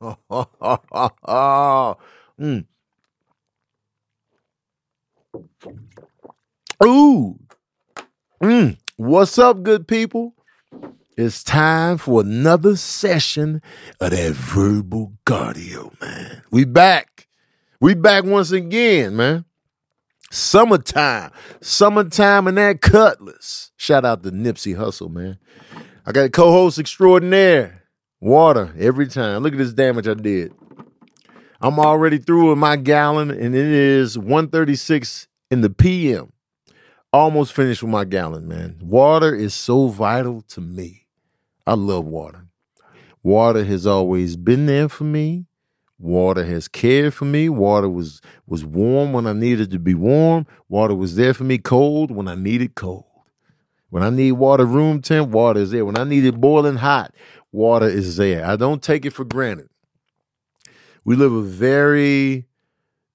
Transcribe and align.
mm. 2.40 2.64
Ooh. 6.82 7.38
Mm. 8.42 8.78
What's 8.96 9.38
up, 9.38 9.62
good 9.62 9.86
people? 9.86 10.34
It's 11.18 11.44
time 11.44 11.98
for 11.98 12.22
another 12.22 12.76
session 12.76 13.60
of 14.00 14.12
that 14.12 14.32
verbal 14.32 15.12
cardio, 15.26 16.00
man. 16.00 16.42
We 16.50 16.64
back. 16.64 17.28
We 17.78 17.94
back 17.94 18.24
once 18.24 18.52
again, 18.52 19.16
man. 19.16 19.44
Summertime. 20.30 21.30
Summertime 21.60 22.46
and 22.46 22.56
that 22.56 22.80
cutlass. 22.80 23.70
Shout 23.76 24.06
out 24.06 24.22
to 24.22 24.30
Nipsey 24.30 24.74
Hussle, 24.76 25.12
man. 25.12 25.38
I 26.06 26.12
got 26.12 26.24
a 26.24 26.30
co-host 26.30 26.78
extraordinaire. 26.78 27.79
Water 28.20 28.74
every 28.78 29.06
time. 29.06 29.42
Look 29.42 29.54
at 29.54 29.58
this 29.58 29.72
damage 29.72 30.06
I 30.06 30.14
did. 30.14 30.52
I'm 31.62 31.78
already 31.78 32.18
through 32.18 32.50
with 32.50 32.58
my 32.58 32.76
gallon, 32.76 33.30
and 33.30 33.54
it 33.54 33.66
is 33.66 34.18
136 34.18 35.26
in 35.50 35.62
the 35.62 35.70
PM. 35.70 36.32
Almost 37.12 37.54
finished 37.54 37.82
with 37.82 37.90
my 37.90 38.04
gallon, 38.04 38.46
man. 38.46 38.78
Water 38.82 39.34
is 39.34 39.54
so 39.54 39.88
vital 39.88 40.42
to 40.48 40.60
me. 40.60 41.06
I 41.66 41.74
love 41.74 42.04
water. 42.04 42.46
Water 43.22 43.64
has 43.64 43.86
always 43.86 44.36
been 44.36 44.66
there 44.66 44.88
for 44.88 45.04
me. 45.04 45.46
Water 45.98 46.44
has 46.44 46.68
cared 46.68 47.12
for 47.12 47.26
me. 47.26 47.48
Water 47.48 47.88
was 47.88 48.20
was 48.46 48.64
warm 48.64 49.12
when 49.12 49.26
I 49.26 49.32
needed 49.32 49.70
to 49.72 49.78
be 49.78 49.94
warm. 49.94 50.46
Water 50.68 50.94
was 50.94 51.16
there 51.16 51.34
for 51.34 51.44
me 51.44 51.58
cold 51.58 52.10
when 52.10 52.28
I 52.28 52.34
needed 52.34 52.74
cold. 52.74 53.04
When 53.90 54.02
I 54.04 54.10
need 54.10 54.32
water 54.32 54.64
room 54.64 55.02
temp, 55.02 55.30
water 55.30 55.60
is 55.60 55.72
there. 55.72 55.84
When 55.84 55.98
I 55.98 56.04
need 56.04 56.24
it 56.24 56.40
boiling 56.40 56.76
hot, 56.76 57.12
water 57.52 57.88
is 57.88 58.16
there. 58.16 58.46
I 58.46 58.56
don't 58.56 58.82
take 58.82 59.04
it 59.04 59.12
for 59.12 59.24
granted. 59.24 59.68
We 61.04 61.16
live 61.16 61.32
a 61.32 61.42
very 61.42 62.46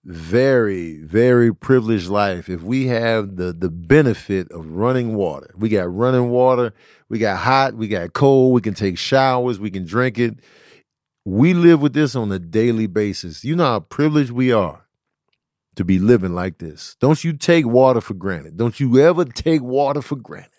very 0.03 0.99
very 0.99 1.53
privileged 1.53 2.09
life. 2.09 2.47
If 2.47 2.61
we 2.61 2.87
have 2.87 3.37
the 3.37 3.51
the 3.53 3.69
benefit 3.69 4.51
of 4.51 4.71
running 4.71 5.15
water 5.15 5.51
we 5.57 5.69
got 5.69 5.91
running 5.91 6.29
water 6.29 6.73
we 7.09 7.17
got 7.17 7.37
hot 7.39 7.73
we 7.73 7.87
got 7.87 8.13
cold 8.13 8.53
we 8.53 8.61
can 8.61 8.75
take 8.75 8.99
showers 8.99 9.59
we 9.59 9.71
can 9.71 9.85
drink 9.85 10.19
it. 10.19 10.39
We 11.25 11.55
live 11.55 11.81
with 11.81 11.93
this 11.93 12.15
on 12.15 12.31
a 12.31 12.37
daily 12.37 12.85
basis. 12.85 13.43
You 13.43 13.55
know 13.55 13.65
how 13.65 13.79
privileged 13.79 14.29
we 14.31 14.51
are 14.51 14.85
to 15.75 15.83
be 15.83 15.97
living 15.97 16.35
like 16.35 16.59
this. 16.59 16.95
Don't 16.99 17.23
you 17.23 17.33
take 17.33 17.65
water 17.65 17.99
for 17.99 18.13
granted. 18.13 18.57
Don't 18.57 18.79
you 18.79 18.99
ever 18.99 19.25
take 19.25 19.61
water 19.63 20.03
for 20.03 20.17
granted 20.17 20.54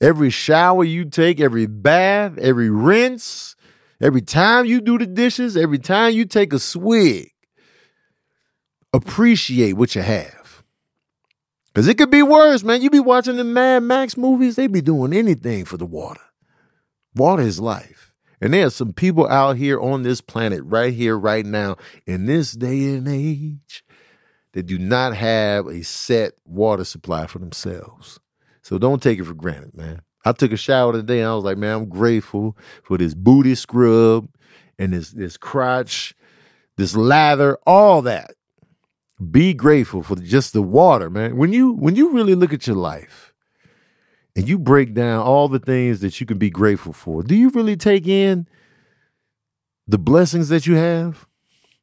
every 0.00 0.30
shower 0.30 0.84
you 0.84 1.04
take 1.04 1.40
every 1.40 1.66
bath 1.66 2.36
every 2.38 2.70
rinse 2.70 3.56
every 4.00 4.20
time 4.20 4.66
you 4.66 4.80
do 4.80 4.98
the 4.98 5.06
dishes 5.06 5.56
every 5.56 5.78
time 5.78 6.12
you 6.12 6.24
take 6.24 6.52
a 6.52 6.58
swig 6.58 7.32
appreciate 8.96 9.74
what 9.74 9.94
you 9.94 10.02
have. 10.02 10.62
Cause 11.74 11.86
it 11.86 11.98
could 11.98 12.10
be 12.10 12.22
worse, 12.22 12.64
man. 12.64 12.80
You 12.80 12.88
be 12.88 13.00
watching 13.00 13.36
the 13.36 13.44
Mad 13.44 13.82
Max 13.82 14.16
movies, 14.16 14.56
they 14.56 14.66
be 14.66 14.80
doing 14.80 15.12
anything 15.12 15.66
for 15.66 15.76
the 15.76 15.84
water. 15.84 16.22
Water 17.14 17.42
is 17.42 17.60
life. 17.60 18.14
And 18.40 18.54
there 18.54 18.66
are 18.66 18.70
some 18.70 18.92
people 18.92 19.28
out 19.28 19.56
here 19.56 19.78
on 19.80 20.02
this 20.02 20.20
planet, 20.20 20.62
right 20.64 20.92
here, 20.92 21.18
right 21.18 21.44
now, 21.44 21.76
in 22.06 22.26
this 22.26 22.52
day 22.52 22.94
and 22.94 23.08
age, 23.08 23.84
that 24.52 24.64
do 24.64 24.78
not 24.78 25.14
have 25.14 25.66
a 25.66 25.82
set 25.82 26.32
water 26.46 26.84
supply 26.84 27.26
for 27.26 27.38
themselves. 27.38 28.20
So 28.66 28.78
don't 28.78 29.00
take 29.00 29.20
it 29.20 29.24
for 29.24 29.32
granted, 29.32 29.76
man. 29.76 30.02
I 30.24 30.32
took 30.32 30.50
a 30.50 30.56
shower 30.56 30.92
today 30.92 31.20
and 31.20 31.28
I 31.28 31.34
was 31.36 31.44
like, 31.44 31.56
man, 31.56 31.76
I'm 31.76 31.88
grateful 31.88 32.56
for 32.82 32.98
this 32.98 33.14
booty 33.14 33.54
scrub 33.54 34.28
and 34.76 34.92
this 34.92 35.12
this 35.12 35.36
crotch, 35.36 36.16
this 36.76 36.96
lather, 36.96 37.58
all 37.64 38.02
that 38.02 38.34
be 39.30 39.54
grateful 39.54 40.02
for 40.02 40.16
just 40.16 40.52
the 40.52 40.62
water, 40.62 41.08
man. 41.08 41.36
When 41.36 41.52
you 41.52 41.74
when 41.74 41.94
you 41.94 42.10
really 42.10 42.34
look 42.34 42.52
at 42.52 42.66
your 42.66 42.74
life 42.74 43.32
and 44.34 44.48
you 44.48 44.58
break 44.58 44.94
down 44.94 45.22
all 45.22 45.46
the 45.46 45.60
things 45.60 46.00
that 46.00 46.18
you 46.20 46.26
can 46.26 46.38
be 46.38 46.50
grateful 46.50 46.92
for, 46.92 47.22
do 47.22 47.36
you 47.36 47.50
really 47.50 47.76
take 47.76 48.08
in 48.08 48.48
the 49.86 49.96
blessings 49.96 50.48
that 50.48 50.66
you 50.66 50.74
have? 50.74 51.28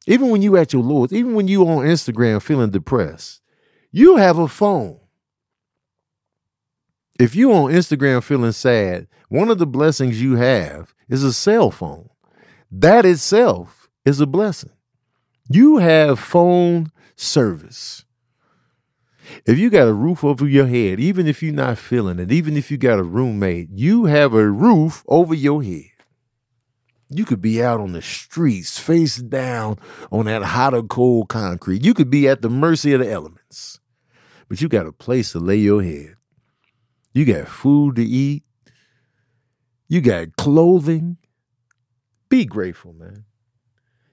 Even 0.06 0.28
when 0.28 0.42
you 0.42 0.58
at 0.58 0.74
your 0.74 0.82
lowest, 0.82 1.14
even 1.14 1.32
when 1.32 1.48
you 1.48 1.66
on 1.66 1.86
Instagram 1.86 2.42
feeling 2.42 2.72
depressed, 2.72 3.40
you 3.90 4.16
have 4.16 4.36
a 4.36 4.48
phone. 4.48 5.00
If 7.18 7.36
you 7.36 7.52
on 7.52 7.70
Instagram 7.70 8.24
feeling 8.24 8.52
sad, 8.52 9.06
one 9.28 9.48
of 9.48 9.58
the 9.58 9.66
blessings 9.66 10.20
you 10.20 10.34
have 10.34 10.94
is 11.08 11.22
a 11.22 11.32
cell 11.32 11.70
phone. 11.70 12.08
That 12.72 13.06
itself 13.06 13.88
is 14.04 14.20
a 14.20 14.26
blessing. 14.26 14.72
You 15.48 15.76
have 15.76 16.18
phone 16.18 16.90
service. 17.14 18.04
If 19.46 19.58
you 19.58 19.70
got 19.70 19.88
a 19.88 19.94
roof 19.94 20.24
over 20.24 20.46
your 20.46 20.66
head, 20.66 20.98
even 20.98 21.28
if 21.28 21.40
you're 21.40 21.54
not 21.54 21.78
feeling 21.78 22.18
it, 22.18 22.32
even 22.32 22.56
if 22.56 22.70
you 22.70 22.76
got 22.76 22.98
a 22.98 23.04
roommate, 23.04 23.68
you 23.70 24.06
have 24.06 24.34
a 24.34 24.50
roof 24.50 25.04
over 25.06 25.34
your 25.34 25.62
head. 25.62 25.90
You 27.10 27.24
could 27.24 27.40
be 27.40 27.62
out 27.62 27.80
on 27.80 27.92
the 27.92 28.02
streets, 28.02 28.78
face 28.78 29.18
down 29.18 29.78
on 30.10 30.26
that 30.26 30.42
hot 30.42 30.74
or 30.74 30.82
cold 30.82 31.28
concrete. 31.28 31.84
You 31.84 31.94
could 31.94 32.10
be 32.10 32.28
at 32.28 32.42
the 32.42 32.50
mercy 32.50 32.92
of 32.92 33.00
the 33.00 33.10
elements, 33.10 33.78
but 34.48 34.60
you 34.60 34.68
got 34.68 34.86
a 34.86 34.92
place 34.92 35.32
to 35.32 35.38
lay 35.38 35.56
your 35.56 35.82
head. 35.82 36.13
You 37.14 37.24
got 37.24 37.48
food 37.48 37.96
to 37.96 38.04
eat. 38.04 38.42
You 39.88 40.00
got 40.00 40.36
clothing. 40.36 41.16
Be 42.28 42.44
grateful, 42.44 42.92
man. 42.92 43.24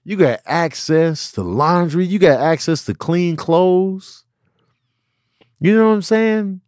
You 0.03 0.15
got 0.15 0.39
access 0.45 1.31
to 1.33 1.41
laundry. 1.41 2.05
You 2.05 2.19
got 2.19 2.39
access 2.39 2.85
to 2.85 2.93
clean 2.93 3.35
clothes. 3.35 4.23
You 5.59 5.75
know 5.75 5.89
what 5.89 5.95
I'm 5.95 6.01
saying? 6.01 6.61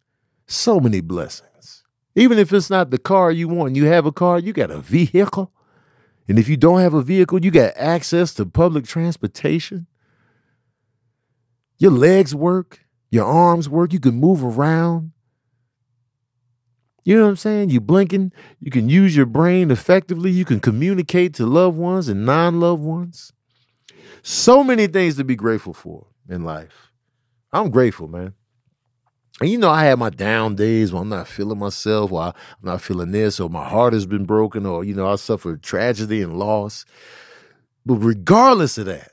So 0.47 0.79
many 0.79 1.01
blessings. 1.01 1.83
Even 2.15 2.37
if 2.37 2.51
it's 2.53 2.69
not 2.69 2.91
the 2.91 2.99
car 2.99 3.31
you 3.31 3.47
want, 3.47 3.75
you 3.75 3.85
have 3.85 4.05
a 4.05 4.11
car, 4.11 4.37
you 4.37 4.53
got 4.53 4.69
a 4.69 4.79
vehicle. 4.79 5.51
And 6.27 6.37
if 6.37 6.47
you 6.47 6.57
don't 6.57 6.79
have 6.79 6.93
a 6.93 7.01
vehicle, 7.01 7.43
you 7.43 7.51
got 7.51 7.73
access 7.75 8.33
to 8.35 8.45
public 8.45 8.85
transportation. 8.85 9.87
Your 11.79 11.91
legs 11.91 12.35
work, 12.35 12.81
your 13.09 13.25
arms 13.25 13.67
work, 13.67 13.93
you 13.93 13.99
can 13.99 14.15
move 14.15 14.43
around. 14.43 15.12
You 17.05 17.17
know 17.17 17.23
what 17.23 17.29
I'm 17.29 17.35
saying? 17.35 17.69
You 17.69 17.81
blinking, 17.81 18.31
you 18.59 18.71
can 18.71 18.87
use 18.87 19.15
your 19.15 19.25
brain 19.25 19.71
effectively, 19.71 20.31
you 20.31 20.45
can 20.45 20.59
communicate 20.59 21.33
to 21.35 21.45
loved 21.45 21.77
ones 21.77 22.07
and 22.07 22.25
non-loved 22.25 22.81
ones. 22.81 23.33
So 24.21 24.63
many 24.63 24.87
things 24.87 25.17
to 25.17 25.23
be 25.23 25.35
grateful 25.35 25.73
for 25.73 26.07
in 26.29 26.43
life. 26.43 26.91
I'm 27.51 27.69
grateful, 27.69 28.07
man. 28.07 28.33
And 29.41 29.49
you 29.49 29.57
know, 29.57 29.69
I 29.69 29.85
have 29.85 29.99
my 29.99 30.09
down 30.09 30.55
days 30.55 30.93
when 30.93 31.03
I'm 31.03 31.09
not 31.09 31.27
feeling 31.27 31.59
myself, 31.59 32.11
or 32.11 32.21
I'm 32.21 32.33
not 32.61 32.81
feeling 32.81 33.11
this, 33.11 33.39
or 33.39 33.49
my 33.49 33.67
heart 33.67 33.93
has 33.93 34.05
been 34.05 34.25
broken, 34.25 34.65
or 34.65 34.83
you 34.83 34.93
know, 34.93 35.11
I 35.11 35.15
suffered 35.15 35.63
tragedy 35.63 36.21
and 36.21 36.37
loss. 36.37 36.85
But 37.85 37.95
regardless 37.95 38.77
of 38.77 38.85
that, 38.85 39.12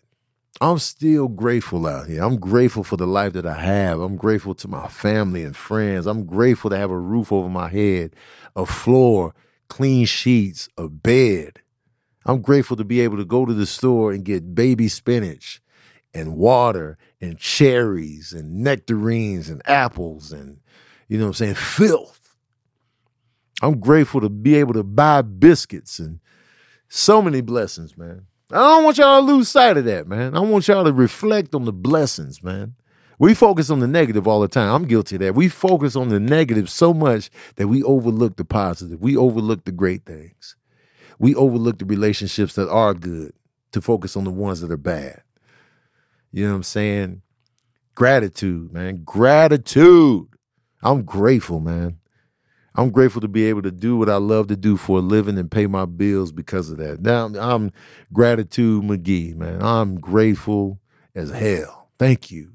I'm 0.62 0.78
still 0.78 1.28
grateful 1.28 1.86
out 1.86 2.08
here. 2.08 2.22
I'm 2.22 2.36
grateful 2.38 2.84
for 2.84 2.98
the 2.98 3.06
life 3.06 3.32
that 3.32 3.46
I 3.46 3.54
have. 3.60 4.00
I'm 4.00 4.16
grateful 4.16 4.54
to 4.56 4.68
my 4.68 4.88
family 4.88 5.42
and 5.42 5.56
friends. 5.56 6.06
I'm 6.06 6.26
grateful 6.26 6.70
to 6.70 6.76
have 6.76 6.90
a 6.90 6.98
roof 6.98 7.32
over 7.32 7.48
my 7.48 7.68
head, 7.68 8.14
a 8.54 8.66
floor, 8.66 9.34
clean 9.68 10.04
sheets, 10.04 10.68
a 10.76 10.88
bed. 10.88 11.60
I'm 12.26 12.42
grateful 12.42 12.76
to 12.76 12.84
be 12.84 13.00
able 13.00 13.16
to 13.16 13.24
go 13.24 13.46
to 13.46 13.54
the 13.54 13.66
store 13.66 14.12
and 14.12 14.24
get 14.24 14.54
baby 14.54 14.88
spinach 14.88 15.62
and 16.12 16.36
water 16.36 16.98
and 17.22 17.38
cherries 17.38 18.32
and 18.32 18.62
nectarines 18.62 19.48
and 19.48 19.62
apples 19.66 20.32
and, 20.32 20.58
you 21.08 21.16
know 21.16 21.24
what 21.24 21.28
I'm 21.28 21.34
saying, 21.34 21.54
filth. 21.54 22.36
I'm 23.62 23.80
grateful 23.80 24.20
to 24.20 24.28
be 24.28 24.56
able 24.56 24.74
to 24.74 24.82
buy 24.84 25.22
biscuits 25.22 25.98
and 25.98 26.20
so 26.88 27.22
many 27.22 27.40
blessings, 27.40 27.96
man. 27.96 28.26
I 28.52 28.56
don't 28.56 28.84
want 28.84 28.98
y'all 28.98 29.20
to 29.20 29.32
lose 29.32 29.48
sight 29.48 29.76
of 29.76 29.84
that, 29.84 30.08
man. 30.08 30.36
I 30.36 30.40
want 30.40 30.66
y'all 30.66 30.84
to 30.84 30.92
reflect 30.92 31.54
on 31.54 31.64
the 31.64 31.72
blessings, 31.72 32.42
man. 32.42 32.74
We 33.18 33.34
focus 33.34 33.70
on 33.70 33.80
the 33.80 33.86
negative 33.86 34.26
all 34.26 34.40
the 34.40 34.48
time. 34.48 34.74
I'm 34.74 34.86
guilty 34.86 35.16
of 35.16 35.20
that. 35.20 35.34
We 35.34 35.48
focus 35.48 35.94
on 35.94 36.08
the 36.08 36.18
negative 36.18 36.70
so 36.70 36.94
much 36.94 37.30
that 37.56 37.68
we 37.68 37.82
overlook 37.82 38.36
the 38.36 38.44
positive. 38.44 39.00
We 39.00 39.16
overlook 39.16 39.64
the 39.64 39.72
great 39.72 40.04
things. 40.04 40.56
We 41.18 41.34
overlook 41.34 41.78
the 41.78 41.84
relationships 41.84 42.54
that 42.54 42.68
are 42.70 42.94
good 42.94 43.34
to 43.72 43.80
focus 43.80 44.16
on 44.16 44.24
the 44.24 44.30
ones 44.30 44.62
that 44.62 44.72
are 44.72 44.78
bad. 44.78 45.22
You 46.32 46.46
know 46.46 46.52
what 46.52 46.56
I'm 46.56 46.62
saying? 46.62 47.22
Gratitude, 47.94 48.72
man. 48.72 49.04
Gratitude. 49.04 50.26
I'm 50.82 51.02
grateful, 51.02 51.60
man. 51.60 51.99
I'm 52.76 52.90
grateful 52.90 53.20
to 53.22 53.28
be 53.28 53.46
able 53.46 53.62
to 53.62 53.72
do 53.72 53.96
what 53.98 54.10
I 54.10 54.16
love 54.16 54.48
to 54.48 54.56
do 54.56 54.76
for 54.78 54.98
a 54.98 55.02
living 55.02 55.38
and 55.38 55.50
pay 55.50 55.66
my 55.66 55.86
bills 55.86 56.32
because 56.32 56.70
of 56.70 56.78
that. 56.78 57.00
Now 57.02 57.26
I'm 57.38 57.72
gratitude 58.12 58.84
McGee, 58.84 59.36
man. 59.36 59.62
I'm 59.62 60.00
grateful 60.00 60.80
as 61.14 61.30
hell. 61.30 61.90
Thank 61.98 62.30
you. 62.30 62.52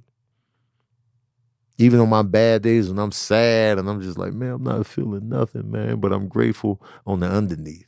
Even 1.78 2.00
on 2.00 2.10
my 2.10 2.24
bad 2.24 2.64
days 2.64 2.90
when 2.90 3.00
I'm 3.00 3.12
sad 3.12 3.80
and 3.80 3.90
I'm 3.90 4.02
just 4.02 4.18
like, 4.18 4.34
man, 4.34 4.54
I'm 4.54 4.64
not 4.64 4.88
feeling 4.88 5.30
nothing, 5.30 5.72
man. 5.72 6.00
But 6.00 6.14
I'm 6.14 6.28
grateful 6.30 6.82
on 7.08 7.22
the 7.22 7.28
underneath. 7.28 7.88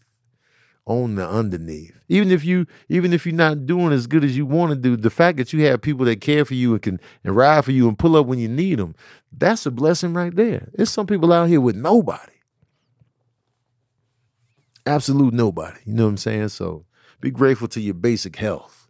On 0.88 1.16
the 1.16 1.28
underneath. 1.28 1.94
Even 2.08 2.32
if 2.32 2.44
you 2.44 2.66
even 2.90 3.14
if 3.14 3.26
you're 3.26 3.36
not 3.36 3.66
doing 3.66 3.92
as 3.92 4.08
good 4.08 4.24
as 4.24 4.36
you 4.36 4.46
want 4.46 4.72
to 4.72 4.76
do, 4.76 4.96
the 4.96 5.10
fact 5.10 5.38
that 5.38 5.54
you 5.54 5.64
have 5.66 5.82
people 5.82 6.06
that 6.06 6.22
care 6.22 6.46
for 6.46 6.54
you 6.54 6.74
and 6.74 6.82
can 6.82 7.00
and 7.24 7.36
ride 7.36 7.66
for 7.66 7.72
you 7.72 7.88
and 7.88 8.00
pull 8.00 8.16
up 8.16 8.26
when 8.26 8.40
you 8.40 8.48
need 8.48 8.80
them, 8.80 8.96
that's 9.32 9.66
a 9.66 9.72
blessing 9.72 10.14
right 10.14 10.34
there. 10.34 10.70
There's 10.74 10.90
some 10.90 11.06
people 11.06 11.32
out 11.34 11.50
here 11.50 11.62
with 11.62 11.76
nobody. 11.76 12.32
Absolute 14.86 15.34
nobody. 15.34 15.80
You 15.86 15.94
know 15.94 16.06
what 16.06 16.12
I'm 16.12 16.18
saying? 16.18 16.50
So 16.50 16.86
be 17.20 17.30
grateful 17.30 17.68
to 17.70 17.82
your 17.82 17.94
basic 17.94 18.38
health. 18.38 18.88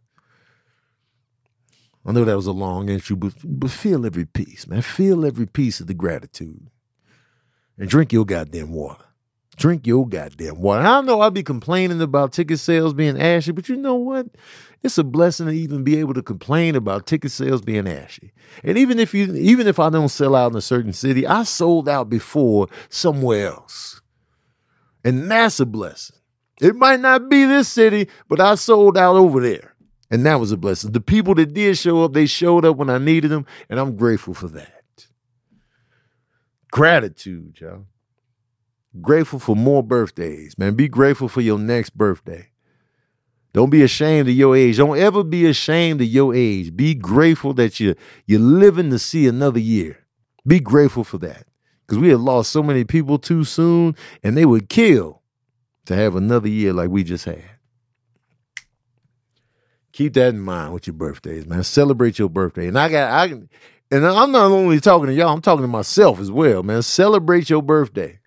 I 2.05 2.11
know 2.11 2.23
that 2.23 2.35
was 2.35 2.47
a 2.47 2.51
long 2.51 2.87
intro, 2.87 3.17
but, 3.17 3.33
but 3.43 3.71
feel 3.71 4.05
every 4.05 4.25
piece, 4.25 4.67
man. 4.67 4.81
Feel 4.81 5.25
every 5.25 5.47
piece 5.47 5.81
of 5.81 5.87
the 5.87 5.93
gratitude. 5.93 6.69
And 7.77 7.89
drink 7.89 8.13
your 8.13 8.25
goddamn 8.25 8.71
water. 8.71 9.06
Drink 9.57 9.87
your 9.87 10.07
goddamn 10.07 10.61
water. 10.61 10.83
I 10.85 11.01
know 11.01 11.19
I'll 11.19 11.31
be 11.31 11.41
complaining 11.41 11.99
about 11.99 12.31
ticket 12.31 12.59
sales 12.59 12.93
being 12.93 13.19
ashy, 13.19 13.51
but 13.51 13.67
you 13.67 13.75
know 13.75 13.95
what? 13.95 14.27
It's 14.83 14.99
a 14.99 15.03
blessing 15.03 15.47
to 15.47 15.51
even 15.51 15.83
be 15.83 15.99
able 15.99 16.13
to 16.13 16.21
complain 16.21 16.75
about 16.75 17.07
ticket 17.07 17.31
sales 17.31 17.61
being 17.61 17.87
ashy. 17.87 18.31
And 18.63 18.77
even 18.77 18.99
if 18.99 19.15
you 19.15 19.33
even 19.33 19.65
if 19.65 19.79
I 19.79 19.89
don't 19.89 20.09
sell 20.09 20.35
out 20.35 20.51
in 20.51 20.57
a 20.57 20.61
certain 20.61 20.93
city, 20.93 21.25
I 21.25 21.41
sold 21.41 21.89
out 21.89 22.07
before 22.07 22.67
somewhere 22.89 23.47
else. 23.47 23.99
And 25.03 25.29
that's 25.29 25.59
a 25.59 25.65
blessing. 25.65 26.17
It 26.61 26.75
might 26.75 26.99
not 26.99 27.27
be 27.27 27.43
this 27.45 27.67
city, 27.67 28.09
but 28.29 28.39
I 28.39 28.55
sold 28.55 28.95
out 28.95 29.15
over 29.15 29.41
there. 29.41 29.73
And 30.11 30.25
that 30.25 30.39
was 30.39 30.51
a 30.51 30.57
blessing. 30.57 30.91
The 30.91 31.01
people 31.01 31.33
that 31.35 31.53
did 31.53 31.77
show 31.77 32.03
up, 32.03 32.13
they 32.13 32.27
showed 32.27 32.63
up 32.63 32.77
when 32.77 32.89
I 32.89 32.97
needed 32.97 33.29
them, 33.29 33.45
and 33.69 33.79
I'm 33.79 33.95
grateful 33.95 34.33
for 34.33 34.47
that. 34.49 35.07
Gratitude, 36.71 37.57
y'all. 37.59 37.85
Grateful 39.01 39.39
for 39.39 39.55
more 39.55 39.83
birthdays, 39.83 40.57
man. 40.57 40.75
Be 40.75 40.87
grateful 40.87 41.27
for 41.27 41.41
your 41.41 41.59
next 41.59 41.97
birthday. 41.97 42.49
Don't 43.53 43.69
be 43.69 43.81
ashamed 43.81 44.27
of 44.29 44.35
your 44.35 44.55
age. 44.55 44.77
Don't 44.77 44.97
ever 44.97 45.23
be 45.23 45.45
ashamed 45.45 46.01
of 46.01 46.07
your 46.07 46.33
age. 46.35 46.75
Be 46.75 46.93
grateful 46.93 47.53
that 47.55 47.79
you're, 47.79 47.95
you're 48.25 48.39
living 48.39 48.89
to 48.91 48.99
see 48.99 49.27
another 49.27 49.59
year. 49.59 49.97
Be 50.45 50.59
grateful 50.59 51.03
for 51.03 51.17
that 51.19 51.45
because 51.81 51.97
we 51.97 52.09
have 52.09 52.21
lost 52.21 52.51
so 52.51 52.61
many 52.61 52.83
people 52.83 53.17
too 53.17 53.43
soon, 53.43 53.95
and 54.23 54.37
they 54.37 54.45
would 54.45 54.69
kill 54.69 55.21
to 55.85 55.95
have 55.95 56.15
another 56.15 56.49
year 56.49 56.73
like 56.73 56.89
we 56.89 57.03
just 57.03 57.25
had. 57.25 57.43
Keep 59.91 60.13
that 60.13 60.35
in 60.35 60.39
mind 60.39 60.73
with 60.73 60.85
your 60.85 60.93
birthdays, 60.93 61.47
man. 61.47 61.63
Celebrate 61.63 62.19
your 62.19 62.29
birthday, 62.29 62.67
and 62.67 62.77
I 62.77 62.89
got 62.89 63.11
I, 63.11 63.33
and 63.89 64.05
I'm 64.05 64.31
not 64.31 64.51
only 64.51 64.79
talking 64.79 65.07
to 65.07 65.13
y'all. 65.13 65.33
I'm 65.33 65.41
talking 65.41 65.63
to 65.63 65.67
myself 65.67 66.19
as 66.19 66.29
well, 66.29 66.61
man. 66.61 66.83
Celebrate 66.83 67.49
your 67.49 67.63
birthday. 67.63 68.19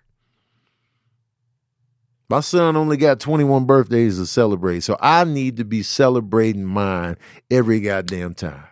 My 2.31 2.39
son 2.39 2.77
only 2.77 2.95
got 2.95 3.19
21 3.19 3.65
birthdays 3.65 4.17
to 4.17 4.25
celebrate, 4.25 4.83
so 4.83 4.95
I 5.01 5.25
need 5.25 5.57
to 5.57 5.65
be 5.65 5.83
celebrating 5.83 6.63
mine 6.63 7.17
every 7.51 7.81
goddamn 7.81 8.35
time. 8.35 8.63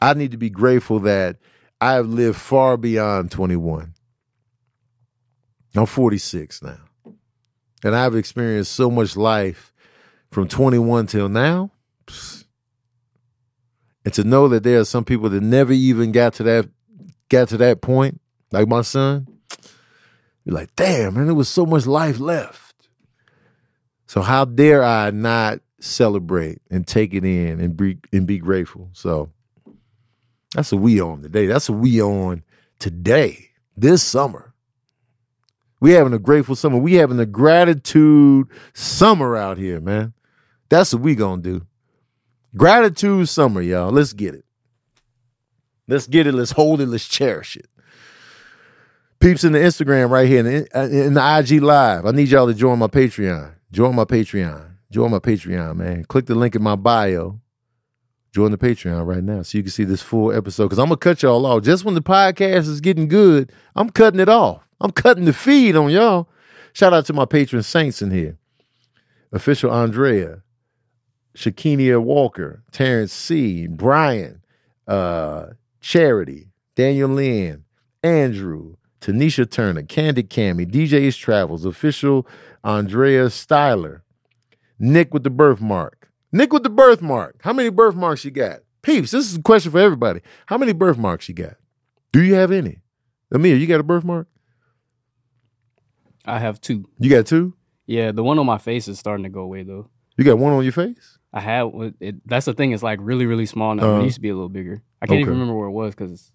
I 0.00 0.14
need 0.14 0.30
to 0.30 0.38
be 0.38 0.48
grateful 0.48 1.00
that 1.00 1.36
I 1.78 1.92
have 1.92 2.08
lived 2.08 2.38
far 2.38 2.78
beyond 2.78 3.32
21. 3.32 3.92
I'm 5.74 5.84
46 5.84 6.62
now. 6.62 6.78
And 7.84 7.94
I've 7.94 8.16
experienced 8.16 8.72
so 8.72 8.90
much 8.90 9.14
life 9.14 9.74
from 10.30 10.48
21 10.48 11.08
till 11.08 11.28
now. 11.28 11.70
And 14.06 14.14
to 14.14 14.24
know 14.24 14.48
that 14.48 14.62
there 14.62 14.80
are 14.80 14.86
some 14.86 15.04
people 15.04 15.28
that 15.28 15.42
never 15.42 15.74
even 15.74 16.12
got 16.12 16.32
to 16.34 16.44
that 16.44 16.70
got 17.28 17.50
to 17.50 17.58
that 17.58 17.82
point, 17.82 18.22
like 18.52 18.68
my 18.68 18.80
son, 18.80 19.35
you're 20.46 20.54
like, 20.54 20.74
damn, 20.76 21.14
man, 21.14 21.26
there 21.26 21.34
was 21.34 21.48
so 21.48 21.66
much 21.66 21.86
life 21.86 22.20
left. 22.20 22.88
So 24.06 24.22
how 24.22 24.44
dare 24.44 24.84
I 24.84 25.10
not 25.10 25.58
celebrate 25.80 26.62
and 26.70 26.86
take 26.86 27.12
it 27.14 27.24
in 27.24 27.58
and 27.60 27.76
be 27.76 27.98
and 28.12 28.28
be 28.28 28.38
grateful? 28.38 28.88
So 28.92 29.30
that's 30.54 30.70
what 30.70 30.82
we 30.82 31.00
on 31.00 31.22
today. 31.22 31.46
That's 31.46 31.68
what 31.68 31.80
we 31.80 32.00
on 32.00 32.44
today, 32.78 33.50
this 33.76 34.04
summer. 34.04 34.54
We 35.80 35.90
having 35.92 36.14
a 36.14 36.18
grateful 36.20 36.54
summer. 36.54 36.78
We 36.78 36.94
having 36.94 37.18
a 37.18 37.26
gratitude 37.26 38.46
summer 38.72 39.36
out 39.36 39.58
here, 39.58 39.80
man. 39.80 40.14
That's 40.68 40.94
what 40.94 41.02
we 41.02 41.16
gonna 41.16 41.42
do. 41.42 41.66
Gratitude 42.56 43.28
summer, 43.28 43.60
y'all. 43.60 43.90
Let's 43.90 44.12
get 44.12 44.36
it. 44.36 44.44
Let's 45.88 46.06
get 46.06 46.28
it. 46.28 46.34
Let's 46.34 46.52
hold 46.52 46.80
it. 46.80 46.86
Let's 46.86 47.08
cherish 47.08 47.56
it. 47.56 47.66
Peeps 49.18 49.44
in 49.44 49.52
the 49.52 49.58
Instagram 49.58 50.10
right 50.10 50.28
here 50.28 50.40
in 50.40 50.44
the, 50.44 51.06
in 51.06 51.14
the 51.14 51.38
IG 51.38 51.62
live. 51.62 52.04
I 52.06 52.10
need 52.10 52.28
y'all 52.28 52.46
to 52.46 52.54
join 52.54 52.78
my 52.78 52.86
Patreon. 52.86 53.54
Join 53.72 53.94
my 53.94 54.04
Patreon. 54.04 54.72
Join 54.90 55.10
my 55.10 55.18
Patreon, 55.18 55.76
man. 55.76 56.04
Click 56.04 56.26
the 56.26 56.34
link 56.34 56.54
in 56.54 56.62
my 56.62 56.76
bio. 56.76 57.40
Join 58.32 58.50
the 58.50 58.58
Patreon 58.58 59.06
right 59.06 59.24
now 59.24 59.42
so 59.42 59.56
you 59.56 59.64
can 59.64 59.70
see 59.72 59.84
this 59.84 60.02
full 60.02 60.30
episode. 60.32 60.64
Because 60.64 60.78
I'm 60.78 60.86
gonna 60.86 60.98
cut 60.98 61.22
y'all 61.22 61.46
off. 61.46 61.62
Just 61.62 61.84
when 61.84 61.94
the 61.94 62.02
podcast 62.02 62.68
is 62.68 62.80
getting 62.80 63.08
good, 63.08 63.50
I'm 63.74 63.88
cutting 63.90 64.20
it 64.20 64.28
off. 64.28 64.68
I'm 64.80 64.90
cutting 64.90 65.24
the 65.24 65.32
feed 65.32 65.74
on 65.74 65.90
y'all. 65.90 66.28
Shout 66.74 66.92
out 66.92 67.06
to 67.06 67.14
my 67.14 67.24
patron 67.24 67.62
saints 67.62 68.02
in 68.02 68.10
here. 68.10 68.36
Official 69.32 69.72
Andrea, 69.72 70.42
Shakinia 71.34 72.00
Walker, 72.02 72.62
Terrence 72.72 73.12
C, 73.12 73.66
Brian, 73.66 74.42
uh, 74.86 75.46
Charity, 75.80 76.48
Daniel 76.74 77.08
Lynn, 77.08 77.64
Andrew, 78.02 78.76
Tanisha 79.06 79.48
Turner, 79.48 79.84
Candy 79.84 80.24
Cammy, 80.24 80.68
DJ's 80.68 81.16
Travels, 81.16 81.64
official 81.64 82.26
Andrea 82.64 83.26
Styler, 83.26 84.00
Nick 84.80 85.14
with 85.14 85.22
the 85.22 85.30
birthmark. 85.30 86.10
Nick 86.32 86.52
with 86.52 86.64
the 86.64 86.70
birthmark. 86.70 87.36
How 87.42 87.52
many 87.52 87.68
birthmarks 87.68 88.24
you 88.24 88.32
got? 88.32 88.62
Peeps, 88.82 89.12
this 89.12 89.30
is 89.30 89.36
a 89.36 89.42
question 89.42 89.70
for 89.70 89.78
everybody. 89.78 90.22
How 90.46 90.58
many 90.58 90.72
birthmarks 90.72 91.28
you 91.28 91.36
got? 91.36 91.54
Do 92.12 92.20
you 92.20 92.34
have 92.34 92.50
any? 92.50 92.80
Amir, 93.30 93.54
you 93.54 93.68
got 93.68 93.78
a 93.78 93.84
birthmark? 93.84 94.26
I 96.24 96.40
have 96.40 96.60
two. 96.60 96.88
You 96.98 97.08
got 97.08 97.26
two? 97.26 97.54
Yeah, 97.86 98.10
the 98.10 98.24
one 98.24 98.40
on 98.40 98.46
my 98.46 98.58
face 98.58 98.88
is 98.88 98.98
starting 98.98 99.22
to 99.22 99.30
go 99.30 99.42
away 99.42 99.62
though. 99.62 99.88
You 100.16 100.24
got 100.24 100.38
one 100.38 100.52
on 100.52 100.64
your 100.64 100.72
face? 100.72 101.18
I 101.32 101.40
have 101.40 101.70
it. 102.00 102.26
That's 102.26 102.46
the 102.46 102.54
thing. 102.54 102.72
It's 102.72 102.82
like 102.82 102.98
really, 103.00 103.26
really 103.26 103.46
small 103.46 103.72
now. 103.76 103.98
Uh, 103.98 104.00
it 104.00 104.04
used 104.04 104.16
to 104.16 104.20
be 104.20 104.30
a 104.30 104.34
little 104.34 104.48
bigger. 104.48 104.82
I 105.00 105.06
can't 105.06 105.20
even 105.20 105.32
remember 105.34 105.54
where 105.54 105.68
it 105.68 105.72
was 105.72 105.94
because 105.94 106.32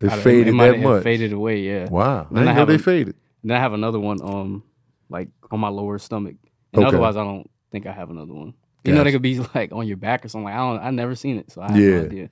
It 0.00 0.10
faded 0.10 0.54
might 0.54 0.72
that 0.72 0.80
much. 0.80 1.02
Faded 1.02 1.32
away. 1.32 1.60
Yeah. 1.60 1.88
Wow. 1.88 2.26
Then 2.30 2.46
I 2.46 2.50
I 2.50 2.54
know 2.54 2.58
have 2.60 2.68
they 2.68 2.74
a- 2.74 2.78
faded. 2.78 3.14
Then 3.42 3.56
I 3.56 3.60
have 3.60 3.72
another 3.72 3.98
one, 4.00 4.18
um, 4.22 4.62
like 5.08 5.28
on 5.50 5.60
my 5.60 5.68
lower 5.68 5.98
stomach. 5.98 6.34
And 6.72 6.82
Okay. 6.82 6.88
otherwise, 6.88 7.16
I 7.16 7.24
don't 7.24 7.48
think 7.70 7.86
I 7.86 7.92
have 7.92 8.10
another 8.10 8.34
one. 8.34 8.54
You 8.84 8.92
know, 8.94 9.02
they 9.04 9.12
could 9.12 9.22
be 9.22 9.38
like 9.54 9.72
on 9.72 9.86
your 9.86 9.96
back 9.96 10.24
or 10.24 10.28
something. 10.28 10.44
Like, 10.44 10.54
I 10.54 10.58
don't. 10.58 10.80
I 10.82 10.90
never 10.90 11.14
seen 11.14 11.38
it, 11.38 11.50
so 11.50 11.62
I 11.62 11.70
have 11.72 11.80
Yeah. 11.80 11.98
no 12.00 12.04
idea. 12.04 12.30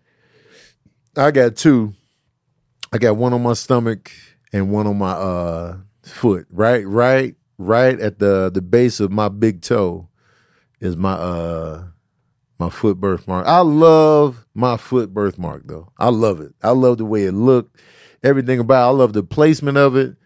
I 1.17 1.31
got 1.31 1.57
two. 1.57 1.95
I 2.93 2.99
got 2.99 3.17
one 3.17 3.33
on 3.33 3.43
my 3.43 3.55
stomach 3.55 4.11
and 4.53 4.71
one 4.71 4.87
on 4.87 4.99
my 4.99 5.13
uh 5.13 5.77
foot. 6.03 6.47
Right, 6.51 6.87
right, 6.87 7.35
right 7.59 7.99
at 7.99 8.19
the 8.19 8.51
the 8.53 8.63
base 8.63 9.01
of 9.01 9.11
my 9.11 9.29
big 9.29 9.63
toe 9.63 10.09
is 10.81 10.97
my 10.97 11.13
uh 11.15 11.85
my 12.65 12.71
foot 12.71 12.99
birthmark. 12.99 13.47
I 13.47 13.61
love 13.61 14.47
my 14.55 14.77
foot 14.77 15.13
birthmark 15.13 15.63
though. 15.67 15.93
I 15.99 16.09
love 16.09 16.41
it. 16.41 16.55
I 16.63 16.71
love 16.71 16.99
the 16.99 17.05
way 17.05 17.25
it 17.25 17.33
looked. 17.33 17.79
Everything 18.23 18.59
about 18.59 18.87
it. 18.87 18.89
I 18.89 18.97
love 18.97 19.13
the 19.13 19.23
placement 19.23 19.77
of 19.77 19.97
it. 19.97 20.17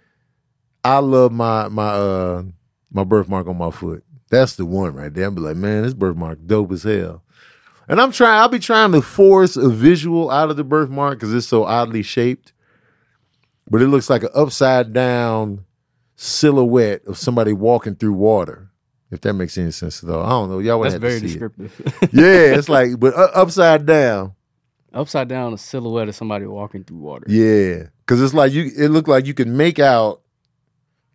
I 0.84 0.98
love 0.98 1.32
my 1.32 1.68
my 1.68 1.88
uh 1.88 2.42
my 2.92 3.04
birthmark 3.04 3.48
on 3.48 3.58
my 3.58 3.70
foot. 3.70 4.04
That's 4.30 4.56
the 4.56 4.66
one 4.66 4.94
right 4.94 5.12
there. 5.12 5.26
I'm 5.26 5.34
be 5.34 5.40
like, 5.40 5.56
man, 5.56 5.82
this 5.82 5.94
birthmark 5.94 6.38
dope 6.46 6.72
as 6.72 6.84
hell. 6.84 7.22
And 7.88 8.00
I'm 8.00 8.12
trying, 8.12 8.38
I'll 8.38 8.48
be 8.48 8.58
trying 8.58 8.92
to 8.92 9.00
force 9.00 9.56
a 9.56 9.70
visual 9.70 10.30
out 10.30 10.50
of 10.50 10.56
the 10.56 10.64
birthmark 10.64 11.18
because 11.18 11.32
it's 11.32 11.46
so 11.46 11.64
oddly 11.64 12.02
shaped. 12.02 12.52
But 13.70 13.80
it 13.80 13.88
looks 13.88 14.10
like 14.10 14.22
an 14.22 14.28
upside 14.34 14.92
down 14.92 15.64
silhouette 16.16 17.06
of 17.06 17.16
somebody 17.16 17.54
walking 17.54 17.94
through 17.94 18.12
water. 18.12 18.67
If 19.10 19.22
that 19.22 19.32
makes 19.32 19.56
any 19.56 19.70
sense 19.70 20.04
at 20.04 20.10
all. 20.10 20.22
I 20.22 20.28
don't 20.30 20.50
know. 20.50 20.58
Y'all 20.58 20.78
would 20.80 20.92
That's 20.92 20.94
have 20.94 21.02
very 21.02 21.20
to 21.20 21.28
see 21.28 21.36
it. 21.36 21.56
descriptive. 21.56 22.10
Yeah, 22.12 22.24
it's 22.58 22.68
like, 22.68 23.00
but 23.00 23.14
uh, 23.14 23.30
upside 23.34 23.86
down. 23.86 24.34
Upside 24.92 25.28
down, 25.28 25.52
a 25.54 25.58
silhouette 25.58 26.08
of 26.08 26.14
somebody 26.14 26.46
walking 26.46 26.84
through 26.84 26.98
water. 26.98 27.24
Yeah, 27.28 27.84
because 28.00 28.20
it's 28.22 28.34
like 28.34 28.52
you. 28.52 28.70
It 28.76 28.88
looked 28.88 29.08
like 29.08 29.26
you 29.26 29.34
could 29.34 29.48
make 29.48 29.78
out 29.78 30.22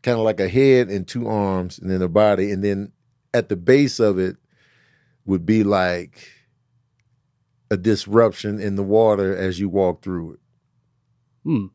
kind 0.01 0.17
of 0.17 0.23
like 0.23 0.39
a 0.39 0.47
head 0.49 0.89
and 0.89 1.07
two 1.07 1.27
arms, 1.27 1.77
and 1.79 1.89
then 1.89 2.01
a 2.01 2.07
body, 2.07 2.51
and 2.51 2.63
then 2.63 2.91
at 3.33 3.49
the 3.49 3.55
base 3.55 3.99
of 3.99 4.17
it 4.19 4.37
would 5.25 5.45
be 5.45 5.63
like 5.63 6.27
a 7.71 7.77
disruption 7.77 8.59
in 8.59 8.75
the 8.75 8.83
water 8.83 9.35
as 9.35 9.59
you 9.59 9.69
walk 9.69 10.03
through 10.03 10.33
it. 10.33 10.39
Hmm. 11.43 11.65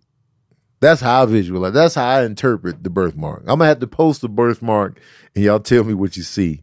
That's 0.81 1.01
how 1.01 1.23
I 1.23 1.27
visualize. 1.27 1.73
That's 1.73 1.95
how 1.97 2.07
I 2.07 2.25
interpret 2.25 2.85
the 2.85 2.91
birthmark. 2.91 3.41
I'm 3.43 3.59
gonna 3.59 3.67
have 3.67 3.81
to 3.81 3.87
post 3.87 4.21
the 4.21 4.29
birthmark, 4.29 5.01
and 5.35 5.45
y'all 5.45 5.61
tell 5.61 5.85
me 5.85 5.95
what 5.95 6.17
you 6.17 6.23
see. 6.23 6.61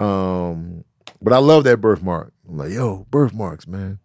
Um, 0.00 0.84
but 1.20 1.32
I 1.32 1.38
love 1.38 1.64
that 1.64 1.80
birthmark. 1.80 2.32
I'm 2.48 2.58
like, 2.58 2.72
yo, 2.72 3.06
birthmarks, 3.10 3.66
man. 3.66 4.00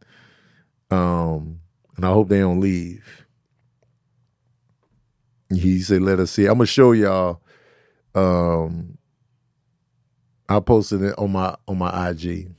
Um, 0.92 1.60
and 1.98 2.06
I 2.06 2.10
hope 2.10 2.30
they 2.30 2.40
don't 2.40 2.62
leave. 2.62 3.26
He 5.50 5.80
said, 5.80 6.02
"Let 6.02 6.20
us 6.20 6.32
see." 6.32 6.46
I'm 6.46 6.56
gonna 6.56 6.66
show 6.66 6.92
y'all. 6.92 7.42
Um, 8.16 8.98
I 10.50 10.60
posted 10.60 11.02
it 11.02 11.16
on 11.18 11.32
my 11.32 11.56
on 11.68 11.78
my 11.78 12.10
IG. 12.10 12.50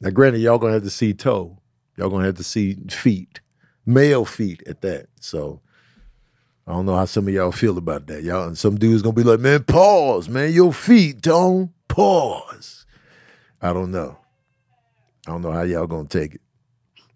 Now, 0.00 0.10
granted, 0.10 0.40
y'all 0.40 0.58
gonna 0.58 0.74
have 0.74 0.82
to 0.82 0.90
see 0.90 1.14
toe. 1.14 1.58
Y'all 1.96 2.10
gonna 2.10 2.26
have 2.26 2.36
to 2.36 2.44
see 2.44 2.76
feet, 2.90 3.40
male 3.86 4.24
feet 4.24 4.62
at 4.66 4.80
that. 4.82 5.06
So 5.20 5.60
I 6.66 6.72
don't 6.72 6.86
know 6.86 6.96
how 6.96 7.04
some 7.04 7.28
of 7.28 7.34
y'all 7.34 7.52
feel 7.52 7.78
about 7.78 8.06
that. 8.06 8.22
Y'all 8.22 8.46
and 8.46 8.56
some 8.56 8.76
dudes 8.76 9.02
gonna 9.02 9.14
be 9.14 9.22
like, 9.22 9.40
man, 9.40 9.64
pause, 9.64 10.28
man, 10.28 10.52
your 10.52 10.72
feet, 10.72 11.20
don't 11.20 11.70
pause. 11.88 12.86
I 13.60 13.72
don't 13.72 13.90
know. 13.90 14.16
I 15.26 15.32
don't 15.32 15.42
know 15.42 15.52
how 15.52 15.62
y'all 15.62 15.86
gonna 15.86 16.08
take 16.08 16.36
it. 16.36 16.40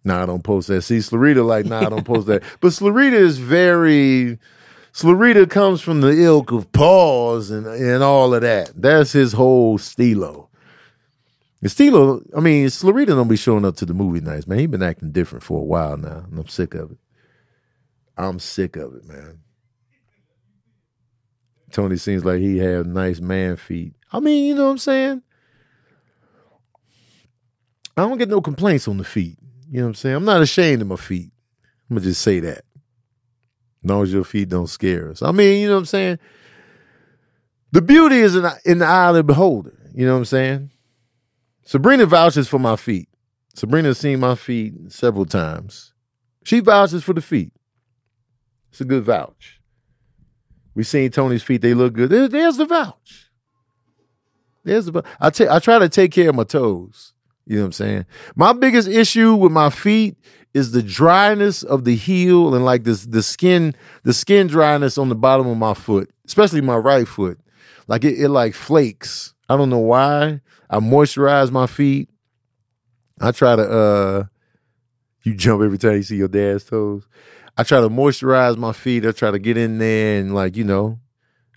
Nah, 0.05 0.23
I 0.23 0.27
don't 0.27 0.45
post 0.45 0.69
that. 0.69 0.83
See, 0.83 0.99
Slarita 0.99 1.45
like, 1.45 1.67
nah, 1.67 1.87
I 1.87 1.89
don't 1.89 2.05
post 2.05 2.29
that. 2.29 2.43
But 2.61 2.69
Slarita 2.69 3.15
is 3.15 3.39
very 3.39 4.39
Slarita 4.93 5.51
comes 5.51 5.83
from 5.83 6.01
the 6.01 6.11
ilk 6.23 6.53
of 6.53 6.73
pause 6.73 7.51
and 7.51 7.67
and 7.67 8.03
all 8.03 8.35
of 8.35 8.43
that. 8.43 8.73
That's 8.75 9.13
his 9.13 9.33
whole 9.33 9.79
stilo. 9.79 10.49
And 11.67 11.71
Stilo, 11.73 12.23
I 12.37 12.39
mean, 12.39 12.67
Slarita 12.67 13.09
don't 13.09 13.27
be 13.27 13.35
showing 13.35 13.65
up 13.65 13.75
to 13.79 13.85
the 13.85 13.93
movie 13.93 14.21
nights, 14.21 14.47
man. 14.47 14.61
He 14.61 14.67
been 14.67 14.85
acting 14.85 15.11
different 15.11 15.43
for 15.43 15.59
a 15.59 15.65
while 15.65 15.97
now, 15.97 16.25
and 16.31 16.39
I'm 16.39 16.47
sick 16.47 16.75
of 16.75 16.93
it. 16.93 16.99
I'm 18.17 18.39
sick 18.39 18.77
of 18.77 18.95
it, 18.95 19.05
man. 19.05 19.41
Tony 21.73 21.97
seems 21.97 22.25
like 22.25 22.39
he 22.39 22.59
had 22.59 22.87
nice 22.87 23.19
man 23.19 23.57
feet. 23.57 23.95
I 24.13 24.21
mean, 24.21 24.45
you 24.45 24.55
know 24.55 24.67
what 24.67 24.71
I'm 24.71 24.79
saying? 24.79 25.23
I 27.97 28.03
don't 28.03 28.19
get 28.19 28.29
no 28.29 28.41
complaints 28.41 28.87
on 28.87 28.99
the 28.99 29.03
feet. 29.03 29.37
You 29.69 29.79
know 29.79 29.87
what 29.87 29.89
I'm 29.89 29.95
saying? 29.97 30.15
I'm 30.15 30.25
not 30.25 30.43
ashamed 30.43 30.83
of 30.83 30.87
my 30.87 30.95
feet. 30.95 31.33
I'm 31.91 31.97
gonna 31.97 32.07
just 32.07 32.23
say 32.23 32.39
that. 32.39 32.59
As 33.83 33.91
long 33.91 34.05
as 34.05 34.13
your 34.13 34.23
feet 34.23 34.51
don't 34.51 34.69
scare 34.69 35.11
us. 35.11 35.21
I 35.21 35.33
mean, 35.33 35.63
you 35.63 35.67
know 35.67 35.75
what 35.75 35.81
I'm 35.81 35.87
saying? 35.87 36.21
The 37.73 37.83
beauty 37.83 38.19
is 38.19 38.37
in 38.37 38.49
in 38.65 38.79
the 38.79 38.87
eye 38.87 39.09
of 39.09 39.17
the 39.17 39.25
beholder. 39.25 39.77
You 39.93 40.07
know 40.07 40.13
what 40.13 40.19
I'm 40.19 40.25
saying? 40.27 40.71
Sabrina 41.67 42.07
vouches 42.07 42.47
for 42.47 42.61
my 42.61 42.77
feet. 42.77 43.09
Sabrina's 43.55 43.99
seen 43.99 44.21
my 44.21 44.37
feet 44.37 44.73
several 44.89 45.27
times. 45.27 45.93
She 46.45 46.61
vouches 46.61 47.03
for 47.03 47.13
the 47.13 47.21
feet. 47.21 47.53
It's 48.71 48.81
a 48.81 48.85
good 48.85 49.05
vouch. 49.05 49.61
We 50.77 50.85
seen 50.85 51.11
Tony's 51.11 51.43
feet; 51.43 51.63
they 51.63 51.75
look 51.75 51.95
good. 51.95 52.11
There- 52.11 52.29
there's 52.29 52.57
the 52.57 52.67
vouch. 52.67 53.31
There's 54.63 54.87
the. 54.87 55.03
I 55.21 55.31
I 55.51 55.59
try 55.59 55.79
to 55.81 55.89
take 55.89 56.13
care 56.13 56.29
of 56.29 56.37
my 56.37 56.45
toes. 56.45 57.15
You 57.47 57.57
know 57.57 57.63
what 57.63 57.67
I'm 57.67 57.73
saying? 57.73 58.07
My 58.37 58.53
biggest 58.53 58.87
issue 58.89 59.35
with 59.35 59.51
my 59.53 59.71
feet 59.71 60.17
is 60.55 60.71
the 60.71 60.83
dryness 60.83 61.63
of 61.65 61.85
the 61.85 61.97
heel 61.97 62.55
and 62.55 62.65
like 62.65 62.85
this 62.85 63.07
the 63.07 63.23
skin 63.23 63.75
the 64.05 64.13
skin 64.13 64.47
dryness 64.47 64.99
on 64.99 65.09
the 65.09 65.15
bottom 65.17 65.49
of 65.49 65.57
my 65.57 65.75
foot, 65.75 66.11
especially 66.27 66.61
my 66.61 66.77
right 66.77 67.09
foot. 67.09 67.41
Like 67.89 68.05
it, 68.05 68.21
it 68.21 68.29
like 68.29 68.55
flakes. 68.55 69.35
I 69.49 69.57
don't 69.57 69.71
know 69.71 69.79
why. 69.79 70.41
I 70.69 70.79
moisturize 70.79 71.51
my 71.51 71.67
feet. 71.67 72.09
I 73.21 73.33
try 73.33 73.57
to 73.57 73.63
uh 73.63 74.25
you 75.23 75.35
jump 75.35 75.63
every 75.63 75.79
time 75.79 75.97
you 75.97 76.03
see 76.03 76.17
your 76.17 76.29
dad's 76.29 76.65
toes. 76.65 77.07
I 77.57 77.63
try 77.63 77.81
to 77.81 77.89
moisturize 77.89 78.57
my 78.57 78.73
feet. 78.73 79.07
I 79.07 79.13
try 79.13 79.31
to 79.31 79.39
get 79.39 79.57
in 79.57 79.79
there 79.79 80.21
and 80.21 80.35
like, 80.35 80.57
you 80.57 80.65
know, 80.65 81.01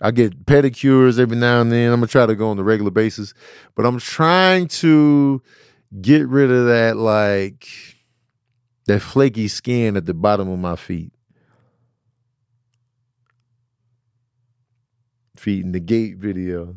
I 0.00 0.10
get 0.10 0.46
pedicures 0.46 1.18
every 1.18 1.36
now 1.36 1.60
and 1.60 1.70
then. 1.70 1.92
I'm 1.92 2.00
gonna 2.00 2.06
try 2.06 2.26
to 2.26 2.34
go 2.34 2.50
on 2.50 2.58
a 2.58 2.62
regular 2.62 2.90
basis. 2.90 3.34
But 3.74 3.84
I'm 3.86 3.98
trying 3.98 4.68
to 4.68 5.42
get 6.00 6.26
rid 6.26 6.50
of 6.50 6.66
that 6.66 6.96
like 6.96 7.68
that 8.86 9.00
flaky 9.00 9.46
skin 9.48 9.96
at 9.96 10.06
the 10.06 10.14
bottom 10.14 10.48
of 10.48 10.58
my 10.58 10.76
feet. 10.76 11.12
Feet 15.36 15.64
in 15.64 15.72
the 15.72 15.80
gate 15.80 16.16
video. 16.16 16.76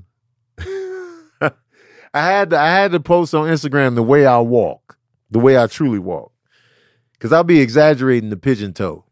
I 2.13 2.25
had 2.25 2.51
to 2.51 2.59
I 2.59 2.67
had 2.67 2.91
to 2.91 2.99
post 2.99 3.33
on 3.33 3.47
Instagram 3.47 3.95
the 3.95 4.03
way 4.03 4.25
I 4.25 4.39
walk, 4.39 4.97
the 5.31 5.39
way 5.39 5.57
I 5.57 5.67
truly 5.67 5.99
walk. 5.99 6.31
Cause 7.19 7.31
I'll 7.31 7.45
be 7.45 7.61
exaggerating 7.61 8.29
the 8.29 8.37
pigeon 8.37 8.73
toe 8.73 9.05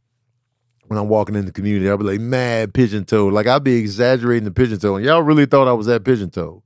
when 0.88 1.00
I'm 1.00 1.08
walking 1.08 1.36
in 1.36 1.46
the 1.46 1.52
community. 1.54 1.90
I'll 1.90 1.98
be 1.98 2.04
like 2.04 2.20
mad 2.20 2.74
pigeon 2.74 3.06
toe. 3.06 3.28
Like 3.28 3.48
I'll 3.48 3.62
be 3.62 3.78
exaggerating 3.78 4.44
the 4.44 4.52
pigeon 4.52 4.80
toe. 4.80 4.98
And 4.98 5.06
y'all 5.06 5.24
really 5.24 5.46
thought 5.46 5.70
I 5.70 5.74
was 5.74 5.86
that 5.86 6.04
pigeon 6.04 6.30
toe. 6.30 6.62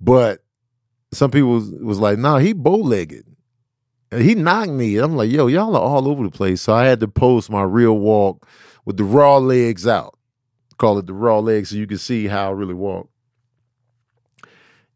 But 0.00 0.44
some 1.12 1.30
people 1.30 1.52
was, 1.52 1.70
was 1.70 1.98
like, 1.98 2.18
nah, 2.18 2.36
he 2.36 2.52
bow 2.52 2.76
legged. 2.76 3.24
He 4.14 4.34
knocked 4.34 4.70
me. 4.70 4.98
I'm 4.98 5.16
like, 5.16 5.30
yo, 5.30 5.46
y'all 5.46 5.74
are 5.74 5.82
all 5.82 6.08
over 6.08 6.22
the 6.22 6.30
place. 6.30 6.60
So 6.60 6.74
I 6.74 6.84
had 6.84 7.00
to 7.00 7.08
post 7.08 7.50
my 7.50 7.62
real 7.62 7.98
walk 7.98 8.46
with 8.84 8.98
the 8.98 9.04
raw 9.04 9.38
legs 9.38 9.86
out. 9.86 10.18
Call 10.78 10.98
it 10.98 11.06
the 11.06 11.14
raw 11.14 11.38
legs 11.38 11.70
so 11.70 11.76
you 11.76 11.86
can 11.86 11.98
see 11.98 12.26
how 12.26 12.48
I 12.48 12.52
really 12.52 12.74
walk. 12.74 13.08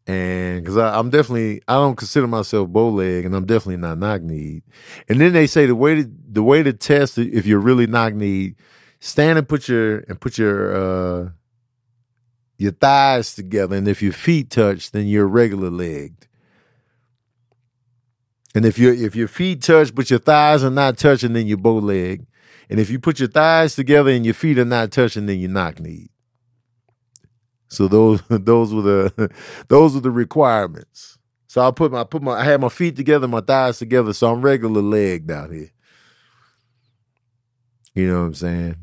And 0.07 0.63
because 0.63 0.77
I'm 0.77 1.09
definitely, 1.09 1.61
I 1.67 1.75
don't 1.75 1.95
consider 1.95 2.27
myself 2.27 2.69
bow 2.69 2.89
leg, 2.89 3.25
and 3.25 3.35
I'm 3.35 3.45
definitely 3.45 3.77
not 3.77 3.99
knock 3.99 4.21
kneed. 4.21 4.63
And 5.07 5.21
then 5.21 5.33
they 5.33 5.47
say 5.47 5.67
the 5.67 5.75
way 5.75 5.95
to 5.95 6.11
the 6.31 6.43
way 6.43 6.63
to 6.63 6.73
test 6.73 7.17
if 7.17 7.45
you're 7.45 7.59
really 7.59 7.87
knock 7.87 8.13
kneed, 8.13 8.55
stand 8.99 9.37
and 9.37 9.47
put 9.47 9.67
your 9.67 9.99
and 9.99 10.19
put 10.19 10.37
your 10.37 10.75
uh 10.75 11.29
your 12.57 12.71
thighs 12.71 13.33
together, 13.33 13.75
and 13.75 13.87
if 13.87 14.03
your 14.03 14.13
feet 14.13 14.51
touch, 14.51 14.91
then 14.91 15.07
you're 15.07 15.27
regular 15.27 15.71
legged. 15.71 16.27
And 18.53 18.65
if 18.65 18.77
your 18.77 18.93
if 18.93 19.15
your 19.15 19.27
feet 19.27 19.63
touch 19.63 19.95
but 19.95 20.11
your 20.11 20.19
thighs 20.19 20.63
are 20.63 20.69
not 20.69 20.97
touching, 20.97 21.33
then 21.33 21.47
you're 21.47 21.57
bow 21.57 21.77
leg. 21.77 22.27
And 22.69 22.79
if 22.79 22.89
you 22.91 22.99
put 22.99 23.19
your 23.19 23.29
thighs 23.29 23.75
together 23.75 24.11
and 24.11 24.25
your 24.25 24.35
feet 24.35 24.59
are 24.59 24.65
not 24.65 24.91
touching, 24.91 25.25
then 25.25 25.39
you're 25.39 25.49
knock 25.49 25.79
kneed. 25.79 26.10
So 27.71 27.87
those 27.87 28.21
those 28.29 28.73
were 28.73 28.83
the 28.83 29.31
those 29.69 29.95
were 29.95 30.01
the 30.01 30.11
requirements. 30.11 31.17
So 31.47 31.61
I 31.67 31.71
put 31.71 31.91
my 31.91 32.03
put 32.03 32.21
my 32.21 32.33
I 32.33 32.43
had 32.43 32.61
my 32.61 32.69
feet 32.69 32.95
together, 32.97 33.27
my 33.27 33.41
thighs 33.41 33.79
together, 33.79 34.13
so 34.13 34.31
I'm 34.31 34.41
regular 34.41 34.81
legged 34.81 35.31
out 35.31 35.51
here. 35.51 35.71
You 37.95 38.07
know 38.07 38.19
what 38.21 38.27
I'm 38.27 38.33
saying? 38.35 38.75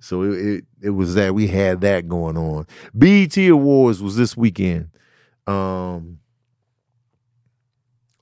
So 0.00 0.22
it, 0.22 0.38
it 0.38 0.64
it 0.82 0.90
was 0.90 1.14
that 1.14 1.34
we 1.34 1.48
had 1.48 1.80
that 1.82 2.08
going 2.08 2.36
on. 2.38 2.66
BET 2.94 3.36
Awards 3.38 4.02
was 4.02 4.16
this 4.16 4.36
weekend. 4.36 4.90
Um 5.46 6.18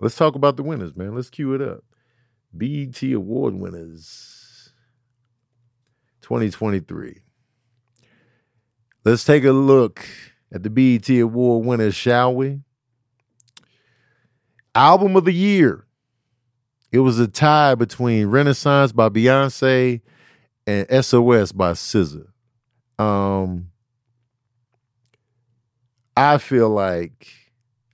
Let's 0.00 0.16
talk 0.16 0.36
about 0.36 0.56
the 0.56 0.62
winners, 0.62 0.96
man. 0.96 1.14
Let's 1.14 1.30
cue 1.30 1.54
it 1.54 1.60
up. 1.60 1.82
BET 2.56 3.02
Award 3.02 3.54
winners 3.54 4.72
2023. 6.22 7.22
Let's 9.08 9.24
take 9.24 9.44
a 9.44 9.52
look 9.52 10.04
at 10.52 10.62
the 10.62 10.68
BET 10.68 11.08
Award 11.08 11.64
winners, 11.64 11.94
shall 11.94 12.34
we? 12.34 12.60
Album 14.74 15.16
of 15.16 15.24
the 15.24 15.32
year. 15.32 15.86
It 16.92 16.98
was 16.98 17.18
a 17.18 17.26
tie 17.26 17.74
between 17.74 18.26
Renaissance 18.26 18.92
by 18.92 19.08
Beyonce 19.08 20.02
and 20.66 20.86
SOS 21.02 21.52
by 21.52 21.72
SZA. 21.72 22.26
Um, 22.98 23.70
I 26.14 26.36
feel 26.36 26.68
like 26.68 27.28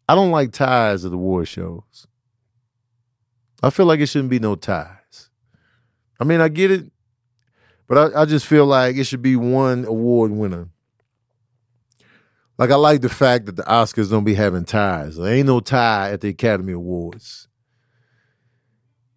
I 0.08 0.16
don't 0.16 0.32
like 0.32 0.50
ties 0.50 1.04
at 1.04 1.12
the 1.12 1.16
award 1.16 1.46
shows. 1.46 2.08
I 3.62 3.70
feel 3.70 3.86
like 3.86 4.00
it 4.00 4.06
shouldn't 4.06 4.30
be 4.30 4.40
no 4.40 4.56
ties. 4.56 5.30
I 6.18 6.24
mean, 6.24 6.40
I 6.40 6.48
get 6.48 6.72
it, 6.72 6.90
but 7.86 8.16
I, 8.16 8.22
I 8.22 8.24
just 8.24 8.46
feel 8.46 8.66
like 8.66 8.96
it 8.96 9.04
should 9.04 9.22
be 9.22 9.36
one 9.36 9.84
award 9.84 10.32
winner. 10.32 10.70
Like 12.58 12.70
I 12.70 12.76
like 12.76 13.00
the 13.00 13.08
fact 13.08 13.46
that 13.46 13.56
the 13.56 13.62
Oscars 13.64 14.10
don't 14.10 14.24
be 14.24 14.34
having 14.34 14.64
ties. 14.64 15.16
There 15.16 15.32
ain't 15.32 15.46
no 15.46 15.60
tie 15.60 16.12
at 16.12 16.20
the 16.20 16.28
Academy 16.28 16.72
Awards. 16.72 17.48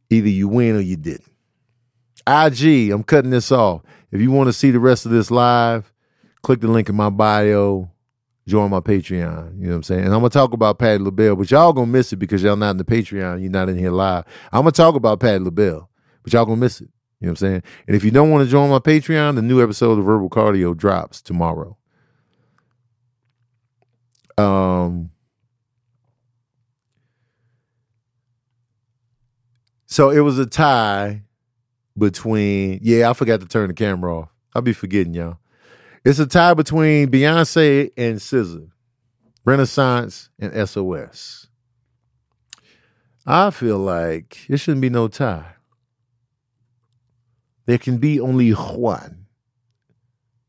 Either 0.09 0.29
you 0.29 0.47
win 0.47 0.75
or 0.75 0.79
you 0.79 0.95
didn't. 0.95 1.31
IG, 2.25 2.91
I'm 2.91 3.03
cutting 3.03 3.29
this 3.29 3.51
off. 3.51 3.83
If 4.11 4.21
you 4.21 4.31
want 4.31 4.47
to 4.47 4.53
see 4.53 4.71
the 4.71 4.79
rest 4.79 5.05
of 5.05 5.11
this 5.11 5.29
live, 5.29 5.93
click 6.41 6.61
the 6.61 6.67
link 6.67 6.89
in 6.89 6.95
my 6.95 7.09
bio. 7.09 7.91
Join 8.47 8.71
my 8.71 8.79
Patreon. 8.79 9.59
You 9.59 9.65
know 9.65 9.69
what 9.71 9.75
I'm 9.75 9.83
saying? 9.83 10.05
And 10.05 10.13
I'm 10.13 10.21
gonna 10.21 10.29
talk 10.29 10.53
about 10.53 10.79
Patti 10.79 11.03
LaBelle, 11.03 11.35
but 11.35 11.51
y'all 11.51 11.73
gonna 11.73 11.87
miss 11.87 12.13
it 12.13 12.15
because 12.15 12.41
y'all 12.41 12.55
not 12.55 12.71
in 12.71 12.77
the 12.77 12.85
Patreon. 12.85 13.41
You're 13.41 13.51
not 13.51 13.67
in 13.67 13.77
here 13.77 13.91
live. 13.91 14.23
I'm 14.53 14.61
gonna 14.61 14.71
talk 14.71 14.95
about 14.95 15.19
Patti 15.19 15.43
LaBelle, 15.43 15.89
but 16.23 16.31
y'all 16.31 16.45
gonna 16.45 16.57
miss 16.57 16.79
it. 16.79 16.89
You 17.19 17.27
know 17.27 17.31
what 17.31 17.41
I'm 17.41 17.47
saying? 17.47 17.63
And 17.87 17.95
if 17.95 18.05
you 18.05 18.11
don't 18.11 18.31
want 18.31 18.45
to 18.45 18.49
join 18.49 18.69
my 18.69 18.79
Patreon, 18.79 19.35
the 19.35 19.41
new 19.41 19.61
episode 19.61 19.99
of 19.99 20.05
Verbal 20.05 20.29
Cardio 20.29 20.77
drops 20.77 21.21
tomorrow. 21.21 21.77
Um. 24.37 25.11
So 29.85 30.09
it 30.09 30.19
was 30.19 30.37
a 30.37 30.45
tie 30.45 31.23
between. 31.97 32.79
Yeah, 32.81 33.09
I 33.09 33.13
forgot 33.13 33.39
to 33.41 33.47
turn 33.47 33.67
the 33.67 33.73
camera 33.73 34.19
off. 34.19 34.29
I'll 34.53 34.61
be 34.61 34.73
forgetting 34.73 35.13
y'all. 35.13 35.37
It's 36.03 36.19
a 36.19 36.25
tie 36.25 36.53
between 36.53 37.09
Beyonce 37.09 37.91
and 37.97 38.17
SZA, 38.17 38.69
Renaissance 39.43 40.29
and 40.39 40.67
SOS. 40.67 41.47
I 43.25 43.51
feel 43.51 43.77
like 43.77 44.49
it 44.49 44.57
shouldn't 44.57 44.81
be 44.81 44.89
no 44.89 45.09
tie. 45.09 45.55
There 47.65 47.77
can 47.77 47.97
be 47.97 48.21
only 48.21 48.51
one. 48.51 49.26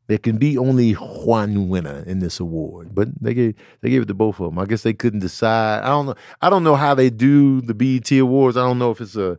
There 0.09 0.17
can 0.17 0.37
be 0.39 0.57
only 0.57 0.93
one 0.93 1.69
winner 1.69 2.03
in 2.07 2.17
this 2.17 2.39
award, 2.39 2.95
but 2.95 3.09
they 3.21 3.35
gave 3.35 3.53
they 3.81 3.91
gave 3.91 4.01
it 4.01 4.07
to 4.07 4.15
both 4.15 4.39
of 4.39 4.47
them. 4.47 4.57
I 4.57 4.65
guess 4.65 4.81
they 4.81 4.91
couldn't 4.91 5.19
decide. 5.19 5.83
I 5.83 5.89
don't 5.89 6.07
know. 6.07 6.15
I 6.41 6.49
don't 6.49 6.63
know 6.63 6.75
how 6.75 6.95
they 6.95 7.11
do 7.11 7.61
the 7.61 7.75
BET 7.75 8.11
awards. 8.13 8.57
I 8.57 8.61
don't 8.61 8.79
know 8.79 8.89
if 8.89 9.01
it's 9.01 9.15
a 9.15 9.37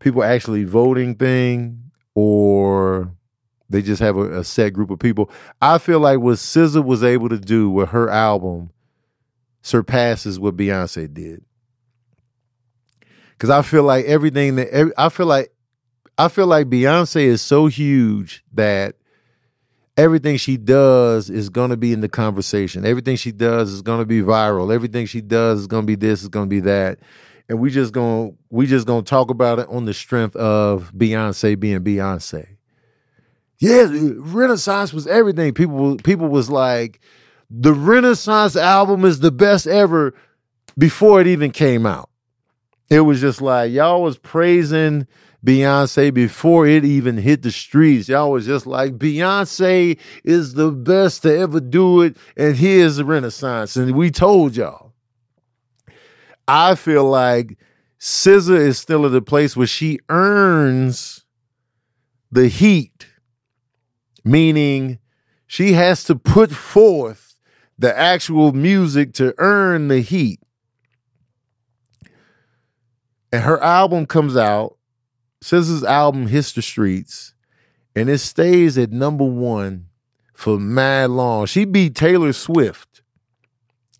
people 0.00 0.24
actually 0.24 0.64
voting 0.64 1.14
thing 1.14 1.92
or 2.16 3.14
they 3.70 3.80
just 3.80 4.02
have 4.02 4.16
a, 4.16 4.40
a 4.40 4.44
set 4.44 4.72
group 4.72 4.90
of 4.90 4.98
people. 4.98 5.30
I 5.62 5.78
feel 5.78 6.00
like 6.00 6.18
what 6.18 6.38
SZA 6.38 6.84
was 6.84 7.04
able 7.04 7.28
to 7.28 7.38
do 7.38 7.70
with 7.70 7.90
her 7.90 8.10
album 8.10 8.70
surpasses 9.62 10.40
what 10.40 10.56
Beyonce 10.56 11.14
did. 11.14 11.44
Cause 13.38 13.50
I 13.50 13.62
feel 13.62 13.84
like 13.84 14.04
everything 14.06 14.56
that 14.56 14.92
I 14.98 15.10
feel 15.10 15.26
like 15.26 15.52
I 16.18 16.26
feel 16.26 16.48
like 16.48 16.66
Beyonce 16.66 17.22
is 17.22 17.40
so 17.40 17.68
huge 17.68 18.42
that 18.54 18.96
everything 19.98 20.36
she 20.36 20.56
does 20.56 21.28
is 21.28 21.50
going 21.50 21.70
to 21.70 21.76
be 21.76 21.92
in 21.92 22.00
the 22.00 22.08
conversation. 22.08 22.86
Everything 22.86 23.16
she 23.16 23.32
does 23.32 23.70
is 23.70 23.82
going 23.82 23.98
to 23.98 24.06
be 24.06 24.22
viral. 24.22 24.72
Everything 24.72 25.04
she 25.04 25.20
does 25.20 25.60
is 25.60 25.66
going 25.66 25.82
to 25.82 25.86
be 25.86 25.96
this, 25.96 26.22
is 26.22 26.28
going 26.28 26.46
to 26.46 26.50
be 26.50 26.60
that. 26.60 27.00
And 27.48 27.58
we 27.58 27.70
just 27.70 27.92
going 27.92 28.30
to 28.30 28.38
we 28.50 28.66
just 28.66 28.86
going 28.86 29.04
to 29.04 29.08
talk 29.08 29.30
about 29.30 29.58
it 29.58 29.68
on 29.68 29.84
the 29.84 29.94
strength 29.94 30.36
of 30.36 30.92
Beyonce 30.96 31.58
being 31.58 31.80
Beyonce. 31.80 32.46
Yeah, 33.58 33.88
Renaissance 33.90 34.92
was 34.92 35.06
everything. 35.06 35.52
People 35.52 35.96
people 35.96 36.28
was 36.28 36.48
like 36.48 37.00
the 37.50 37.72
Renaissance 37.72 38.54
album 38.54 39.04
is 39.04 39.20
the 39.20 39.32
best 39.32 39.66
ever 39.66 40.14
before 40.76 41.20
it 41.20 41.26
even 41.26 41.50
came 41.50 41.86
out. 41.86 42.10
It 42.90 43.00
was 43.00 43.20
just 43.20 43.40
like 43.40 43.72
y'all 43.72 44.02
was 44.02 44.18
praising 44.18 45.06
Beyonce 45.44 46.12
before 46.12 46.66
it 46.66 46.84
even 46.84 47.16
hit 47.16 47.42
the 47.42 47.52
streets. 47.52 48.08
Y'all 48.08 48.32
was 48.32 48.46
just 48.46 48.66
like, 48.66 48.98
Beyonce 48.98 49.98
is 50.24 50.54
the 50.54 50.72
best 50.72 51.22
to 51.22 51.38
ever 51.38 51.60
do 51.60 52.02
it, 52.02 52.16
and 52.36 52.56
here's 52.56 52.96
the 52.96 53.04
Renaissance. 53.04 53.76
And 53.76 53.92
we 53.92 54.10
told 54.10 54.56
y'all. 54.56 54.92
I 56.48 56.76
feel 56.76 57.04
like 57.04 57.58
SZA 58.00 58.58
is 58.58 58.78
still 58.78 59.04
at 59.04 59.12
the 59.12 59.20
place 59.20 59.54
where 59.54 59.66
she 59.66 59.98
earns 60.08 61.24
the 62.32 62.48
heat, 62.48 63.06
meaning 64.24 64.98
she 65.46 65.74
has 65.74 66.04
to 66.04 66.16
put 66.16 66.50
forth 66.50 67.36
the 67.78 67.96
actual 67.96 68.52
music 68.52 69.12
to 69.14 69.34
earn 69.36 69.88
the 69.88 70.00
heat. 70.00 70.40
And 73.30 73.42
her 73.42 73.62
album 73.62 74.06
comes 74.06 74.34
out 74.34 74.77
SZA's 75.42 75.84
album 75.84 76.26
hits 76.26 76.52
the 76.52 76.62
streets, 76.62 77.34
and 77.94 78.08
it 78.08 78.18
stays 78.18 78.76
at 78.76 78.90
number 78.90 79.24
one 79.24 79.86
for 80.34 80.58
mad 80.58 81.10
long. 81.10 81.46
She 81.46 81.64
beat 81.64 81.94
Taylor 81.94 82.32
Swift 82.32 83.02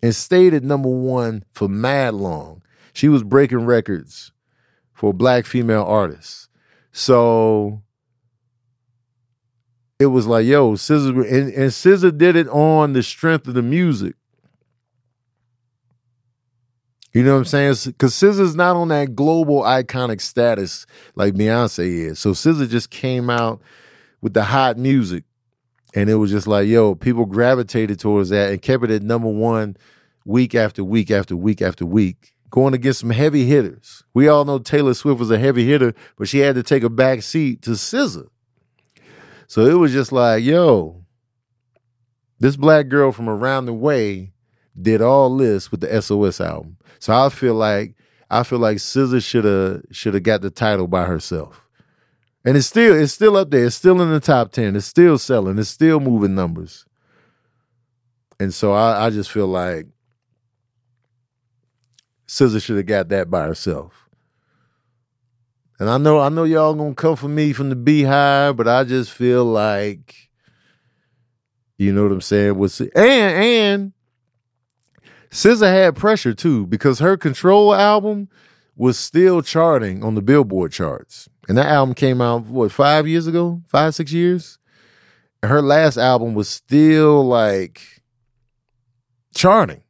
and 0.01 0.15
stayed 0.15 0.53
at 0.53 0.63
number 0.63 0.89
one 0.89 1.43
for 1.51 1.67
mad 1.67 2.13
long. 2.13 2.61
She 2.93 3.09
was 3.09 3.23
breaking 3.23 3.65
records 3.65 4.31
for 4.93 5.13
black 5.13 5.45
female 5.45 5.83
artists. 5.83 6.49
So 6.91 7.81
it 9.99 10.07
was 10.07 10.27
like, 10.27 10.45
yo, 10.45 10.73
SZA, 10.73 11.09
and, 11.09 11.53
and 11.53 11.71
SZA 11.71 12.17
did 12.17 12.35
it 12.35 12.47
on 12.49 12.93
the 12.93 13.03
strength 13.03 13.47
of 13.47 13.53
the 13.53 13.61
music. 13.61 14.15
You 17.11 17.23
know 17.23 17.33
what 17.33 17.39
I'm 17.39 17.45
saying? 17.45 17.75
Because 17.85 18.13
SZA's 18.13 18.55
not 18.55 18.75
on 18.75 18.89
that 18.89 19.15
global 19.15 19.63
iconic 19.63 20.21
status 20.21 20.85
like 21.15 21.33
Beyonce 21.33 22.09
is. 22.09 22.19
So 22.19 22.31
SZA 22.31 22.69
just 22.69 22.91
came 22.91 23.29
out 23.29 23.61
with 24.21 24.33
the 24.33 24.43
hot 24.43 24.77
music, 24.77 25.23
and 25.95 26.09
it 26.09 26.15
was 26.15 26.29
just 26.29 26.45
like, 26.45 26.67
yo, 26.67 26.93
people 26.93 27.25
gravitated 27.25 27.99
towards 27.99 28.29
that 28.29 28.51
and 28.51 28.61
kept 28.61 28.83
it 28.83 28.91
at 28.91 29.01
number 29.01 29.29
one 29.29 29.75
week 30.23 30.53
after 30.53 30.83
week 30.83 31.09
after 31.09 31.35
week 31.35 31.63
after 31.63 31.83
week, 31.83 32.33
going 32.51 32.75
against 32.75 32.99
some 32.99 33.09
heavy 33.09 33.45
hitters. 33.45 34.03
We 34.13 34.27
all 34.27 34.45
know 34.45 34.59
Taylor 34.59 34.93
Swift 34.93 35.19
was 35.19 35.31
a 35.31 35.39
heavy 35.39 35.65
hitter, 35.65 35.95
but 36.15 36.27
she 36.27 36.39
had 36.39 36.55
to 36.55 36.63
take 36.63 36.83
a 36.83 36.89
back 36.89 37.23
seat 37.23 37.63
to 37.63 37.71
SZA. 37.71 38.27
So 39.47 39.65
it 39.65 39.73
was 39.73 39.91
just 39.91 40.11
like, 40.11 40.43
yo, 40.43 41.05
this 42.39 42.55
black 42.55 42.87
girl 42.87 43.11
from 43.11 43.27
around 43.27 43.65
the 43.65 43.73
way 43.73 44.33
did 44.81 45.01
all 45.01 45.35
this 45.37 45.71
with 45.71 45.81
the 45.81 46.01
SOS 46.01 46.41
album. 46.41 46.77
So 46.99 47.13
I 47.13 47.29
feel 47.29 47.55
like 47.55 47.95
I 48.29 48.43
feel 48.43 48.59
like 48.59 48.77
SZA 48.77 49.23
should 49.23 49.45
have 49.45 49.83
should 49.91 50.13
have 50.13 50.23
got 50.23 50.41
the 50.41 50.49
title 50.49 50.87
by 50.87 51.05
herself. 51.05 51.65
And 52.45 52.55
it's 52.55 52.67
still 52.67 52.99
it's 52.99 53.13
still 53.13 53.37
up 53.37 53.51
there. 53.51 53.65
It's 53.65 53.75
still 53.75 54.01
in 54.01 54.11
the 54.11 54.19
top 54.19 54.51
10. 54.51 54.75
It's 54.75 54.85
still 54.85 55.17
selling. 55.17 55.57
It's 55.57 55.69
still 55.69 55.99
moving 55.99 56.35
numbers. 56.35 56.85
And 58.39 58.53
so 58.53 58.71
I, 58.71 59.07
I 59.07 59.09
just 59.09 59.31
feel 59.31 59.47
like 59.47 59.87
SZA 62.27 62.61
should 62.61 62.77
have 62.77 62.85
got 62.85 63.09
that 63.09 63.29
by 63.29 63.45
herself. 63.45 64.09
And 65.79 65.89
I 65.89 65.97
know 65.97 66.19
I 66.19 66.29
know 66.29 66.43
y'all 66.43 66.73
gonna 66.73 66.93
come 66.93 67.15
for 67.15 67.29
me 67.29 67.53
from 67.53 67.69
the 67.69 67.75
beehive, 67.75 68.57
but 68.57 68.67
I 68.67 68.83
just 68.83 69.11
feel 69.11 69.45
like 69.45 70.29
you 71.77 71.93
know 71.93 72.03
what 72.03 72.11
I'm 72.11 72.21
saying? 72.21 72.57
Was 72.57 72.81
and 72.81 72.93
and 72.95 73.93
SZA 75.31 75.71
had 75.71 75.95
pressure 75.95 76.33
too 76.33 76.65
because 76.67 76.99
her 76.99 77.17
Control 77.17 77.73
album 77.73 78.29
was 78.75 78.97
still 78.97 79.41
charting 79.41 80.03
on 80.03 80.15
the 80.15 80.21
Billboard 80.21 80.71
charts, 80.71 81.29
and 81.47 81.57
that 81.57 81.67
album 81.67 81.93
came 81.93 82.21
out 82.21 82.45
what 82.45 82.71
five 82.71 83.07
years 83.07 83.27
ago, 83.27 83.61
five 83.67 83.93
six 83.93 84.11
years. 84.11 84.57
Her 85.43 85.61
last 85.61 85.97
album 85.97 86.33
was 86.33 86.49
still 86.49 87.23
like 87.25 87.81
charting. 89.35 89.83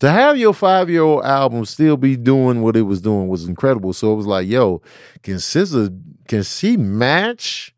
To 0.00 0.10
have 0.10 0.38
your 0.38 0.54
five 0.54 0.88
year 0.88 1.02
old 1.02 1.24
album 1.24 1.64
still 1.66 1.96
be 1.96 2.16
doing 2.16 2.62
what 2.62 2.76
it 2.76 2.82
was 2.82 3.02
doing 3.02 3.28
was 3.28 3.46
incredible. 3.46 3.92
So 3.92 4.12
it 4.12 4.16
was 4.16 4.26
like, 4.26 4.48
yo, 4.48 4.80
can 5.22 5.34
SZA 5.34 6.00
can 6.28 6.42
she 6.42 6.76
match 6.76 7.74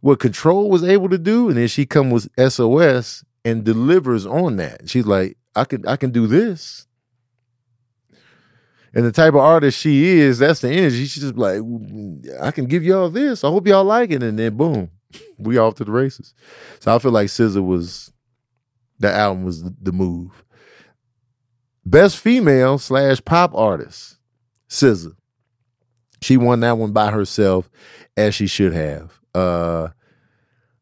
what 0.00 0.20
Control 0.20 0.70
was 0.70 0.84
able 0.84 1.08
to 1.08 1.18
do? 1.18 1.48
And 1.48 1.56
then 1.56 1.66
she 1.66 1.86
come 1.86 2.10
with 2.10 2.28
SOS 2.38 3.24
and 3.44 3.64
delivers 3.64 4.26
on 4.26 4.56
that. 4.56 4.88
She's 4.88 5.06
like, 5.06 5.36
I 5.54 5.64
can 5.64 5.86
I 5.86 5.96
can 5.96 6.10
do 6.10 6.26
this. 6.26 6.86
And 8.92 9.04
the 9.04 9.12
type 9.12 9.34
of 9.34 9.40
artist 9.40 9.78
she 9.78 10.04
is, 10.04 10.40
that's 10.40 10.60
the 10.60 10.70
energy. 10.70 11.06
She's 11.06 11.22
just 11.22 11.36
like, 11.36 11.60
I 12.42 12.50
can 12.50 12.66
give 12.66 12.82
y'all 12.82 13.08
this. 13.08 13.44
I 13.44 13.48
hope 13.48 13.68
y'all 13.68 13.84
like 13.84 14.10
it. 14.10 14.22
And 14.22 14.36
then 14.36 14.56
boom, 14.56 14.90
we 15.38 15.58
off 15.58 15.76
to 15.76 15.84
the 15.84 15.92
races. 15.92 16.34
So 16.80 16.94
I 16.94 16.98
feel 16.98 17.12
like 17.12 17.28
SZA 17.28 17.64
was 17.64 18.12
the 18.98 19.12
album 19.12 19.44
was 19.44 19.62
the 19.62 19.92
move. 19.92 20.44
Best 21.84 22.18
female 22.18 22.78
slash 22.78 23.24
pop 23.24 23.54
artist, 23.54 24.18
SZA. 24.68 25.12
She 26.22 26.36
won 26.36 26.60
that 26.60 26.76
one 26.76 26.92
by 26.92 27.10
herself, 27.10 27.70
as 28.16 28.34
she 28.34 28.46
should 28.46 28.74
have. 28.74 29.18
Uh, 29.34 29.88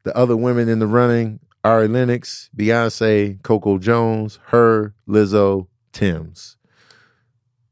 the 0.03 0.17
other 0.17 0.37
women 0.37 0.69
in 0.69 0.81
the 0.81 0.87
running, 0.87 1.39
Ari 1.65 1.89
Lennox, 1.89 2.51
Beyonce, 2.57 3.43
Coco 3.43 3.79
Jones, 3.79 4.39
her, 4.47 4.95
Lizzo, 5.09 5.67
Tems. 5.93 6.57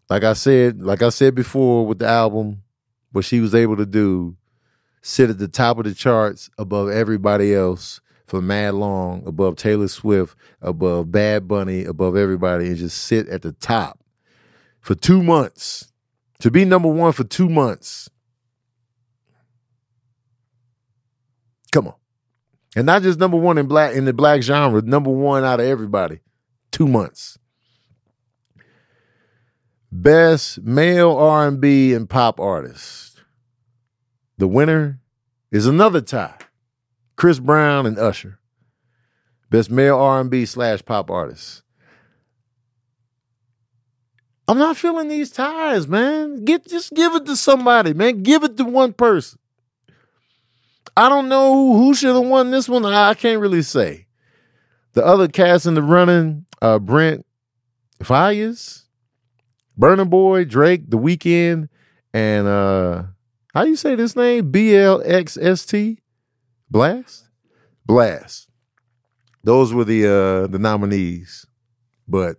Like 0.09 0.25
I 0.25 0.35
said, 0.35 0.83
like 0.83 1.03
I 1.03 1.09
said 1.09 1.35
before 1.35 1.87
with 1.87 1.99
the 1.99 2.07
album, 2.07 2.63
what 3.13 3.25
she 3.25 3.41
was 3.41 3.55
able 3.55 3.77
to 3.77 3.87
do, 3.87 4.37
sit 5.03 5.31
at 5.31 5.39
the 5.39 5.49
top 5.49 5.79
of 5.79 5.85
the 5.85 5.95
charts 5.95 6.51
above 6.59 6.91
everybody 6.91 7.55
else 7.55 8.01
for 8.27 8.43
mad 8.43 8.75
long, 8.75 9.23
above 9.27 9.57
Taylor 9.57 9.89
Swift, 9.89 10.37
above 10.61 11.13
Bad 11.13 11.47
Bunny, 11.47 11.85
above 11.85 12.17
everybody, 12.17 12.67
and 12.67 12.77
just 12.77 12.99
sit 13.05 13.29
at 13.29 13.43
the 13.43 13.53
top 13.53 14.01
for 14.81 14.95
two 14.95 15.23
months. 15.23 15.93
To 16.41 16.51
be 16.51 16.65
number 16.65 16.89
one 16.89 17.13
for 17.13 17.25
two 17.25 17.49
months. 17.49 18.11
Come 21.73 21.89
on. 21.89 21.95
And 22.77 22.85
not 22.85 23.03
just 23.03 23.19
number 23.19 23.39
one 23.39 23.57
in 23.57 23.67
black 23.67 23.95
in 23.95 24.05
the 24.05 24.13
black 24.13 24.43
genre, 24.43 24.83
number 24.83 25.11
one 25.11 25.45
out 25.45 25.61
of 25.61 25.67
everybody. 25.67 26.21
Two 26.71 26.87
months. 26.87 27.39
Best 29.91 30.61
male 30.61 31.17
R&B 31.17 31.95
and 31.95 32.09
pop 32.09 32.39
artist. 32.39 33.23
The 34.37 34.47
winner 34.47 35.01
is 35.51 35.67
another 35.67 36.03
tie. 36.03 36.37
Chris 37.17 37.39
Brown 37.39 37.87
and 37.87 37.99
Usher. 37.99 38.39
Best 39.49 39.71
male 39.71 39.97
R&B 39.97 40.45
slash 40.45 40.85
pop 40.85 41.11
artist. 41.11 41.63
I'm 44.47 44.59
not 44.59 44.77
feeling 44.77 45.09
these 45.09 45.31
ties, 45.31 45.89
man. 45.89 46.45
Get 46.45 46.69
just 46.69 46.93
give 46.93 47.15
it 47.15 47.25
to 47.25 47.37
somebody, 47.37 47.95
man. 47.95 48.23
Give 48.23 48.45
it 48.45 48.59
to 48.59 48.65
one 48.65 48.93
person. 48.93 49.39
I 50.97 51.09
don't 51.09 51.29
know 51.29 51.77
who 51.77 51.95
should 51.95 52.15
have 52.15 52.25
won 52.25 52.51
this 52.51 52.69
one. 52.69 52.85
I 52.85 53.15
can't 53.15 53.41
really 53.41 53.63
say. 53.63 54.07
The 54.95 55.05
other 55.05 55.29
cast 55.29 55.67
in 55.67 55.75
the 55.75 55.83
running, 55.83 56.47
uh, 56.63 56.79
Brent 56.79 57.27
Faiyaz, 58.03 58.85
Burna 59.79 60.09
Boy, 60.09 60.45
Drake, 60.45 60.89
The 60.89 60.99
Weeknd, 60.99 61.69
and 62.15 62.47
uh, 62.47 63.03
how 63.53 63.65
do 63.65 63.71
you 63.71 63.77
say 63.77 63.95
this 63.95 64.17
name? 64.17 64.51
B 64.51 64.75
L 64.75 65.03
X 65.05 65.37
S 65.37 65.67
T, 65.67 66.01
Blast, 66.71 67.29
Blast. 67.85 68.49
Those 69.45 69.75
were 69.75 69.85
the 69.85 70.07
uh 70.07 70.47
the 70.47 70.59
nominees. 70.59 71.47
But 72.09 72.37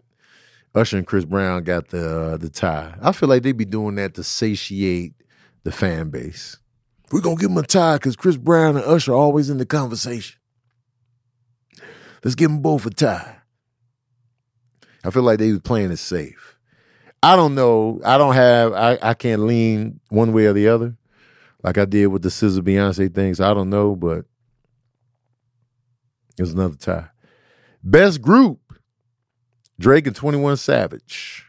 Usher 0.74 0.98
and 0.98 1.06
Chris 1.08 1.26
Brown 1.26 1.64
got 1.64 1.90
the 1.90 2.20
uh, 2.20 2.38
the 2.38 2.50
tie. 2.50 2.96
I 3.02 3.12
feel 3.12 3.30
like 3.30 3.44
they'd 3.44 3.52
be 3.52 3.66
doing 3.66 3.96
that 3.96 4.16
to 4.16 4.24
satiate 4.24 5.14
the 5.64 5.72
fan 5.72 6.10
base. 6.10 6.58
We're 7.12 7.22
gonna 7.22 7.38
give 7.38 7.50
them 7.50 7.58
a 7.58 7.64
tie 7.64 7.96
because 7.96 8.16
Chris 8.16 8.38
Brown 8.38 8.76
and 8.76 8.86
Usher 8.86 9.14
are 9.14 9.16
always 9.16 9.50
in 9.50 9.58
the 9.58 9.66
conversation. 9.66 10.40
Let's 12.24 12.36
give 12.36 12.50
them 12.50 12.62
both 12.62 12.86
a 12.86 12.90
tie. 12.90 13.38
I 15.04 15.10
feel 15.12 15.24
like 15.24 15.40
they 15.40 15.52
was 15.52 15.62
playing 15.62 15.92
it 15.92 15.98
safe. 15.98 16.58
I 17.24 17.36
don't 17.36 17.56
know. 17.56 18.02
I 18.04 18.18
don't 18.18 18.36
have. 18.36 18.74
I, 18.74 19.00
I 19.02 19.14
can't 19.14 19.44
lean 19.44 20.00
one 20.10 20.34
way 20.34 20.46
or 20.46 20.54
the 20.54 20.68
other, 20.68 20.96
like 21.64 21.78
I 21.78 21.86
did 21.86 22.08
with 22.08 22.22
the 22.22 22.30
SZA 22.30 22.60
Beyonce 22.60 23.14
things. 23.14 23.40
I 23.40 23.54
don't 23.54 23.70
know, 23.70 23.96
but 23.96 24.26
it's 26.38 26.52
another 26.52 26.76
tie. 26.76 27.08
Best 27.82 28.22
group: 28.22 28.60
Drake 29.80 30.08
and 30.08 30.16
Twenty 30.16 30.38
One 30.38 30.58
Savage. 30.58 31.47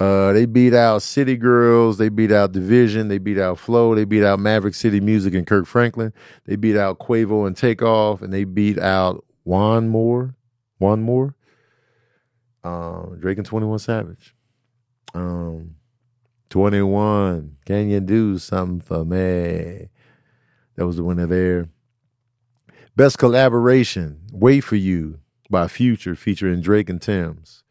Uh, 0.00 0.32
they 0.32 0.46
beat 0.46 0.74
out 0.74 1.02
City 1.02 1.36
Girls. 1.36 1.98
They 1.98 2.08
beat 2.08 2.30
out 2.30 2.52
DVSN. 2.52 3.08
They 3.08 3.18
beat 3.18 3.38
out 3.38 3.58
Flo. 3.58 3.94
They 3.94 4.04
beat 4.04 4.22
out 4.22 4.38
Maverick 4.38 4.74
City 4.74 5.00
Music 5.00 5.34
and 5.34 5.46
Kirk 5.46 5.66
Franklin. 5.66 6.12
They 6.46 6.54
beat 6.56 6.76
out 6.76 7.00
Quavo 7.00 7.46
and 7.46 7.56
Takeoff, 7.56 8.22
and 8.22 8.32
they 8.32 8.44
beat 8.44 8.78
out 8.78 9.24
Wanmor. 9.46 10.34
Juan 10.78 11.02
Moore. 11.02 11.34
Um, 12.64 13.18
Drake 13.20 13.38
and 13.38 13.46
Twenty 13.46 13.66
One 13.66 13.78
Savage. 13.78 14.34
Um, 15.14 15.76
Twenty 16.50 16.82
One. 16.82 17.56
Can 17.64 17.88
you 17.88 18.00
do 18.00 18.38
something 18.38 18.80
for 18.80 19.04
me? 19.04 19.88
That 20.76 20.86
was 20.86 20.96
the 20.96 21.04
winner 21.04 21.26
there. 21.26 21.68
Best 22.96 23.18
collaboration. 23.18 24.20
Wait 24.32 24.60
for 24.60 24.76
you 24.76 25.20
by 25.50 25.68
Future 25.68 26.14
featuring 26.14 26.60
Drake 26.60 26.88
and 26.88 27.02
Tems. 27.02 27.64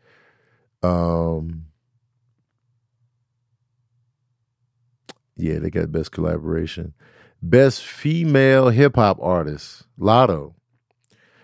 Um. 0.83 1.66
Yeah, 5.37 5.59
they 5.59 5.69
got 5.69 5.91
best 5.91 6.11
collaboration. 6.11 6.93
Best 7.41 7.83
female 7.83 8.69
hip 8.69 8.95
hop 8.95 9.19
artist, 9.21 9.83
Latto. 9.99 10.55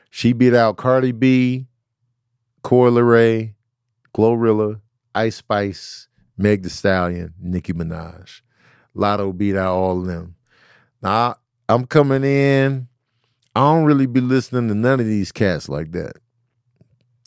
She 0.09 0.33
beat 0.33 0.55
out 0.55 0.77
Cardi 0.77 1.11
B, 1.11 1.67
Coi 2.63 2.89
Leray, 2.89 3.53
GloRilla, 4.15 4.81
Ice 5.13 5.37
Spice, 5.37 6.07
Meg 6.37 6.63
The 6.63 6.69
Stallion, 6.69 7.33
Nicki 7.39 7.73
Minaj. 7.73 8.41
Latto 8.95 9.35
beat 9.35 9.55
out 9.55 9.75
all 9.75 9.99
of 9.99 10.07
them. 10.07 10.35
Now 11.01 11.35
I'm 11.69 11.85
coming 11.85 12.23
in. 12.23 12.87
I 13.55 13.59
don't 13.59 13.85
really 13.85 14.07
be 14.07 14.21
listening 14.21 14.67
to 14.69 14.75
none 14.75 14.99
of 14.99 15.05
these 15.05 15.31
cats 15.31 15.69
like 15.69 15.91
that. 15.91 16.13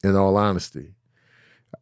In 0.03 0.17
all 0.17 0.37
honesty, 0.37 0.95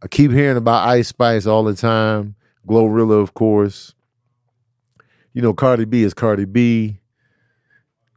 I 0.02 0.08
keep 0.08 0.30
hearing 0.30 0.58
about 0.58 0.86
Ice 0.88 1.08
Spice 1.08 1.46
all 1.46 1.64
the 1.64 1.74
time. 1.74 2.34
GloRilla, 2.66 3.22
of 3.22 3.32
course 3.32 3.94
you 5.34 5.42
know, 5.42 5.52
Cardi 5.52 5.84
B 5.84 6.04
is 6.04 6.14
Cardi 6.14 6.44
B, 6.44 7.00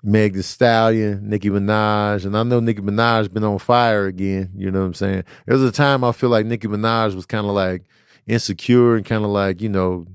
Meg 0.03 0.36
The 0.36 0.43
Stallion, 0.43 1.27
Nicki 1.27 1.49
Minaj, 1.49 2.25
and 2.25 2.38
I 2.38 2.43
know 2.43 2.60
Nicki 2.60 2.82
Minaj 2.82 3.34
been 3.34 3.43
on 3.43 3.58
fire 3.58 4.06
again. 4.06 4.51
You 4.56 4.71
know 4.71 4.82
what 4.82 4.86
I'm 4.86 4.93
saying? 4.93 5.23
There 5.45 5.58
was 5.58 5.67
a 5.67 5.71
time 5.71 6.03
I 6.03 6.12
feel 6.12 6.30
like 6.30 6.45
Nicki 6.45 6.67
Minaj 6.67 7.15
was 7.15 7.25
kind 7.25 7.47
of 7.47 7.53
like 7.53 7.84
insecure 8.27 8.95
and 8.95 9.06
kind 9.06 9.25
of 9.25 9.32
like 9.32 9.62
you 9.62 9.67
know, 9.67 10.06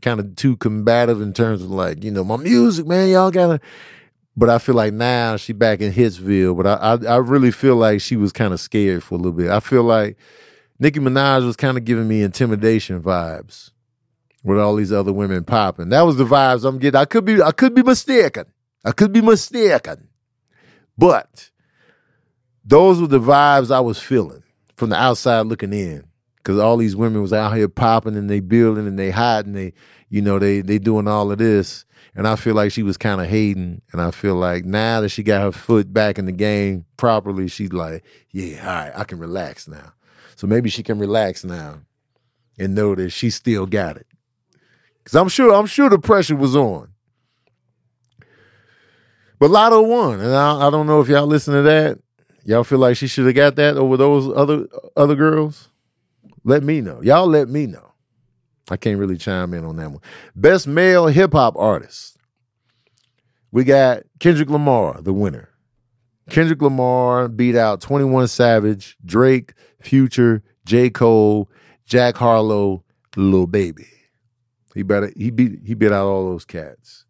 kind 0.00 0.20
of 0.20 0.36
too 0.36 0.56
combative 0.56 1.20
in 1.20 1.32
terms 1.32 1.60
of 1.60 1.70
like 1.70 2.04
you 2.04 2.12
know 2.12 2.24
my 2.24 2.36
music, 2.36 2.86
man. 2.86 3.08
Y'all 3.08 3.32
gotta. 3.32 3.60
But 4.36 4.48
I 4.48 4.58
feel 4.58 4.76
like 4.76 4.94
now 4.94 5.36
she 5.36 5.52
back 5.52 5.80
in 5.80 5.92
Hitsville. 5.92 6.56
But 6.56 6.66
I, 6.68 6.74
I, 6.74 7.14
I 7.14 7.16
really 7.16 7.50
feel 7.50 7.74
like 7.74 8.00
she 8.00 8.16
was 8.16 8.30
kind 8.30 8.54
of 8.54 8.60
scared 8.60 9.02
for 9.02 9.16
a 9.16 9.18
little 9.18 9.32
bit. 9.32 9.50
I 9.50 9.58
feel 9.58 9.82
like 9.82 10.16
Nicki 10.78 11.00
Minaj 11.00 11.44
was 11.44 11.56
kind 11.56 11.76
of 11.76 11.84
giving 11.84 12.06
me 12.06 12.22
intimidation 12.22 13.02
vibes 13.02 13.72
with 14.42 14.58
all 14.58 14.76
these 14.76 14.92
other 14.92 15.12
women 15.12 15.44
popping. 15.44 15.90
That 15.90 16.02
was 16.02 16.16
the 16.16 16.24
vibes 16.24 16.64
I'm 16.64 16.78
getting. 16.78 17.00
I 17.00 17.04
could 17.04 17.24
be 17.24 17.42
I 17.42 17.52
could 17.52 17.74
be 17.74 17.82
mistaken. 17.82 18.46
I 18.84 18.92
could 18.92 19.12
be 19.12 19.20
mistaken. 19.20 20.08
But 20.96 21.50
those 22.64 23.00
were 23.00 23.06
the 23.06 23.20
vibes 23.20 23.74
I 23.74 23.80
was 23.80 24.00
feeling 24.00 24.42
from 24.76 24.90
the 24.90 24.96
outside 24.96 25.46
looking 25.46 25.72
in. 25.72 26.04
Cause 26.42 26.58
all 26.58 26.78
these 26.78 26.96
women 26.96 27.20
was 27.20 27.34
out 27.34 27.54
here 27.54 27.68
popping 27.68 28.16
and 28.16 28.30
they 28.30 28.40
building 28.40 28.86
and 28.86 28.98
they 28.98 29.10
hiding, 29.10 29.52
they, 29.52 29.74
you 30.08 30.22
know, 30.22 30.38
they 30.38 30.62
they 30.62 30.78
doing 30.78 31.06
all 31.06 31.30
of 31.30 31.38
this. 31.38 31.84
And 32.14 32.26
I 32.26 32.36
feel 32.36 32.54
like 32.54 32.72
she 32.72 32.82
was 32.82 32.96
kind 32.96 33.20
of 33.20 33.28
hating. 33.28 33.82
And 33.92 34.00
I 34.00 34.10
feel 34.10 34.34
like 34.34 34.64
now 34.64 35.02
that 35.02 35.10
she 35.10 35.22
got 35.22 35.42
her 35.42 35.52
foot 35.52 35.92
back 35.92 36.18
in 36.18 36.24
the 36.24 36.32
game 36.32 36.86
properly, 36.96 37.46
she's 37.46 37.72
like, 37.72 38.04
yeah, 38.30 38.60
all 38.60 38.74
right, 38.74 38.92
I 38.96 39.04
can 39.04 39.18
relax 39.18 39.68
now. 39.68 39.92
So 40.34 40.46
maybe 40.46 40.70
she 40.70 40.82
can 40.82 40.98
relax 40.98 41.44
now 41.44 41.80
and 42.58 42.74
know 42.74 42.94
that 42.94 43.10
she 43.10 43.30
still 43.30 43.66
got 43.66 43.96
it. 43.96 44.06
Cause 45.04 45.14
I'm 45.14 45.28
sure 45.28 45.54
I'm 45.54 45.66
sure 45.66 45.88
the 45.88 45.98
pressure 45.98 46.36
was 46.36 46.54
on. 46.54 46.88
But 49.38 49.50
Latto 49.50 49.86
won, 49.86 50.20
and 50.20 50.34
I, 50.34 50.66
I 50.66 50.70
don't 50.70 50.86
know 50.86 51.00
if 51.00 51.08
y'all 51.08 51.26
listen 51.26 51.54
to 51.54 51.62
that. 51.62 51.98
Y'all 52.44 52.64
feel 52.64 52.78
like 52.78 52.96
she 52.96 53.06
should 53.06 53.26
have 53.26 53.34
got 53.34 53.56
that 53.56 53.76
over 53.76 53.96
those 53.96 54.28
other 54.36 54.66
other 54.96 55.14
girls? 55.14 55.68
Let 56.44 56.62
me 56.62 56.80
know. 56.80 57.00
Y'all 57.02 57.26
let 57.26 57.48
me 57.48 57.66
know. 57.66 57.92
I 58.70 58.76
can't 58.76 58.98
really 58.98 59.16
chime 59.16 59.52
in 59.54 59.64
on 59.64 59.76
that 59.76 59.90
one. 59.90 60.00
Best 60.36 60.66
male 60.66 61.06
hip 61.06 61.32
hop 61.32 61.56
artist. 61.56 62.18
We 63.50 63.64
got 63.64 64.04
Kendrick 64.20 64.48
Lamar, 64.48 65.00
the 65.02 65.12
winner. 65.12 65.48
Kendrick 66.28 66.62
Lamar 66.62 67.28
beat 67.28 67.56
out 67.56 67.80
21 67.80 68.28
Savage, 68.28 68.96
Drake, 69.04 69.54
Future, 69.80 70.42
J. 70.64 70.88
Cole, 70.88 71.50
Jack 71.84 72.16
Harlow, 72.16 72.84
Lil 73.16 73.48
Baby. 73.48 73.86
He 74.74 74.82
better 74.82 75.12
he 75.16 75.30
beat 75.30 75.60
he 75.64 75.74
beat 75.74 75.92
out 75.92 76.06
all 76.06 76.30
those 76.30 76.44
cats. 76.44 77.04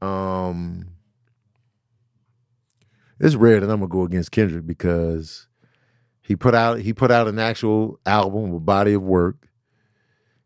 Um 0.00 0.88
it's 3.20 3.34
rare 3.34 3.60
that 3.60 3.70
I'm 3.70 3.80
gonna 3.80 3.88
go 3.88 4.04
against 4.04 4.30
Kendrick 4.30 4.66
because 4.66 5.48
he 6.22 6.36
put 6.36 6.54
out 6.54 6.80
he 6.80 6.92
put 6.92 7.10
out 7.10 7.28
an 7.28 7.38
actual 7.38 7.98
album, 8.06 8.54
a 8.54 8.60
body 8.60 8.94
of 8.94 9.02
work. 9.02 9.48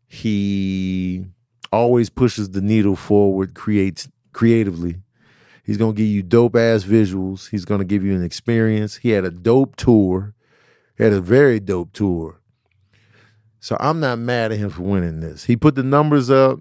He 0.07 1.25
always 1.71 2.09
pushes 2.09 2.51
the 2.51 2.61
needle 2.61 2.95
forward, 2.95 3.53
creates 3.53 4.07
creatively. 4.31 5.01
He's 5.63 5.77
gonna 5.77 5.93
give 5.93 6.07
you 6.07 6.23
dope 6.23 6.55
ass 6.55 6.83
visuals. 6.83 7.49
He's 7.49 7.65
gonna 7.65 7.85
give 7.85 8.03
you 8.03 8.13
an 8.15 8.23
experience. 8.23 8.97
He 8.97 9.09
had 9.09 9.23
a 9.23 9.31
dope 9.31 9.75
tour. 9.75 10.33
He 10.97 11.03
had 11.03 11.13
a 11.13 11.21
very 11.21 11.59
dope 11.59 11.93
tour. 11.93 12.39
So 13.63 13.77
I'm 13.79 14.01
not 14.01 14.19
mad 14.19 14.51
at 14.51 14.57
him 14.57 14.69
for 14.69 14.81
winning 14.81 15.21
this. 15.21 15.45
He 15.45 15.55
put 15.55 15.75
the 15.75 15.83
numbers 15.83 16.29
up. 16.29 16.59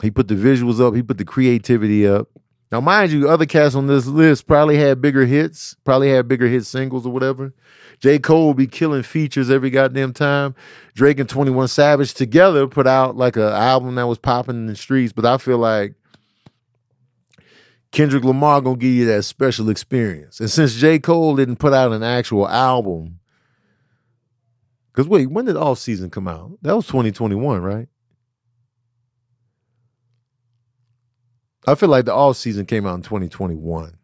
He 0.00 0.08
put 0.12 0.28
the 0.28 0.36
visuals 0.36 0.80
up. 0.80 0.94
He 0.94 1.02
put 1.02 1.18
the 1.18 1.24
creativity 1.24 2.06
up. 2.06 2.28
Now, 2.70 2.80
mind 2.80 3.10
you, 3.10 3.28
other 3.28 3.44
cats 3.44 3.74
on 3.74 3.88
this 3.88 4.06
list 4.06 4.46
probably 4.46 4.76
had 4.76 5.02
bigger 5.02 5.26
hits, 5.26 5.74
probably 5.82 6.10
had 6.10 6.28
bigger 6.28 6.46
hit 6.46 6.64
singles 6.64 7.06
or 7.06 7.12
whatever. 7.12 7.52
J. 7.98 8.20
Cole 8.20 8.46
will 8.46 8.54
be 8.54 8.68
killing 8.68 9.02
features 9.02 9.50
every 9.50 9.68
goddamn 9.68 10.12
time. 10.12 10.54
Drake 10.94 11.18
and 11.18 11.28
21 11.28 11.66
Savage 11.66 12.14
together 12.14 12.68
put 12.68 12.86
out 12.86 13.16
like 13.16 13.34
an 13.34 13.42
album 13.42 13.96
that 13.96 14.06
was 14.06 14.18
popping 14.18 14.54
in 14.54 14.66
the 14.66 14.76
streets, 14.76 15.12
but 15.12 15.26
I 15.26 15.38
feel 15.38 15.58
like 15.58 15.94
Kendrick 17.90 18.22
Lamar 18.22 18.60
gonna 18.60 18.76
give 18.76 18.92
you 18.92 19.06
that 19.06 19.24
special 19.24 19.70
experience. 19.70 20.38
And 20.38 20.48
since 20.48 20.76
J. 20.76 21.00
Cole 21.00 21.34
didn't 21.34 21.56
put 21.56 21.72
out 21.72 21.90
an 21.90 22.04
actual 22.04 22.48
album, 22.48 23.18
because 24.94 25.08
wait, 25.08 25.26
when 25.26 25.44
did 25.44 25.56
Off 25.56 25.80
Season 25.80 26.08
come 26.08 26.28
out? 26.28 26.52
That 26.62 26.76
was 26.76 26.86
2021, 26.86 27.60
right? 27.62 27.88
I 31.66 31.74
feel 31.74 31.88
like 31.88 32.04
the 32.04 32.14
Off 32.14 32.36
Season 32.36 32.64
came 32.64 32.86
out 32.86 32.94
in 32.94 33.02
2021. 33.02 33.96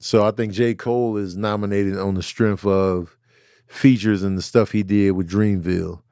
So 0.00 0.24
I 0.24 0.32
think 0.32 0.52
J. 0.52 0.74
Cole 0.74 1.16
is 1.16 1.36
nominated 1.36 1.98
on 1.98 2.14
the 2.14 2.22
strength 2.22 2.66
of 2.66 3.16
features 3.68 4.22
and 4.22 4.36
the 4.36 4.42
stuff 4.42 4.72
he 4.72 4.82
did 4.82 5.12
with 5.12 5.30
Dreamville. 5.30 6.02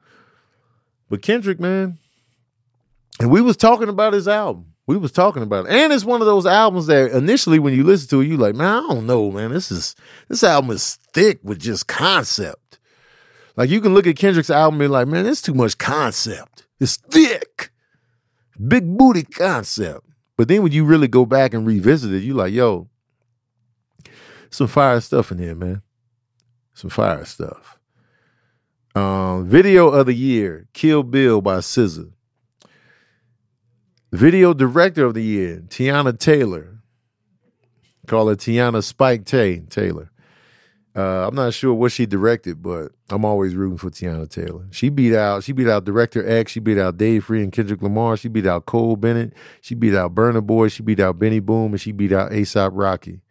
But 1.09 1.21
Kendrick, 1.21 1.59
man, 1.59 1.99
and 3.19 3.29
we 3.29 3.41
was 3.41 3.57
talking 3.57 3.89
about 3.89 4.13
his 4.13 4.27
album. 4.27 4.73
We 4.87 4.97
was 4.97 5.11
talking 5.11 5.43
about 5.43 5.65
it. 5.65 5.71
And 5.71 5.93
it's 5.93 6.05
one 6.05 6.21
of 6.21 6.25
those 6.25 6.47
albums 6.47 6.87
that 6.87 7.11
initially 7.11 7.59
when 7.59 7.75
you 7.75 7.83
listen 7.83 8.09
to 8.09 8.21
it, 8.21 8.27
you 8.27 8.37
like, 8.37 8.55
man, 8.55 8.83
I 8.83 8.87
don't 8.87 9.05
know, 9.05 9.29
man. 9.29 9.51
This 9.51 9.71
is 9.71 9.95
this 10.29 10.43
album 10.43 10.71
is 10.71 10.97
thick 11.13 11.39
with 11.43 11.59
just 11.59 11.87
concept. 11.87 12.58
Like 13.55 13.69
you 13.69 13.81
can 13.81 13.93
look 13.93 14.07
at 14.07 14.15
Kendrick's 14.15 14.49
album 14.49 14.79
and 14.79 14.87
be 14.87 14.91
like, 14.91 15.07
man, 15.07 15.23
there's 15.23 15.41
too 15.41 15.53
much 15.53 15.77
concept. 15.77 16.65
It's 16.79 16.95
thick, 16.95 17.71
big 18.67 18.97
booty 18.97 19.23
concept. 19.23 20.05
But 20.37 20.47
then 20.47 20.63
when 20.63 20.71
you 20.71 20.85
really 20.85 21.07
go 21.07 21.25
back 21.25 21.53
and 21.53 21.67
revisit 21.67 22.13
it, 22.13 22.23
you 22.23 22.33
like, 22.33 22.53
yo, 22.53 22.87
some 24.49 24.67
fire 24.67 25.01
stuff 25.01 25.31
in 25.31 25.37
here, 25.37 25.55
man. 25.55 25.81
Some 26.73 26.89
fire 26.89 27.25
stuff. 27.25 27.77
Um, 28.95 29.45
video 29.45 29.89
of 29.89 30.05
the 30.05 30.13
year, 30.13 30.67
Kill 30.73 31.03
Bill 31.03 31.41
by 31.41 31.57
SZA. 31.57 32.11
Video 34.11 34.53
director 34.53 35.05
of 35.05 35.13
the 35.13 35.23
year, 35.23 35.61
Teyana 35.67 36.17
Taylor. 36.17 36.79
Call 38.07 38.29
her 38.29 38.35
Teyana 38.35 38.83
Spike 38.83 39.25
Tay 39.25 39.59
Taylor. 39.69 40.09
Uh, 40.95 41.27
I'm 41.27 41.35
not 41.35 41.53
sure 41.53 41.73
what 41.73 41.91
she 41.91 42.05
directed, 42.05 42.63
but 42.63 42.91
I'm 43.09 43.23
always 43.23 43.55
rooting 43.55 43.77
for 43.77 43.89
Teyana 43.89 44.29
Taylor. 44.29 44.65
She 44.71 44.89
beat 44.89 45.15
out 45.15 45.43
she 45.43 45.51
beat 45.51 45.67
out 45.67 45.85
Director 45.85 46.27
X, 46.27 46.51
she 46.51 46.59
beat 46.59 46.79
out 46.79 46.97
Dave 46.97 47.25
Free 47.25 47.43
and 47.43 47.51
Kendrick 47.51 47.81
Lamar, 47.81 48.17
she 48.17 48.27
beat 48.27 48.47
out 48.47 48.65
Cole 48.65 48.95
Bennett, 48.95 49.33
she 49.61 49.75
beat 49.75 49.93
out 49.93 50.15
Burna 50.15 50.45
Boy, 50.45 50.67
she 50.67 50.81
beat 50.81 50.99
out 50.99 51.19
Benny 51.19 51.39
Boom, 51.39 51.73
and 51.73 51.81
she 51.81 51.91
beat 51.91 52.11
out 52.11 52.31
ASAP 52.31 52.71
Rocky 52.73 53.21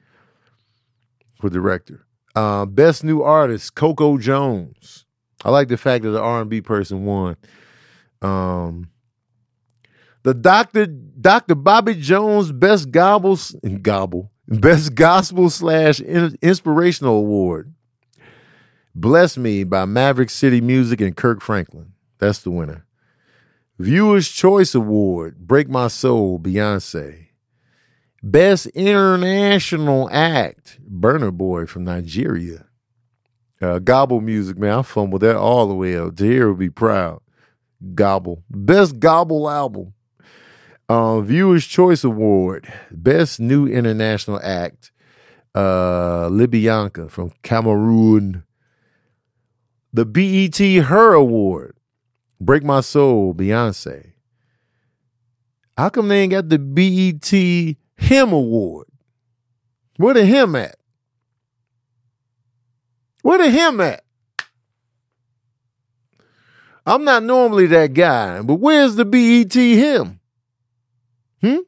for 1.40 1.50
director. 1.50 2.06
Uh, 2.34 2.64
best 2.64 3.02
new 3.02 3.22
artist, 3.22 3.74
Coco 3.74 4.18
Jones. 4.18 5.04
I 5.44 5.50
like 5.50 5.68
the 5.68 5.76
fact 5.76 6.04
that 6.04 6.10
the 6.10 6.20
R&B 6.20 6.60
person 6.60 7.04
won. 7.04 7.36
Um, 8.22 8.90
the 10.22 10.34
Dr. 10.34 10.86
Dr. 10.86 11.54
Bobby 11.54 11.94
Jones 11.94 12.52
Best 12.52 12.90
Gobbles 12.90 13.54
Gobble 13.82 14.30
Best 14.48 14.94
Gospel 14.94 15.50
slash 15.50 16.00
Inspirational 16.00 17.16
Award. 17.18 17.74
Bless 18.94 19.36
Me 19.36 19.62
by 19.62 19.84
Maverick 19.84 20.30
City 20.30 20.62
Music 20.62 21.02
and 21.02 21.14
Kirk 21.14 21.42
Franklin. 21.42 21.92
That's 22.18 22.40
the 22.40 22.50
winner. 22.50 22.86
Viewers 23.78 24.28
Choice 24.28 24.74
Award, 24.74 25.38
Break 25.46 25.68
My 25.68 25.88
Soul, 25.88 26.38
Beyonce. 26.40 27.26
Best 28.22 28.66
International 28.68 30.08
Act, 30.10 30.80
Burna 30.90 31.30
Boy 31.30 31.66
from 31.66 31.84
Nigeria. 31.84 32.64
Uh, 33.60 33.78
gobble 33.80 34.22
music, 34.22 34.56
man. 34.56 34.78
I 34.78 34.82
fumbled 34.82 35.20
that 35.20 35.36
all 35.36 35.68
the 35.68 35.74
way 35.74 35.96
up. 35.96 36.16
Tahir 36.16 36.48
will 36.48 36.54
be 36.54 36.70
proud. 36.70 37.20
Gobble. 37.94 38.42
Best 38.48 38.98
Gobble 38.98 39.48
album. 39.48 39.92
Uh, 40.88 41.20
Viewers 41.20 41.66
Choice 41.66 42.02
Award, 42.02 42.72
Best 42.90 43.40
New 43.40 43.66
International 43.66 44.40
Act, 44.42 44.90
uh, 45.54 46.28
Libianca 46.30 47.10
from 47.10 47.32
Cameroon. 47.42 48.44
The 49.92 50.06
BET 50.06 50.58
Her 50.58 51.12
Award, 51.12 51.76
Break 52.40 52.62
My 52.62 52.80
Soul, 52.80 53.34
Beyonce. 53.34 54.12
How 55.76 55.90
come 55.90 56.08
they 56.08 56.22
ain't 56.22 56.32
got 56.32 56.48
the 56.48 56.58
BET 56.58 57.30
Him 57.96 58.32
Award? 58.32 58.86
Where 59.98 60.14
the 60.14 60.24
him 60.24 60.54
at? 60.54 60.76
Where 63.22 63.38
the 63.38 63.50
him 63.50 63.80
at? 63.80 64.04
I'm 66.86 67.04
not 67.04 67.24
normally 67.24 67.66
that 67.66 67.92
guy, 67.92 68.40
but 68.42 68.54
where's 68.54 68.94
the 68.94 69.04
BET 69.04 69.52
him? 69.52 70.17
Hmm? 71.40 71.58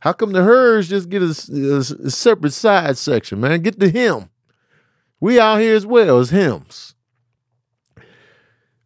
How 0.00 0.12
come 0.12 0.32
the 0.32 0.42
hers 0.42 0.88
just 0.88 1.08
get 1.08 1.22
a, 1.22 1.34
a, 1.52 1.78
a, 2.06 2.10
separate 2.10 2.52
side 2.52 2.96
section, 2.96 3.40
man? 3.40 3.62
Get 3.62 3.78
the 3.78 3.88
him. 3.88 4.30
We 5.20 5.40
out 5.40 5.60
here 5.60 5.74
as 5.74 5.86
well 5.86 6.18
as 6.18 6.30
hims. 6.30 6.94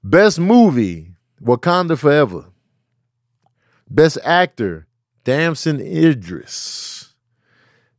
Best 0.02 0.40
movie, 0.40 1.14
Wakanda 1.42 1.98
Forever. 1.98 2.46
Best 3.88 4.18
actor, 4.24 4.86
Damson 5.24 5.80
Idris. 5.80 7.14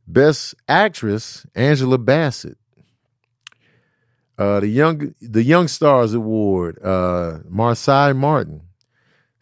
Best 0.06 0.54
actress, 0.66 1.46
Angela 1.54 1.98
Bassett. 1.98 2.58
Uh, 4.36 4.60
the 4.60 4.68
young 4.68 5.14
the 5.20 5.44
Young 5.44 5.68
Stars 5.68 6.14
Award, 6.14 6.78
uh, 6.82 7.40
Marsai 7.48 8.16
Martin. 8.16 8.62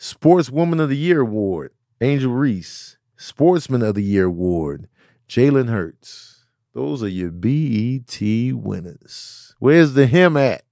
Sportswoman 0.00 0.80
of 0.80 0.88
the 0.88 0.96
Year 0.96 1.20
Award, 1.20 1.72
Angel 2.00 2.32
Reese. 2.32 2.96
Sportsman 3.18 3.82
of 3.82 3.96
the 3.96 4.02
Year 4.02 4.24
Award, 4.24 4.88
Jalen 5.28 5.68
Hurts. 5.68 6.46
Those 6.72 7.02
are 7.02 7.08
your 7.08 7.30
BET 7.30 8.18
winners. 8.18 9.54
Where's 9.58 9.92
the 9.92 10.06
him 10.06 10.38
at? 10.38 10.62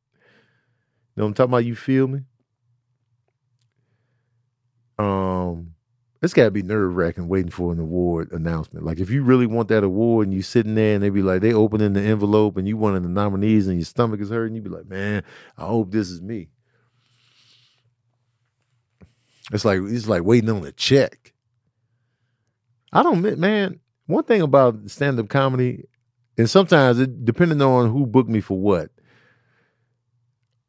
You 1.14 1.20
know 1.20 1.26
I'm 1.26 1.34
talking 1.34 1.50
about? 1.50 1.66
You 1.66 1.76
feel 1.76 2.06
me? 2.08 2.20
Um, 4.98 5.74
it's 6.22 6.32
got 6.32 6.44
to 6.44 6.50
be 6.50 6.62
nerve 6.62 6.96
wracking 6.96 7.28
waiting 7.28 7.50
for 7.50 7.70
an 7.70 7.80
award 7.80 8.32
announcement. 8.32 8.86
Like 8.86 8.98
if 8.98 9.10
you 9.10 9.22
really 9.22 9.46
want 9.46 9.68
that 9.68 9.84
award 9.84 10.28
and 10.28 10.34
you 10.34 10.40
sitting 10.40 10.74
there 10.74 10.94
and 10.94 11.02
they 11.02 11.10
be 11.10 11.20
like 11.20 11.42
they 11.42 11.52
opening 11.52 11.92
the 11.92 12.00
envelope 12.00 12.56
and 12.56 12.66
you 12.66 12.78
one 12.78 12.96
of 12.96 13.02
the 13.02 13.10
nominees 13.10 13.66
and 13.66 13.76
your 13.76 13.84
stomach 13.84 14.22
is 14.22 14.30
hurting, 14.30 14.56
you 14.56 14.62
be 14.62 14.70
like, 14.70 14.88
man, 14.88 15.22
I 15.58 15.66
hope 15.66 15.92
this 15.92 16.08
is 16.08 16.22
me. 16.22 16.48
It's 19.52 19.64
like 19.64 19.80
it's 19.82 20.08
like 20.08 20.24
waiting 20.24 20.50
on 20.50 20.64
a 20.64 20.72
check. 20.72 21.32
I 22.92 23.02
don't 23.02 23.20
man. 23.38 23.80
One 24.06 24.24
thing 24.24 24.40
about 24.40 24.88
stand 24.88 25.18
up 25.20 25.28
comedy, 25.28 25.84
and 26.36 26.48
sometimes 26.48 26.98
it 26.98 27.24
depending 27.24 27.60
on 27.60 27.90
who 27.90 28.06
booked 28.06 28.30
me 28.30 28.40
for 28.40 28.58
what. 28.58 28.90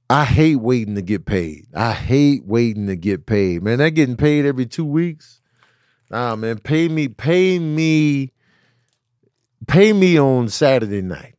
I 0.09 0.25
hate 0.25 0.55
waiting 0.55 0.95
to 0.95 1.03
get 1.03 1.25
paid. 1.25 1.67
I 1.73 1.93
hate 1.93 2.43
waiting 2.45 2.87
to 2.87 2.95
get 2.95 3.27
paid. 3.27 3.61
Man, 3.61 3.77
that 3.77 3.91
getting 3.91 4.17
paid 4.17 4.45
every 4.45 4.65
two 4.65 4.85
weeks. 4.85 5.39
Nah, 6.09 6.35
man, 6.35 6.57
pay 6.57 6.87
me, 6.89 7.07
pay 7.07 7.59
me, 7.59 8.33
pay 9.67 9.93
me 9.93 10.19
on 10.19 10.49
Saturday 10.49 11.03
night. 11.03 11.35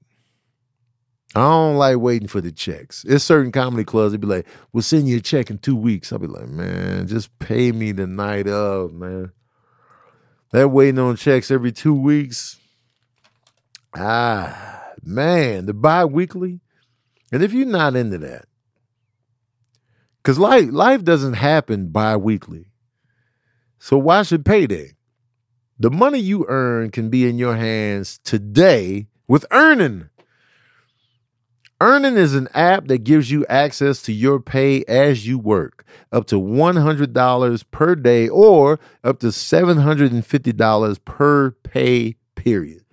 I 1.34 1.40
don't 1.40 1.76
like 1.76 1.98
waiting 1.98 2.26
for 2.26 2.40
the 2.40 2.50
checks. 2.50 3.04
It's 3.06 3.24
certain 3.24 3.52
comedy 3.52 3.84
clubs 3.84 4.12
that 4.12 4.18
be 4.18 4.26
like, 4.26 4.46
"We'll 4.72 4.82
send 4.82 5.08
you 5.08 5.18
a 5.18 5.20
check 5.20 5.48
in 5.50 5.58
two 5.58 5.76
weeks." 5.76 6.12
I'll 6.12 6.18
be 6.18 6.26
like, 6.26 6.48
"Man, 6.48 7.06
just 7.06 7.38
pay 7.38 7.70
me 7.70 7.92
the 7.92 8.06
night 8.06 8.48
of, 8.48 8.92
man." 8.92 9.30
That 10.52 10.70
waiting 10.70 10.98
on 10.98 11.14
checks 11.14 11.52
every 11.52 11.70
two 11.70 11.94
weeks. 11.94 12.58
Ah, 13.94 14.82
man, 15.04 15.66
the 15.66 15.74
bi-weekly. 15.74 16.60
And 17.30 17.42
if 17.42 17.52
you're 17.52 17.66
not 17.66 17.94
into 17.94 18.18
that, 18.18 18.46
because 20.16 20.38
life 20.38 20.68
life 20.72 21.04
doesn't 21.04 21.34
happen 21.34 21.90
bi-weekly, 21.90 22.72
so 23.78 23.96
why 23.98 24.24
should 24.24 24.44
payday? 24.44 24.94
The 25.78 25.90
money 25.90 26.18
you 26.18 26.44
earn 26.48 26.90
can 26.90 27.08
be 27.08 27.28
in 27.28 27.38
your 27.38 27.56
hands 27.56 28.18
today 28.24 29.06
with 29.28 29.46
Earnin. 29.52 30.10
Earnin 31.82 32.18
is 32.18 32.34
an 32.34 32.48
app 32.52 32.88
that 32.88 33.04
gives 33.04 33.30
you 33.30 33.46
access 33.46 34.02
to 34.02 34.12
your 34.12 34.38
pay 34.38 34.84
as 34.84 35.26
you 35.26 35.38
work, 35.38 35.86
up 36.12 36.26
to 36.26 36.34
$100 36.34 37.64
per 37.70 37.94
day 37.94 38.28
or 38.28 38.78
up 39.02 39.18
to 39.20 39.28
$750 39.28 41.04
per 41.06 41.50
pay 41.50 42.16
period. 42.34 42.84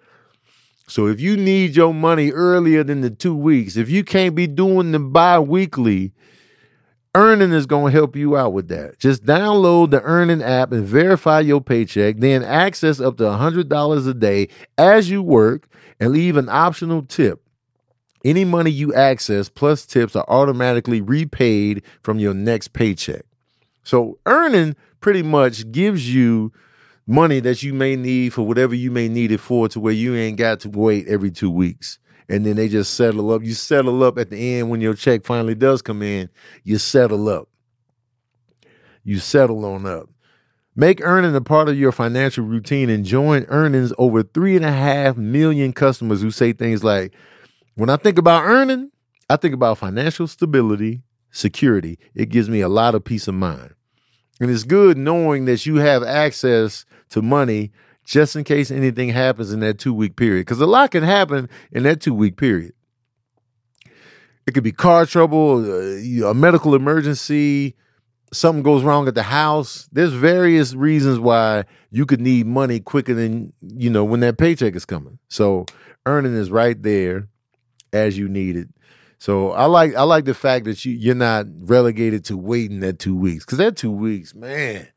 So 0.88 1.08
if 1.08 1.19
you 1.19 1.36
need 1.36 1.76
your 1.76 1.93
money 1.93 2.32
earlier 2.32 2.82
than 2.82 3.02
the 3.02 3.10
two 3.10 3.36
weeks, 3.36 3.76
if 3.76 3.89
you 3.89 4.06
can't 4.06 4.36
be 4.36 4.47
doing 4.47 4.93
the 4.93 5.00
bi 5.00 5.38
weekly, 5.38 6.13
Earnin 7.13 7.52
is 7.52 7.65
going 7.65 7.91
to 7.91 7.97
help 7.97 8.15
you 8.15 8.38
out 8.38 8.54
with 8.54 8.69
that. 8.69 9.00
Just 9.00 9.26
download 9.26 9.91
the 9.91 10.02
Earnin 10.02 10.41
app 10.41 10.71
and 10.71 10.86
verify 10.86 11.41
your 11.41 11.60
paycheck, 11.60 12.17
then 12.17 12.41
access 12.41 13.02
up 13.02 13.17
to 13.17 13.23
$100 13.23 14.08
a 14.08 14.13
day 14.13 14.47
as 14.78 15.10
you 15.10 15.21
work 15.21 15.67
and 16.00 16.12
leave 16.12 16.38
an 16.38 16.47
optional 16.47 17.02
tip. 17.02 17.41
Any 18.27 18.43
money 18.43 18.71
you 18.71 18.93
access 18.93 19.47
plus 19.47 19.85
tips 19.85 20.13
are 20.13 20.25
automatically 20.27 20.99
repaid 20.99 21.81
from 22.01 22.19
your 22.19 22.33
next 22.33 22.73
paycheck. 22.73 23.23
So 23.83 24.19
Earnin 24.25 24.75
pretty 24.99 25.23
much 25.23 25.71
gives 25.71 26.13
you 26.13 26.51
money 27.05 27.39
that 27.39 27.63
you 27.63 27.73
may 27.73 27.95
need 27.95 28.33
for 28.33 28.41
whatever 28.41 28.75
you 28.75 28.91
may 28.91 29.07
need 29.07 29.31
it 29.31 29.39
for 29.39 29.69
to 29.69 29.79
where 29.79 29.93
you 29.93 30.13
ain't 30.13 30.37
got 30.37 30.59
to 30.59 30.69
wait 30.69 31.07
every 31.07 31.31
two 31.31 31.49
weeks. 31.49 31.99
And 32.27 32.45
then 32.45 32.57
they 32.57 32.67
just 32.67 32.95
settle 32.95 33.31
up. 33.31 33.45
You 33.45 33.53
settle 33.53 34.03
up 34.03 34.17
at 34.17 34.29
the 34.29 34.57
end 34.59 34.69
when 34.69 34.81
your 34.81 34.93
check 34.93 35.23
finally 35.23 35.55
does 35.55 35.81
come 35.81 36.01
in, 36.01 36.29
you 36.65 36.79
settle 36.79 37.29
up. 37.29 37.47
You 39.05 39.19
settle 39.19 39.63
on 39.63 39.85
up. 39.85 40.09
Make 40.75 40.99
Earnin 40.99 41.33
a 41.33 41.39
part 41.39 41.69
of 41.69 41.79
your 41.79 41.93
financial 41.93 42.43
routine 42.43 42.89
and 42.89 43.05
join 43.05 43.43
Earnin's 43.45 43.93
over 43.97 44.21
three 44.21 44.57
and 44.57 44.65
a 44.65 44.71
half 44.73 45.15
million 45.15 45.71
customers 45.71 46.21
who 46.21 46.29
say 46.29 46.51
things 46.51 46.83
like, 46.83 47.13
when 47.77 47.91
I 47.91 47.95
think 47.95 48.17
about 48.17 48.43
Earnin, 48.43 48.91
I 49.29 49.35
think 49.35 49.53
about 49.53 49.77
financial 49.77 50.27
stability, 50.27 51.03
security. 51.29 51.99
It 52.15 52.29
gives 52.29 52.49
me 52.49 52.61
a 52.61 52.67
lot 52.67 52.95
of 52.95 53.03
peace 53.03 53.27
of 53.27 53.35
mind. 53.35 53.75
And 54.41 54.49
it's 54.49 54.63
good 54.63 54.97
knowing 54.97 55.45
that 55.45 55.65
you 55.65 55.75
have 55.75 56.01
access 56.03 56.85
to 57.09 57.21
money 57.21 57.71
just 58.03 58.35
in 58.35 58.43
case 58.43 58.71
anything 58.71 59.09
happens 59.09 59.51
in 59.51 59.59
that 59.59 59.77
two 59.77 59.93
week 59.93 60.15
period. 60.15 60.41
Because 60.41 60.59
a 60.59 60.65
lot 60.65 60.89
can 60.91 61.03
happen 61.03 61.49
in 61.71 61.83
that 61.83 62.01
two 62.01 62.15
week 62.15 62.35
period. 62.35 62.73
It 64.47 64.53
could 64.53 64.63
be 64.63 64.71
car 64.71 65.05
trouble, 65.05 65.63
uh, 65.63 66.29
a 66.29 66.33
medical 66.33 66.73
emergency, 66.73 67.75
something 68.33 68.63
goes 68.63 68.81
wrong 68.81 69.07
at 69.07 69.13
the 69.13 69.23
house. 69.23 69.87
There's 69.91 70.13
various 70.13 70.73
reasons 70.73 71.19
why 71.19 71.65
you 71.91 72.07
could 72.07 72.21
need 72.21 72.47
money 72.47 72.79
quicker 72.79 73.13
than, 73.13 73.53
you 73.61 73.91
know, 73.91 74.03
when 74.03 74.21
that 74.21 74.39
paycheck 74.39 74.75
is 74.75 74.85
coming. 74.85 75.19
So 75.29 75.65
Earnin 76.07 76.35
is 76.35 76.49
right 76.49 76.81
there 76.81 77.27
as 77.93 78.17
you 78.17 78.28
need 78.28 78.56
it. 78.56 78.69
So 79.19 79.52
I 79.52 79.65
like 79.65 79.95
I 79.95 80.04
like 80.04 80.26
the 80.26 80.34
fact 80.34 80.65
that 80.65 80.86
you 80.86 80.93
you're 80.93 81.15
not 81.15 81.47
relegated 81.62 82.26
to 82.26 82.38
waiting 82.38 82.82
that 82.82 83.00
two 83.00 83.15
weeks 83.15 83.45
because 83.45 83.58
that 83.58 83.76
two 83.76 83.91
weeks, 83.91 84.36
man, 84.36 84.88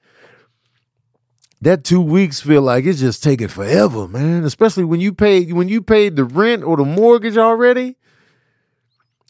that 1.63 1.85
two 1.85 2.03
weeks 2.03 2.41
feel 2.41 2.63
like 2.63 2.85
it's 2.85 3.01
just 3.01 3.23
taking 3.23 3.49
forever, 3.49 4.07
man. 4.07 4.45
Especially 4.45 4.85
when 4.85 5.01
you 5.01 5.15
paid 5.15 5.53
when 5.53 5.69
you 5.69 5.81
paid 5.81 6.17
the 6.17 6.25
rent 6.25 6.65
or 6.65 6.77
the 6.77 6.85
mortgage 6.85 7.39
already, 7.39 7.97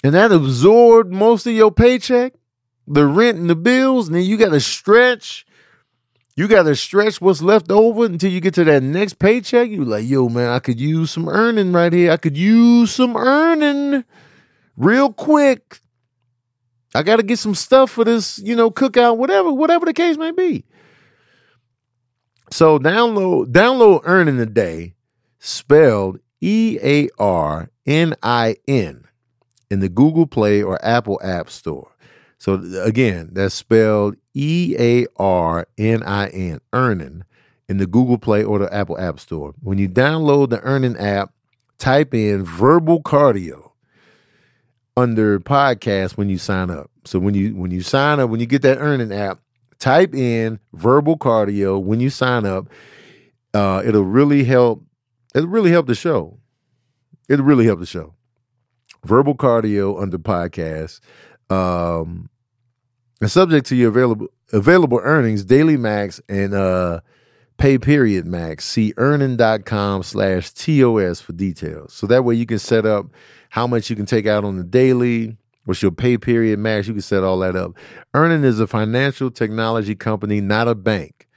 and 0.03 0.15
that 0.15 0.33
absorbed 0.33 1.13
most 1.13 1.47
of 1.47 1.53
your 1.53 1.71
paycheck, 1.71 2.35
the 2.89 3.07
rent 3.07 3.39
and 3.39 3.49
the 3.49 3.57
bills, 3.57 4.09
and 4.09 4.17
then 4.17 4.25
you 4.25 4.37
got 4.37 4.51
to 4.51 4.61
stretch. 4.61 5.47
You 6.41 6.49
got 6.49 6.63
to 6.63 6.75
stretch 6.75 7.21
what's 7.21 7.43
left 7.43 7.71
over 7.71 8.07
until 8.07 8.31
you 8.31 8.41
get 8.41 8.55
to 8.55 8.65
that 8.65 8.83
next 8.83 9.19
paycheck. 9.19 9.69
You 9.69 9.85
like, 9.85 10.09
yo, 10.09 10.31
man, 10.31 10.49
I 10.49 10.59
could 10.59 10.81
use 10.81 11.11
some 11.11 11.29
Earnin 11.29 11.71
right 11.71 11.93
here. 11.93 12.13
I 12.13 12.17
could 12.17 12.35
use 12.35 12.93
some 12.93 13.15
Earnin 13.15 14.07
real 14.75 15.13
quick. 15.13 15.81
I 16.95 17.03
got 17.03 17.17
to 17.17 17.23
get 17.23 17.39
some 17.39 17.55
stuff 17.55 17.91
for 17.91 18.07
this, 18.07 18.39
you 18.39 18.57
know, 18.57 18.71
cookout, 18.71 19.19
whatever, 19.19 19.53
whatever 19.53 19.85
the 19.85 19.93
case 19.93 20.17
may 20.17 20.31
be. 20.31 20.65
So 22.51 22.79
download 22.79 23.53
download 23.53 24.01
Earnin 24.05 24.39
the 24.39 24.47
Day, 24.47 24.95
spelled 25.41 26.21
E 26.41 26.79
A 26.83 27.11
R 27.19 27.69
N 27.85 28.15
I 28.23 28.57
N, 28.67 29.05
in 29.71 29.81
the 29.81 29.91
Google 29.91 30.27
Play 30.27 30.63
or 30.63 30.83
Apple 30.83 31.21
App 31.23 31.51
Store. 31.51 31.95
So 32.41 32.55
again, 32.83 33.29
that's 33.33 33.55
spelled 33.55 34.17
E 34.35 34.75
A 34.79 35.07
R 35.19 35.69
N 35.77 36.03
I 36.03 36.29
N, 36.29 36.61
Earnin, 36.73 37.25
in 37.69 37.77
the 37.77 37.87
Google 37.87 38.17
Play 38.17 38.43
or 38.43 38.59
the 38.59 38.73
Apple 38.75 38.99
App 38.99 39.21
Store. 39.21 39.55
When 39.61 39.77
you 39.77 39.91
download 39.91 40.49
the 40.49 40.61
Earnin 40.61 40.97
app, 40.97 41.35
type 41.77 42.15
in 42.15 42.43
verbal 42.43 43.03
cardio 43.03 43.73
under 44.97 45.39
podcast 45.39 46.17
when 46.17 46.31
you 46.31 46.39
sign 46.39 46.71
up. 46.71 46.91
So 47.05 47.19
when 47.19 47.35
you 47.35 47.55
when 47.55 47.71
you 47.71 47.83
sign 47.83 48.21
up, 48.21 48.31
when 48.31 48.41
you 48.41 48.47
get 48.47 48.63
that 48.63 48.79
Earnin 48.79 49.13
app, 49.13 49.41
type 49.79 50.15
in 50.15 50.61
verbal 50.73 51.19
cardio 51.19 51.81
when 51.81 52.01
you 52.01 52.09
sign 52.09 52.47
up. 52.47 52.69
Uh, 53.53 53.83
it'll 53.85 54.03
really 54.03 54.45
help. 54.45 54.83
It'll 55.35 55.49
really 55.49 55.73
help 55.73 55.87
the 55.87 55.95
show. 55.95 56.39
It'll 57.29 57.45
really 57.45 57.67
help 57.67 57.81
the 57.81 57.87
show. 57.87 58.15
Verbal 59.05 59.35
cardio 59.35 60.01
under 60.01 60.19
podcast. 60.19 61.01
Um, 61.51 62.31
and 63.21 63.31
subject 63.31 63.67
to 63.67 63.77
your 63.77 63.91
available 63.91 64.29
available 64.53 65.01
earnings, 65.03 65.45
daily 65.45 65.77
max 65.77 66.21
and 66.29 66.55
uh 66.55 67.01
pay 67.59 67.77
period 67.77 68.25
max. 68.25 68.65
See 68.65 68.95
earnin.com 68.97 70.03
slash 70.03 70.53
TOS 70.53 71.21
for 71.21 71.33
details. 71.33 71.93
So 71.93 72.07
that 72.07 72.25
way 72.25 72.35
you 72.35 72.47
can 72.47 72.59
set 72.59 72.87
up 72.87 73.07
how 73.51 73.67
much 73.67 73.91
you 73.91 73.97
can 73.97 74.07
take 74.07 74.27
out 74.27 74.45
on 74.45 74.57
the 74.57 74.65
daily, 74.65 75.37
What's 75.65 75.83
your 75.83 75.91
pay 75.91 76.19
period 76.19 76.59
max? 76.59 76.89
You 76.89 76.95
can 76.95 77.03
set 77.03 77.23
all 77.23 77.39
that 77.41 77.55
up. 77.55 77.77
Earnin 78.15 78.45
is 78.45 78.61
a 78.61 78.67
financial 78.67 79.31
technology 79.31 79.95
company, 79.95 80.41
not 80.41 80.69
a 80.69 80.75
bank. 80.75 81.29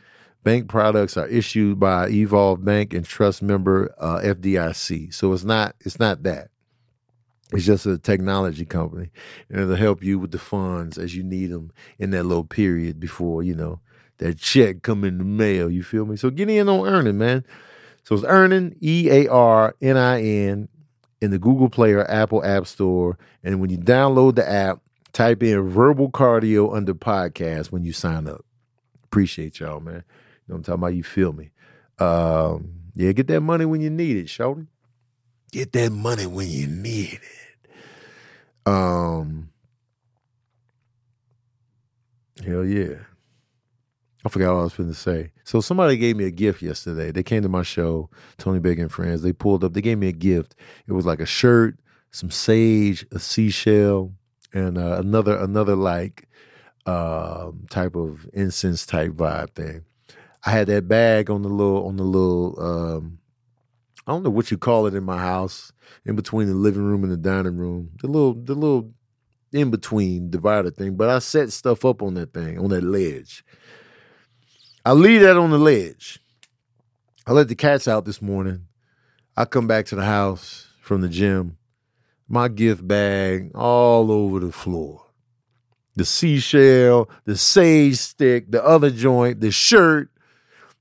Bank 0.44 0.68
products 0.68 1.18
are 1.18 1.28
issued 1.28 1.80
by 1.80 2.10
Evolve 2.10 2.66
Bank 2.66 2.94
and 2.94 3.06
Trust 3.06 3.42
member 3.42 3.94
uh, 4.00 4.20
FDIC. 4.22 5.14
So 5.14 5.34
it's 5.34 5.44
not 5.44 5.76
it's 5.82 6.00
not 6.00 6.24
that. 6.24 6.50
It's 7.54 7.66
just 7.66 7.86
a 7.86 7.98
technology 7.98 8.66
company, 8.66 9.10
and 9.50 9.62
it'll 9.62 9.76
help 9.76 10.04
you 10.04 10.20
with 10.20 10.32
the 10.32 10.40
funds 10.40 10.98
as 10.98 11.16
you 11.16 11.24
need 11.24 11.48
them 11.48 11.72
in 12.00 12.12
that 12.12 12.24
little 12.24 12.44
period 12.44 13.00
before 13.00 13.44
you 13.44 13.56
know 13.56 13.80
that 14.18 14.38
check 14.38 14.82
come 14.82 15.04
in 15.04 15.18
the 15.18 15.24
mail. 15.24 15.70
You 15.70 15.84
feel 15.84 16.06
me? 16.06 16.16
So 16.18 16.30
get 16.30 16.50
in 16.50 16.70
on 16.70 16.88
Earnin, 16.88 17.18
man. 17.18 17.46
So 18.04 18.16
it's 18.16 18.24
Earnin 18.24 18.76
E 18.82 19.10
A 19.10 19.28
R 19.28 19.76
N 19.82 19.98
I 19.98 20.22
N, 20.22 20.68
in 21.24 21.32
the 21.32 21.40
Google 21.40 21.70
Play 21.70 21.94
or 21.94 22.10
Apple 22.12 22.44
App 22.44 22.68
Store. 22.68 23.18
And 23.44 23.62
when 23.62 23.70
you 23.70 23.78
download 23.78 24.36
the 24.36 24.48
app, 24.50 24.82
type 25.14 25.42
in 25.42 25.70
verbal 25.70 26.12
cardio 26.12 26.76
under 26.76 26.94
podcast 26.94 27.68
when 27.72 27.86
you 27.86 27.94
sign 27.94 28.28
up. 28.28 28.44
Appreciate 29.06 29.60
y'all, 29.60 29.80
man. 29.80 30.04
You 30.04 30.50
know 30.50 30.56
I'm 30.56 30.64
talking 30.64 30.82
about? 30.82 30.96
You 30.96 31.04
feel 31.04 31.32
me? 31.32 31.52
Um, 31.98 32.74
yeah, 32.94 33.14
get 33.14 33.28
that 33.28 33.40
money 33.40 33.64
when 33.64 33.80
you 33.80 33.90
need 33.90 34.18
it, 34.18 34.30
Shorty. 34.30 34.68
Get 35.52 35.72
that 35.74 35.92
money 35.92 36.26
when 36.26 36.50
you 36.50 36.68
need 36.68 37.14
it. 37.14 37.43
Um, 38.66 39.50
hell 42.46 42.66
yeah. 42.66 42.96
I 44.26 44.30
forgot 44.30 44.54
what 44.54 44.62
I 44.62 44.64
was 44.64 44.74
going 44.74 44.90
to 44.90 44.96
say. 44.96 45.32
So 45.44 45.60
somebody 45.60 45.98
gave 45.98 46.16
me 46.16 46.24
a 46.24 46.32
gift 46.32 46.62
yesterday. 46.62 47.12
They 47.12 47.24
came 47.24 47.42
to 47.42 47.50
my 47.50 47.64
show, 47.64 48.10
Tony 48.38 48.60
Baker 48.60 48.84
and 48.84 48.92
Friends. 48.92 49.22
They 49.22 49.34
pulled 49.34 49.64
up. 49.64 49.74
They 49.74 49.82
gave 49.82 49.98
me 49.98 50.08
a 50.08 50.14
gift. 50.14 50.56
It 50.88 50.94
was 50.94 51.06
like 51.06 51.20
a 51.20 51.26
shirt, 51.26 51.78
some 52.12 52.32
sage, 52.32 53.06
a 53.12 53.20
seashell, 53.20 54.14
and 54.54 54.78
uh, 54.78 54.98
another 55.00 55.38
another 55.38 55.76
like 55.76 56.30
um, 56.86 57.66
type 57.70 57.96
of 57.96 58.30
incense 58.34 58.86
type 58.86 59.12
vibe 59.12 59.50
thing. 59.56 59.84
I 60.46 60.52
had 60.52 60.68
that 60.68 60.88
bag 60.88 61.30
on 61.30 61.42
the 61.42 61.50
little 61.50 61.86
on 61.86 61.98
the 61.98 62.04
little 62.04 62.60
um, 62.62 63.20
I 64.08 64.14
don't 64.14 64.24
know 64.24 64.30
what 64.30 64.52
you 64.52 64.58
call 64.58 64.88
it 64.88 64.96
in 64.96 65.04
my 65.04 65.18
house, 65.18 65.73
in 66.06 66.16
between 66.16 66.48
the 66.48 66.54
living 66.56 66.84
room 66.84 67.04
and 67.04 67.12
the 67.12 67.18
dining 67.18 67.58
room. 67.58 67.92
The 68.02 68.08
little 68.08 68.34
the 68.34 68.56
little 68.56 68.92
in 69.52 69.70
between 69.70 70.30
divider 70.30 70.72
thing. 70.72 70.96
But 70.96 71.10
I 71.10 71.20
set 71.20 71.52
stuff 71.52 71.86
up 71.86 72.02
on 72.02 72.16
that 72.16 72.34
thing, 72.34 72.60
on 72.60 72.70
that 72.70 72.84
ledge. 72.84 73.44
I 74.86 74.94
leave 74.94 75.22
that 75.22 75.38
on 75.38 75.52
the 75.52 75.58
ledge. 75.58 76.20
I 77.26 77.32
let 77.32 77.48
the 77.48 77.56
cats 77.56 77.88
out 77.88 78.06
this 78.06 78.22
morning. 78.22 78.68
I 79.38 79.46
come 79.46 79.66
back 79.66 79.86
to 79.88 79.96
the 79.96 80.04
house 80.04 80.68
from 80.82 81.02
the 81.02 81.10
gym. 81.10 81.58
My 82.28 82.48
gift 82.48 82.86
bag 82.86 83.52
all 83.56 84.12
over 84.12 84.40
the 84.40 84.52
floor. 84.52 85.02
The 85.96 86.06
seashell, 86.06 87.10
the 87.26 87.38
sage 87.38 87.98
stick, 87.98 88.52
the 88.52 88.64
other 88.66 88.90
joint, 88.90 89.40
the 89.40 89.52
shirt, 89.52 90.10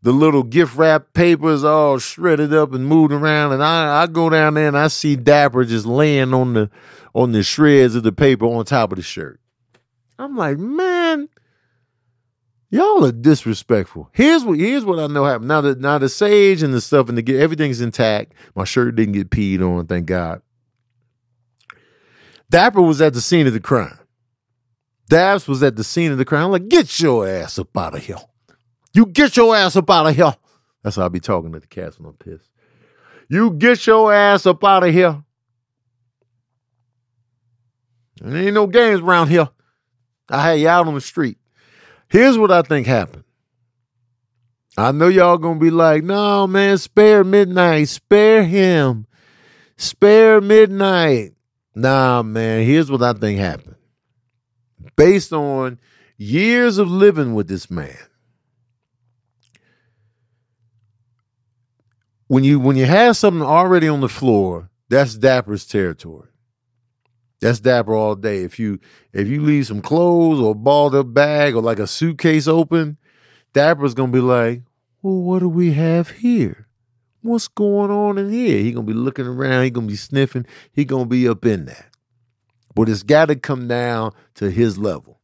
the 0.03 0.13
little 0.13 0.43
gift 0.43 0.77
wrap 0.77 1.13
papers 1.15 1.65
all 1.65 1.99
shredded 1.99 2.53
up 2.53 2.73
and 2.73 2.87
moved 2.87 3.13
around. 3.13 3.53
And 3.53 3.63
I, 3.63 4.03
I 4.03 4.07
go 4.07 4.29
down 4.29 4.55
there 4.55 4.69
and 4.69 4.79
I 4.79 4.89
see 4.89 5.17
Dapper 5.17 5.65
just 5.65 5.87
laying 5.87 6.35
on 6.35 6.55
the 6.55 6.71
on 7.15 7.33
the 7.33 7.43
shreds 7.43 7.95
of 7.95 8.03
the 8.03 8.13
paper 8.13 8.47
on 8.47 8.65
top 8.65 8.93
of 8.93 8.97
the 8.97 9.03
shirt. 9.03 9.39
I'm 10.19 10.37
like, 10.37 10.59
man, 10.59 11.29
Y'all 12.73 13.05
are 13.05 13.13
disrespectful. 13.13 14.09
Here's 14.13 14.45
what 14.45 14.59
here's 14.59 14.83
what 14.83 14.99
I 14.99 15.07
know 15.07 15.27
happened. 15.27 15.49
Now 15.49 15.61
the 15.61 15.75
now 15.75 15.99
the 15.99 16.09
sage 16.09 16.63
and 16.63 16.73
the 16.73 16.81
stuff 16.81 17.11
and 17.11 17.19
the 17.19 17.39
everything's 17.39 17.83
intact. 17.83 18.33
My 18.55 18.65
shirt 18.65 18.97
didn't 18.97 19.13
get 19.13 19.29
peed 19.29 19.61
on, 19.61 19.87
thank 19.87 20.07
God. 20.07 20.41
Dapper 22.49 22.81
was 22.81 23.03
at 23.03 23.13
the 23.13 23.21
scene 23.21 23.47
of 23.47 23.53
the 23.53 23.61
crime. 23.61 23.99
Dabs 25.11 25.47
was 25.47 25.63
at 25.63 25.77
the 25.77 25.85
scene 25.85 26.13
of 26.13 26.19
the 26.19 26.25
crime. 26.25 26.47
I'm 26.47 26.51
like, 26.51 26.69
get 26.69 26.99
your 26.99 27.29
ass 27.29 27.59
up 27.59 27.77
out 27.77 27.95
of 27.95 28.07
here. 28.07 28.17
You 28.95 29.07
get 29.07 29.37
your 29.37 29.57
ass 29.57 29.77
up 29.77 29.89
out 29.91 30.07
of 30.07 30.17
here. 30.17 30.35
That's 30.83 30.97
how 30.97 31.07
I 31.07 31.09
be 31.09 31.21
talking 31.21 31.53
to 31.53 31.61
the 31.61 31.67
cats 31.67 31.99
when 31.99 32.09
I'm 32.09 32.17
pissed. 32.17 32.51
You 33.29 33.53
get 33.53 33.87
your 33.87 34.13
ass 34.13 34.47
up 34.47 34.63
out 34.65 34.85
of 34.85 34.93
here. 34.93 35.23
There 38.21 38.37
ain't 38.37 38.55
no 38.55 38.67
games 38.67 39.01
around 39.01 39.29
here. 39.29 39.49
I 40.29 40.43
had 40.43 40.61
you 40.61 40.69
out 40.69 40.87
on 40.87 40.95
the 40.95 41.01
street. 41.01 41.39
Here's 42.09 42.37
what 42.37 42.51
I 42.51 42.63
think 42.63 42.87
happened. 42.87 43.25
I 44.77 44.93
know 44.93 45.09
y'all 45.09 45.39
gonna 45.39 45.59
be 45.59 45.71
like, 45.71 46.03
no, 46.03 46.47
man, 46.47 46.79
spare 46.79 47.25
midnight, 47.25 47.89
spare 47.89 48.45
him, 48.45 49.07
spare 49.77 50.41
midnight. 50.41 51.33
Nah, 51.75 52.23
man, 52.23 52.65
here's 52.67 52.91
what 52.91 53.03
I 53.03 53.13
think 53.13 53.39
happened. 53.39 53.77
Based 54.97 55.33
on 55.33 55.79
years 56.17 56.79
of 56.79 56.91
living 56.91 57.35
with 57.35 57.49
this 57.49 57.71
man. 57.71 57.97
When 62.33 62.45
you 62.45 62.59
when 62.59 62.77
you 62.77 62.87
have 62.87 63.19
something 63.19 63.43
already 63.43 63.87
on 63.89 64.01
the 64.01 64.09
floor, 64.09 64.71
that's 64.89 65.17
Dapper's 65.17 65.67
territory. 65.67 66.31
That's 67.43 67.61
dapper 67.61 67.95
all 67.95 68.15
day. 68.15 68.39
If 68.43 68.59
you 68.59 68.81
if 69.13 69.29
you 69.29 69.43
leave 69.43 69.67
some 69.67 69.83
clothes 69.83 70.41
or 70.41 70.53
a 70.53 70.55
balled 70.55 70.95
up 70.95 71.13
bag 71.13 71.55
or 71.55 71.61
like 71.61 71.79
a 71.79 71.87
suitcase 71.87 72.49
open, 72.49 72.97
Dapper's 73.53 73.93
gonna 73.93 74.13
be 74.13 74.21
like, 74.21 74.63
Well, 75.03 75.21
what 75.21 75.41
do 75.41 75.49
we 75.51 75.75
have 75.75 76.09
here? 76.09 76.69
What's 77.21 77.49
going 77.49 77.91
on 77.91 78.17
in 78.17 78.33
here? 78.33 78.63
He 78.63 78.73
gonna 78.73 78.87
be 78.87 78.95
looking 78.95 79.27
around, 79.27 79.65
he 79.65 79.71
gonna 79.71 79.87
be 79.87 79.97
sniffing, 79.97 80.47
he 80.73 80.87
gonna 80.87 81.05
be 81.05 81.29
up 81.29 81.45
in 81.45 81.67
that. 81.67 81.91
But 82.75 82.89
it's 82.89 83.03
gotta 83.03 83.37
come 83.37 83.69
down 83.69 84.13
to 84.37 84.51
his 84.51 84.79
level. 84.79 85.21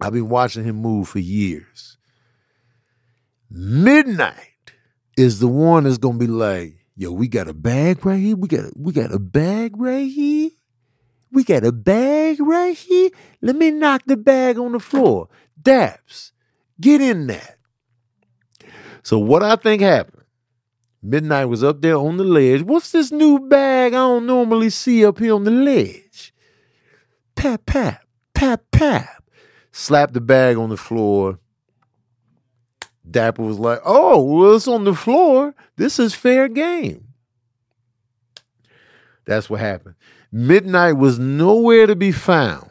I've 0.00 0.14
been 0.14 0.30
watching 0.30 0.64
him 0.64 0.76
move 0.76 1.10
for 1.10 1.18
years. 1.18 1.98
Midnight 3.50 4.53
is 5.16 5.40
the 5.40 5.48
one 5.48 5.84
that's 5.84 5.98
gonna 5.98 6.18
be 6.18 6.26
like, 6.26 6.74
yo, 6.96 7.12
we 7.12 7.28
got 7.28 7.48
a 7.48 7.54
bag 7.54 8.04
right 8.04 8.20
here. 8.20 8.36
We 8.36 8.48
got 8.48 8.64
a, 8.64 8.72
we 8.76 8.92
got 8.92 9.12
a 9.12 9.18
bag 9.18 9.76
right 9.76 10.10
here. 10.10 10.50
We 11.32 11.44
got 11.44 11.64
a 11.64 11.72
bag 11.72 12.40
right 12.40 12.76
here. 12.76 13.10
Let 13.42 13.56
me 13.56 13.70
knock 13.70 14.02
the 14.06 14.16
bag 14.16 14.58
on 14.58 14.72
the 14.72 14.78
floor. 14.78 15.28
Daps, 15.60 16.30
get 16.80 17.00
in 17.00 17.26
that. 17.26 17.58
So 19.02 19.18
what 19.18 19.42
I 19.42 19.56
think 19.56 19.82
happened, 19.82 20.24
Midnight 21.02 21.48
was 21.48 21.62
up 21.62 21.82
there 21.82 21.96
on 21.96 22.16
the 22.16 22.24
ledge. 22.24 22.62
What's 22.62 22.92
this 22.92 23.12
new 23.12 23.38
bag 23.38 23.92
I 23.92 23.96
don't 23.96 24.26
normally 24.26 24.70
see 24.70 25.04
up 25.04 25.18
here 25.18 25.34
on 25.34 25.44
the 25.44 25.50
ledge? 25.50 26.32
Pap, 27.34 27.66
pap, 27.66 28.02
pap, 28.32 28.62
pap. 28.72 29.22
Slap 29.70 30.12
the 30.12 30.20
bag 30.22 30.56
on 30.56 30.70
the 30.70 30.78
floor. 30.78 31.40
Dapper 33.08 33.42
was 33.42 33.58
like, 33.58 33.80
oh, 33.84 34.22
well, 34.22 34.56
it's 34.56 34.68
on 34.68 34.84
the 34.84 34.94
floor. 34.94 35.54
This 35.76 35.98
is 35.98 36.14
fair 36.14 36.48
game. 36.48 37.08
That's 39.26 39.48
what 39.48 39.60
happened. 39.60 39.94
Midnight 40.32 40.92
was 40.92 41.18
nowhere 41.18 41.86
to 41.86 41.96
be 41.96 42.12
found, 42.12 42.70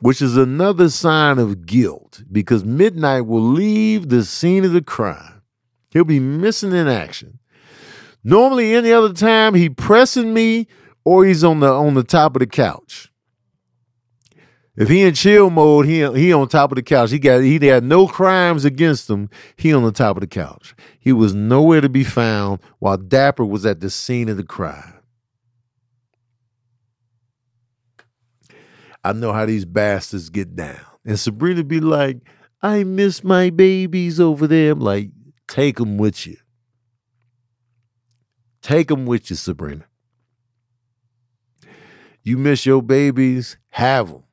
which 0.00 0.20
is 0.20 0.36
another 0.36 0.88
sign 0.88 1.38
of 1.38 1.66
guilt 1.66 2.22
because 2.30 2.64
Midnight 2.64 3.26
will 3.26 3.42
leave 3.42 4.08
the 4.08 4.24
scene 4.24 4.64
of 4.64 4.72
the 4.72 4.82
crime. 4.82 5.42
He'll 5.90 6.04
be 6.04 6.20
missing 6.20 6.72
in 6.72 6.88
action. 6.88 7.38
Normally, 8.22 8.74
any 8.74 8.92
other 8.92 9.12
time, 9.12 9.54
he 9.54 9.68
pressing 9.68 10.34
me 10.34 10.66
or 11.04 11.24
he's 11.24 11.44
on 11.44 11.60
the 11.60 11.72
on 11.72 11.94
the 11.94 12.02
top 12.02 12.34
of 12.36 12.40
the 12.40 12.46
couch. 12.46 13.10
If 14.76 14.88
he 14.88 15.02
in 15.02 15.14
chill 15.14 15.50
mode, 15.50 15.86
he 15.86 16.04
he 16.12 16.32
on 16.32 16.48
top 16.48 16.72
of 16.72 16.76
the 16.76 16.82
couch. 16.82 17.10
He 17.12 17.20
got 17.20 17.40
he 17.40 17.64
had 17.64 17.84
no 17.84 18.08
crimes 18.08 18.64
against 18.64 19.08
him. 19.08 19.30
He 19.56 19.72
on 19.72 19.84
the 19.84 19.92
top 19.92 20.16
of 20.16 20.20
the 20.20 20.26
couch. 20.26 20.74
He 20.98 21.12
was 21.12 21.32
nowhere 21.32 21.80
to 21.80 21.88
be 21.88 22.02
found 22.02 22.60
while 22.80 22.96
Dapper 22.96 23.44
was 23.44 23.64
at 23.64 23.80
the 23.80 23.88
scene 23.88 24.28
of 24.28 24.36
the 24.36 24.44
crime. 24.44 24.94
I 29.04 29.12
know 29.12 29.32
how 29.32 29.46
these 29.46 29.64
bastards 29.64 30.30
get 30.30 30.56
down. 30.56 30.80
And 31.04 31.20
Sabrina 31.20 31.62
be 31.62 31.78
like, 31.78 32.18
I 32.62 32.82
miss 32.84 33.22
my 33.22 33.50
babies 33.50 34.18
over 34.18 34.46
there. 34.46 34.72
I'm 34.72 34.80
like, 34.80 35.10
take 35.46 35.76
them 35.76 35.98
with 35.98 36.26
you. 36.26 36.38
Take 38.62 38.88
them 38.88 39.04
with 39.04 39.28
you, 39.28 39.36
Sabrina. 39.36 39.84
You 42.22 42.38
miss 42.38 42.64
your 42.64 42.82
babies, 42.82 43.58
have 43.68 44.08
them. 44.08 44.23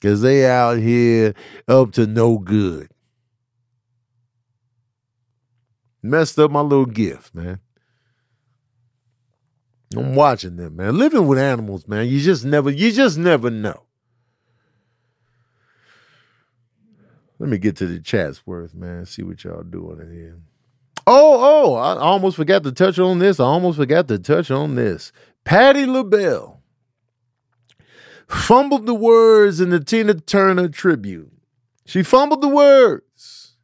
Because 0.00 0.22
they 0.22 0.46
out 0.46 0.78
here 0.78 1.34
up 1.66 1.92
to 1.92 2.06
no 2.06 2.38
good. 2.38 2.88
Messed 6.02 6.38
up 6.38 6.50
my 6.52 6.60
little 6.60 6.86
gift, 6.86 7.34
man. 7.34 7.58
I'm 9.96 10.14
watching 10.14 10.56
them, 10.56 10.76
man. 10.76 10.96
Living 10.98 11.26
with 11.26 11.38
animals, 11.38 11.88
man. 11.88 12.06
You 12.06 12.20
just 12.20 12.44
never, 12.44 12.70
you 12.70 12.92
just 12.92 13.18
never 13.18 13.50
know. 13.50 13.82
Let 17.40 17.48
me 17.48 17.58
get 17.58 17.76
to 17.76 17.86
the 17.86 18.00
Chatsworth, 18.00 18.74
man. 18.74 19.06
See 19.06 19.22
what 19.22 19.42
y'all 19.42 19.62
doing 19.62 20.00
in 20.00 20.12
here. 20.12 20.38
Oh, 21.06 21.72
oh, 21.72 21.74
I 21.74 21.98
almost 21.98 22.36
forgot 22.36 22.62
to 22.64 22.72
touch 22.72 22.98
on 22.98 23.18
this. 23.18 23.40
I 23.40 23.44
almost 23.44 23.78
forgot 23.78 24.08
to 24.08 24.18
touch 24.18 24.50
on 24.50 24.74
this. 24.74 25.10
Patti 25.44 25.86
LaBelle 25.86 26.57
fumbled 28.28 28.86
the 28.86 28.94
words 28.94 29.60
in 29.60 29.70
the 29.70 29.80
Tina 29.80 30.14
Turner 30.14 30.68
tribute. 30.68 31.32
She 31.86 32.02
fumbled 32.02 32.42
the 32.42 32.48
words. 32.48 33.56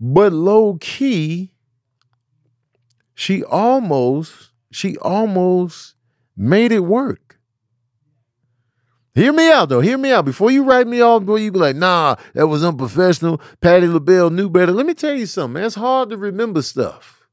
But 0.00 0.32
low 0.32 0.78
key, 0.80 1.52
she 3.14 3.44
almost 3.44 4.50
she 4.72 4.96
almost 4.96 5.94
made 6.36 6.72
it 6.72 6.80
work. 6.80 7.38
Hear 9.14 9.32
me 9.32 9.50
out 9.52 9.68
though. 9.68 9.80
Hear 9.80 9.98
me 9.98 10.10
out. 10.10 10.24
Before 10.24 10.50
you 10.50 10.64
write 10.64 10.86
me 10.86 11.02
off, 11.02 11.20
before 11.20 11.38
you 11.38 11.52
be 11.52 11.58
like, 11.58 11.76
nah, 11.76 12.16
that 12.34 12.46
was 12.46 12.64
unprofessional. 12.64 13.40
Patti 13.60 13.86
LaBelle 13.86 14.30
knew 14.30 14.48
better. 14.48 14.72
Let 14.72 14.86
me 14.86 14.94
tell 14.94 15.14
you 15.14 15.26
something, 15.26 15.52
man. 15.54 15.64
It's 15.66 15.74
hard 15.74 16.08
to 16.10 16.16
remember 16.16 16.62
stuff. 16.62 17.28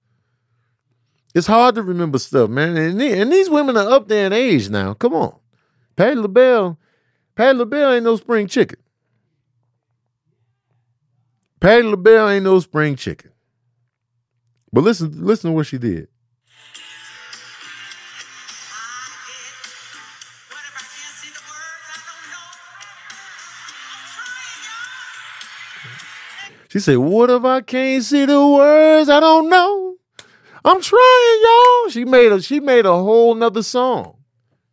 It's 1.33 1.47
hard 1.47 1.75
to 1.75 1.81
remember 1.81 2.19
stuff, 2.19 2.49
man. 2.49 2.75
And, 2.75 3.01
and 3.01 3.31
these 3.31 3.49
women 3.49 3.77
are 3.77 3.89
up 3.89 4.09
there 4.09 4.27
in 4.27 4.33
age 4.33 4.69
now. 4.69 4.93
Come 4.93 5.13
on. 5.13 5.38
Patti 5.99 6.15
LaBelle, 6.15 6.79
Patti 7.35 7.57
LaBelle 7.57 7.91
ain't 7.91 8.05
no 8.05 8.15
spring 8.15 8.47
chicken. 8.47 8.79
Patti 11.59 11.83
LaBelle 11.83 12.29
ain't 12.29 12.45
no 12.45 12.57
spring 12.61 12.95
chicken. 12.95 13.31
But 14.71 14.85
listen, 14.85 15.13
listen 15.25 15.49
to 15.49 15.55
what 15.57 15.65
she 15.65 15.77
did. 15.77 16.07
She 26.69 26.79
said, 26.79 26.95
What 26.95 27.29
if 27.29 27.43
I 27.43 27.59
can't 27.59 28.05
see 28.05 28.23
the 28.23 28.47
words? 28.47 29.09
I 29.09 29.19
don't 29.19 29.49
know. 29.49 29.97
I'm 30.63 30.79
trying, 30.81 31.41
y'all. 31.43 31.89
She 31.89 32.05
made 32.05 32.31
a 32.31 32.41
she 32.41 32.61
made 32.61 32.85
a 32.85 32.93
whole 32.93 33.35
nother 33.35 33.63
song. 33.63 34.18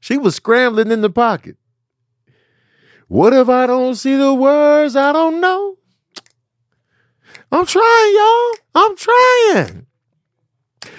She 0.06 0.16
was 0.16 0.36
scrambling 0.36 0.92
in 0.92 1.00
the 1.00 1.10
pocket. 1.10 1.56
What 3.08 3.32
if 3.32 3.48
I 3.48 3.66
don't 3.66 3.96
see 3.96 4.14
the 4.14 4.32
words? 4.32 4.94
I 4.94 5.10
don't 5.10 5.40
know. 5.40 5.78
I'm 7.50 7.66
trying, 7.66 8.14
y'all. 8.14 8.52
I'm 8.76 8.96
trying. 8.96 9.86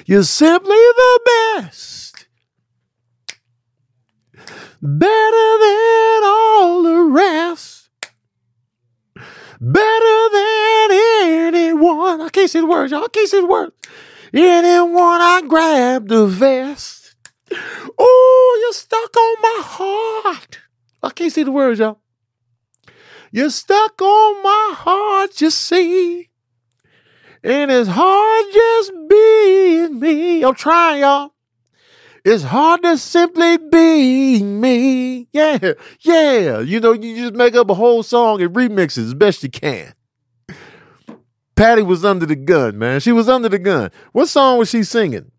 You're 0.06 0.24
simply 0.24 0.76
the 0.76 1.20
best. 1.26 2.28
Better 4.82 5.58
than 5.62 6.24
all 6.26 6.84
the 6.84 7.04
rest. 7.10 7.90
Better 9.62 10.30
than 10.34 10.92
anyone. 10.92 12.20
I 12.24 12.30
can't 12.30 12.50
see 12.50 12.60
the 12.60 12.68
words, 12.68 12.92
y'all. 12.92 13.06
I 13.06 13.08
can't 13.08 13.30
see 13.30 13.40
the 13.40 13.48
words. 13.48 13.72
Anyone 14.34 15.22
I 15.22 15.44
grab 15.48 16.10
the 16.10 16.28
vest. 16.28 17.07
Oh, 17.98 18.60
you're 18.62 18.74
stuck 18.74 19.16
on 19.16 19.36
my 19.42 19.62
heart. 19.64 20.60
I 21.02 21.10
can't 21.10 21.32
see 21.32 21.44
the 21.44 21.52
words, 21.52 21.80
y'all. 21.80 22.00
You're 23.32 23.50
stuck 23.50 24.02
on 24.02 24.44
my 24.44 24.74
heart, 24.78 25.42
you 25.42 25.50
see. 25.50 26.30
And 27.44 27.72
it's 27.72 27.90
hard 27.90 28.46
just 28.54 28.92
being 29.10 30.00
me. 30.00 30.44
I'm 30.44 30.56
trying, 30.56 31.02
y'all. 31.02 31.34
It's 32.26 32.44
hard 32.44 32.84
to 32.84 32.98
simply 32.98 33.58
be 33.58 34.44
me. 34.44 35.28
Yeah, 35.32 35.74
yeah. 36.02 36.60
You 36.60 36.80
know, 36.80 36.92
you 36.92 37.16
just 37.16 37.36
make 37.36 37.56
up 37.56 37.70
a 37.70 37.74
whole 37.74 38.04
song 38.04 38.42
and 38.42 38.54
remix 38.54 38.98
it 38.98 39.04
as 39.04 39.14
best 39.14 39.44
you 39.44 39.50
can. 39.50 39.94
Patti 41.56 41.82
was 41.84 42.04
under 42.04 42.26
the 42.26 42.36
gun, 42.36 42.78
man. 42.78 43.00
She 43.00 43.12
was 43.12 43.30
under 43.30 43.50
the 43.50 43.60
gun. 43.60 43.92
What 44.12 44.28
song 44.28 44.58
was 44.58 44.70
she 44.70 44.84
singing? 44.84 45.32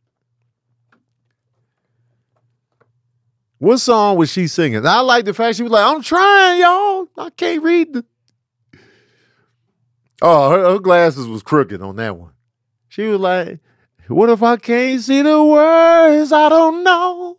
What 3.58 3.78
song 3.78 4.16
was 4.16 4.30
she 4.30 4.46
singing? 4.46 4.86
I 4.86 5.00
like 5.00 5.24
the 5.24 5.34
fact 5.34 5.56
she 5.56 5.64
was 5.64 5.72
like, 5.72 5.84
I'm 5.84 6.02
trying, 6.02 6.60
y'all. 6.60 7.08
I 7.18 7.30
can't 7.30 7.62
read 7.62 7.92
the. 7.92 8.04
Oh, 10.22 10.50
her, 10.50 10.72
her 10.72 10.78
glasses 10.78 11.26
was 11.26 11.42
crooked 11.42 11.82
on 11.82 11.96
that 11.96 12.16
one. 12.16 12.32
She 12.88 13.02
was 13.02 13.20
like, 13.20 13.60
What 14.08 14.30
if 14.30 14.42
I 14.42 14.56
can't 14.56 15.00
see 15.00 15.22
the 15.22 15.42
words? 15.42 16.32
I 16.32 16.48
don't 16.48 16.84
know. 16.84 17.38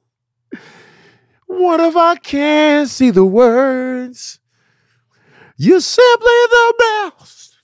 What 1.46 1.80
if 1.80 1.96
I 1.96 2.16
can't 2.16 2.88
see 2.88 3.10
the 3.10 3.26
words? 3.26 4.40
You're 5.58 5.82
simply 5.82 6.28
the 6.50 6.74
best. 7.18 7.58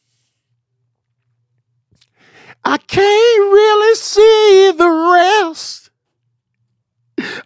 I 2.63 2.77
can't 2.77 3.51
really 3.53 3.95
see 3.95 4.71
the 4.75 4.89
rest. 4.89 5.84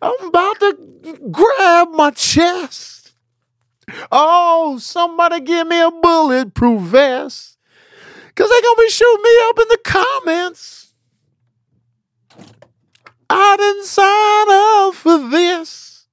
I'm 0.02 0.28
about 0.28 0.60
to 0.60 1.20
grab 1.32 1.90
my 1.92 2.12
chest. 2.12 3.14
Oh, 4.12 4.78
somebody 4.80 5.40
give 5.42 5.68
me 5.68 5.80
a 5.82 5.92
bulletproof 5.92 6.82
vest. 6.82 7.58
Cause 8.36 8.50
they 8.50 8.62
gonna 8.62 8.82
be 8.82 8.90
shooting 8.90 9.24
me 9.24 9.38
up 9.44 9.60
in 9.60 9.68
the 9.68 9.80
comments. 9.84 10.94
I 13.30 13.58
didn't 13.58 13.86
sign 13.86 14.48
up 14.50 14.96
for 14.96 15.30
this. 15.30 16.08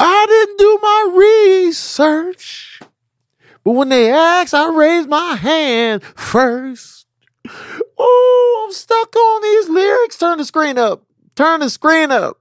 I 0.00 0.26
didn't 0.26 0.58
do 0.58 0.78
my 0.82 1.12
research. 1.66 2.80
But 3.64 3.72
when 3.72 3.90
they 3.90 4.10
ask, 4.10 4.54
I 4.54 4.74
raise 4.74 5.06
my 5.06 5.36
hand 5.36 6.02
first. 6.02 7.06
Oh, 7.98 8.64
I'm 8.66 8.72
stuck 8.72 9.14
on 9.14 9.42
these 9.42 9.68
lyrics. 9.68 10.18
Turn 10.18 10.38
the 10.38 10.44
screen 10.44 10.78
up. 10.78 11.04
Turn 11.34 11.60
the 11.60 11.70
screen 11.70 12.10
up. 12.10 12.38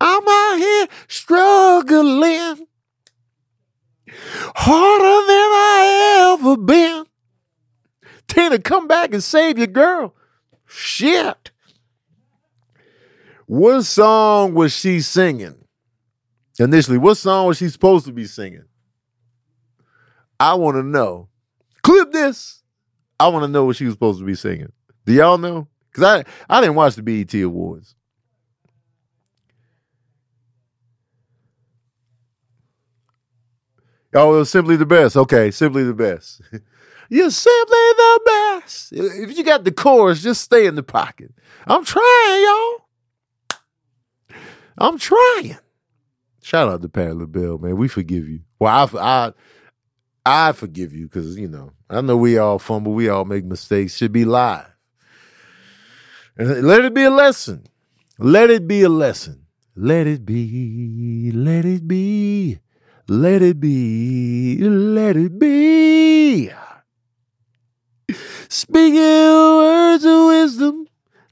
I'm 0.00 0.22
out 0.26 0.56
here 0.56 0.86
struggling 1.08 2.66
harder 4.54 5.26
than 5.26 5.50
I 5.52 6.36
ever 6.38 6.56
been. 6.56 7.04
Tina, 8.28 8.58
come 8.58 8.86
back 8.86 9.12
and 9.12 9.22
save 9.22 9.58
your 9.58 9.66
girl. 9.66 10.14
Shit. 10.66 11.50
What 13.46 13.82
song 13.82 14.54
was 14.54 14.72
she 14.72 15.00
singing? 15.00 15.56
Initially, 16.58 16.98
what 16.98 17.16
song 17.16 17.48
was 17.48 17.58
she 17.58 17.68
supposed 17.68 18.06
to 18.06 18.12
be 18.12 18.26
singing? 18.26 18.64
I 20.38 20.54
want 20.54 20.76
to 20.76 20.82
know. 20.82 21.28
Clip 21.82 22.12
this. 22.12 22.62
I 23.18 23.28
want 23.28 23.44
to 23.44 23.48
know 23.48 23.64
what 23.64 23.76
she 23.76 23.84
was 23.84 23.94
supposed 23.94 24.20
to 24.20 24.24
be 24.24 24.34
singing. 24.34 24.72
Do 25.04 25.12
y'all 25.12 25.38
know? 25.38 25.66
Because 25.90 26.24
I, 26.48 26.54
I 26.54 26.60
didn't 26.60 26.76
watch 26.76 26.94
the 26.94 27.02
BET 27.02 27.34
Awards. 27.34 27.94
Oh, 34.14 34.34
it 34.34 34.38
was 34.38 34.50
simply 34.50 34.76
the 34.76 34.86
best. 34.86 35.16
Okay, 35.16 35.50
simply 35.50 35.84
the 35.84 35.94
best. 35.94 36.40
You're 37.08 37.30
simply 37.30 37.74
the 37.96 38.20
best. 38.24 38.92
If 38.92 39.36
you 39.36 39.44
got 39.44 39.64
the 39.64 39.72
chorus, 39.72 40.22
just 40.22 40.42
stay 40.42 40.66
in 40.66 40.74
the 40.74 40.82
pocket. 40.82 41.32
I'm 41.66 41.84
trying, 41.84 42.42
y'all. 42.44 44.38
I'm 44.78 44.98
trying. 44.98 45.58
Shout 46.42 46.68
out 46.68 46.82
to 46.82 46.88
Patti 46.88 47.12
LaBelle, 47.12 47.58
man. 47.58 47.76
We 47.76 47.88
forgive 47.88 48.28
you. 48.28 48.40
Well, 48.58 48.90
I, 48.94 49.32
I, 50.24 50.48
I 50.48 50.52
forgive 50.52 50.94
you 50.94 51.06
because 51.06 51.36
you 51.38 51.48
know 51.48 51.72
I 51.88 52.00
know 52.00 52.16
we 52.16 52.38
all 52.38 52.58
fumble, 52.58 52.92
we 52.92 53.08
all 53.08 53.24
make 53.24 53.44
mistakes. 53.44 53.96
Should 53.96 54.12
be 54.12 54.24
live, 54.24 54.69
let 56.38 56.84
it 56.84 56.94
be 56.94 57.04
a 57.04 57.10
lesson. 57.10 57.66
Let 58.18 58.50
it 58.50 58.66
be 58.68 58.82
a 58.82 58.88
lesson. 58.88 59.46
Let 59.76 60.06
it 60.06 60.26
be. 60.26 61.32
Let 61.32 61.64
it 61.64 61.88
be. 61.88 62.58
Let 63.08 63.42
it 63.42 63.60
be. 63.60 64.58
Let 64.60 65.16
it 65.16 65.38
be. 65.38 66.50
Speaking 68.48 69.00
words 69.00 70.04
of 70.04 70.26
wisdom. 70.26 70.86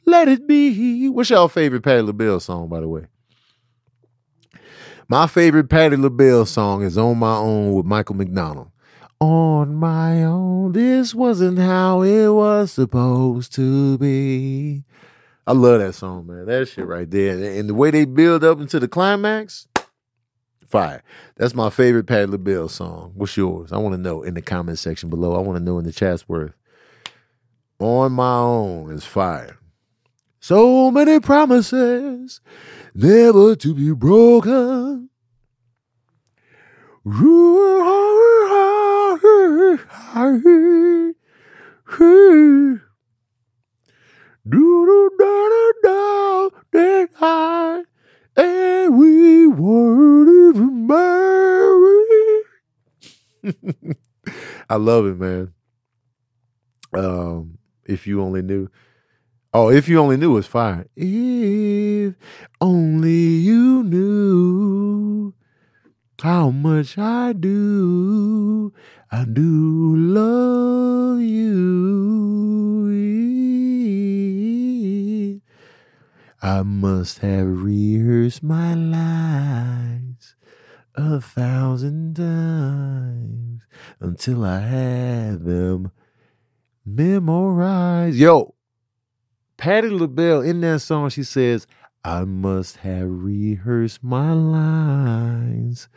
Let 0.07 0.29
it 0.29 0.47
be. 0.47 1.09
What's 1.09 1.31
y'all 1.31 1.49
favorite 1.49 1.83
Patti 1.83 2.03
LaBelle 2.03 2.41
song, 2.41 2.69
by 2.69 2.81
the 2.81 2.89
way? 2.89 3.07
My 5.09 5.27
favorite 5.27 5.69
Patti 5.69 5.97
LaBelle 5.97 6.47
song 6.47 6.83
is 6.83 6.97
On 6.97 7.19
My 7.19 7.37
Own 7.37 7.73
with 7.73 7.87
Michael 7.87 8.17
McDonald. 8.17 8.71
On 9.21 9.75
my 9.75 10.23
own, 10.23 10.73
this 10.73 11.13
wasn't 11.13 11.59
how 11.59 12.03
it 12.03 12.29
was 12.29 12.71
supposed 12.71 13.53
to 13.55 13.99
be. 13.99 14.85
I 15.49 15.53
love 15.53 15.81
that 15.81 15.95
song, 15.95 16.27
man. 16.27 16.45
That 16.45 16.69
shit 16.69 16.87
right 16.87 17.11
there. 17.11 17.59
And 17.59 17.71
the 17.71 17.75
way 17.75 17.91
they 17.91 18.05
build 18.05 18.45
up 18.45 18.61
into 18.61 18.79
the 18.79 18.87
climax, 18.87 19.67
fire. 20.67 21.03
That's 21.37 21.55
my 21.55 21.71
favorite 21.71 22.05
Patti 22.07 22.27
LaBelle 22.27 22.69
song. 22.69 23.13
What's 23.15 23.35
yours? 23.35 23.73
I 23.73 23.79
want 23.79 23.95
to 23.95 23.99
know 23.99 24.23
in 24.23 24.35
the 24.35 24.43
comment 24.43 24.79
section 24.79 25.09
below. 25.09 25.35
I 25.35 25.39
want 25.39 25.57
to 25.57 25.65
know 25.65 25.79
in 25.79 25.87
the 25.87 25.93
Chatsworth. 25.93 26.53
On 27.79 28.13
my 28.13 28.37
own 28.41 28.93
is 28.93 29.07
fire. 29.07 29.57
So 30.39 30.91
many 30.91 31.19
promises 31.19 32.43
never 32.95 33.57
to 33.57 33.75
be 33.75 33.95
broken. 33.95 35.09
Do 44.49 44.87
do 44.87 45.11
da 45.19 45.49
da 45.49 45.73
da 45.83 46.51
and 48.37 48.99
we 48.99 49.47
weren't 49.47 50.57
even 50.57 50.87
married. 50.87 52.45
I 54.71 54.77
love 54.77 55.07
it, 55.07 55.19
man. 55.19 55.53
Um, 56.95 57.59
if 57.85 58.07
you 58.07 58.23
only 58.23 58.43
knew. 58.43 58.69
Oh, 59.53 59.71
if 59.71 59.89
you 59.89 59.99
only 59.99 60.17
knew 60.17 60.37
it's 60.37 60.47
fire. 60.47 60.87
If 60.97 62.15
only 62.61 63.11
you 63.11 63.83
knew 63.83 65.35
how 66.23 66.51
much 66.51 66.97
I 66.97 67.33
do. 67.33 68.73
I 69.11 69.25
do 69.25 69.97
love 69.97 71.21
you. 71.21 73.28
I 76.41 76.63
must 76.63 77.19
have 77.19 77.65
rehearsed 77.65 78.45
my 78.45 78.73
lines 78.73 80.37
a 80.95 81.21
thousand 81.21 82.15
times 82.15 83.63
until 83.99 84.45
I 84.45 84.61
had 84.61 85.45
them 85.45 85.91
memorized. 86.87 88.17
Yo, 88.17 88.55
Patti 89.57 89.89
LaBelle 89.89 90.43
in 90.43 90.61
that 90.61 90.79
song, 90.79 91.09
she 91.09 91.25
says, 91.25 91.67
I 92.05 92.25
must 92.25 92.77
have 92.79 93.09
rehearsed 93.09 94.05
my 94.05 94.33
lines 94.33 95.89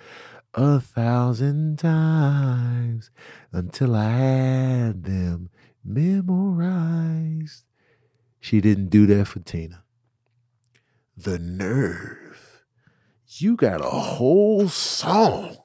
a 0.55 0.79
thousand 0.79 1.77
times 1.77 3.11
until 3.51 3.95
I 3.95 4.09
had 4.09 5.03
them 5.03 5.51
memorized. 5.85 7.63
She 8.39 8.59
didn't 8.59 8.89
do 8.89 9.05
that 9.05 9.27
for 9.27 9.39
Tina. 9.39 9.83
The 11.23 11.37
nerve. 11.37 12.63
You 13.27 13.55
got 13.55 13.79
a 13.79 13.89
whole 13.89 14.67
song 14.69 15.55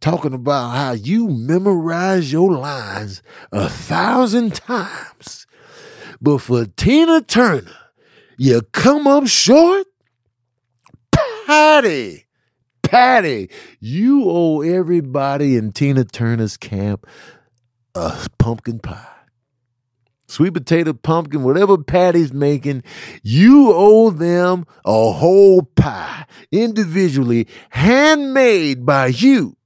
talking 0.00 0.32
about 0.32 0.70
how 0.70 0.92
you 0.92 1.28
memorize 1.28 2.32
your 2.32 2.50
lines 2.50 3.22
a 3.52 3.68
thousand 3.68 4.56
times. 4.56 5.46
But 6.20 6.38
for 6.38 6.66
Tina 6.66 7.20
Turner, 7.20 7.70
you 8.36 8.62
come 8.72 9.06
up 9.06 9.28
short? 9.28 9.86
Patti, 11.12 12.26
Patti, 12.82 13.48
you 13.78 14.24
owe 14.28 14.60
everybody 14.62 15.56
in 15.56 15.70
Tina 15.70 16.02
Turner's 16.02 16.56
camp 16.56 17.06
a 17.94 18.26
pumpkin 18.40 18.80
pie. 18.80 19.15
Sweet 20.26 20.54
potato 20.54 20.92
pumpkin, 20.92 21.42
whatever 21.44 21.78
Patti's 21.78 22.32
making, 22.32 22.82
you 23.22 23.72
owe 23.72 24.10
them 24.10 24.66
a 24.84 25.12
whole 25.12 25.62
pie, 25.62 26.26
individually, 26.50 27.46
handmade 27.70 28.84
by 28.84 29.06
you. 29.06 29.56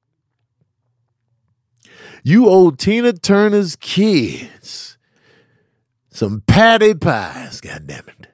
You 2.22 2.48
owe 2.48 2.70
Tina 2.70 3.14
Turner's 3.14 3.76
kids 3.76 4.98
some 6.20 6.42
patty 6.46 6.92
pies, 6.92 7.62
goddammit. 7.62 8.26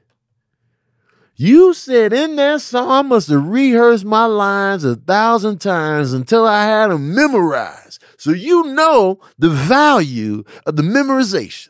You 1.37 1.73
said 1.73 2.13
in 2.13 2.35
that 2.35 2.63
song, 2.63 2.91
I 2.91 3.03
must 3.03 3.29
have 3.29 3.47
rehearsed 3.47 4.05
my 4.05 4.25
lines 4.25 4.85
a 4.85 4.97
thousand 4.97 5.61
times 5.61 6.13
until 6.13 6.47
I 6.47 6.65
had 6.65 6.89
them 6.89 7.15
memorized. 7.15 8.03
So 8.19 8.33
you 8.33 8.65
know 8.65 9.21
the 9.39 9.51
value 9.51 10.43
of 10.65 10.75
the 10.75 10.83
memorization. 10.83 11.69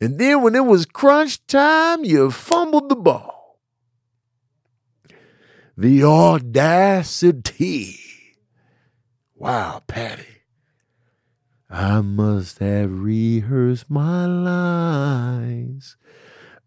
And 0.00 0.18
then 0.18 0.42
when 0.42 0.54
it 0.54 0.64
was 0.64 0.84
crunch 0.86 1.46
time, 1.46 2.04
you 2.04 2.30
fumbled 2.30 2.88
the 2.88 2.96
ball. 2.96 3.58
The 5.76 6.04
audacity. 6.04 7.98
Wow, 9.34 9.82
Patti. 9.86 10.24
I 11.68 12.00
must 12.00 12.58
have 12.60 13.00
rehearsed 13.00 13.90
my 13.90 14.24
lines 14.26 15.96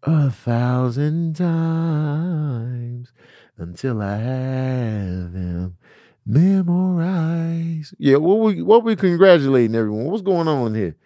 a 0.02 0.30
thousand 0.30 1.36
times 1.36 3.12
until 3.56 4.02
I 4.02 4.16
have 4.16 5.32
them 5.32 5.76
memorized. 6.26 7.94
Yeah, 7.98 8.16
what 8.16 8.40
we 8.40 8.62
what 8.62 8.84
we 8.84 8.94
congratulating 8.96 9.74
everyone? 9.74 10.04
What's 10.04 10.22
going 10.22 10.48
on 10.48 10.74
here? 10.74 10.96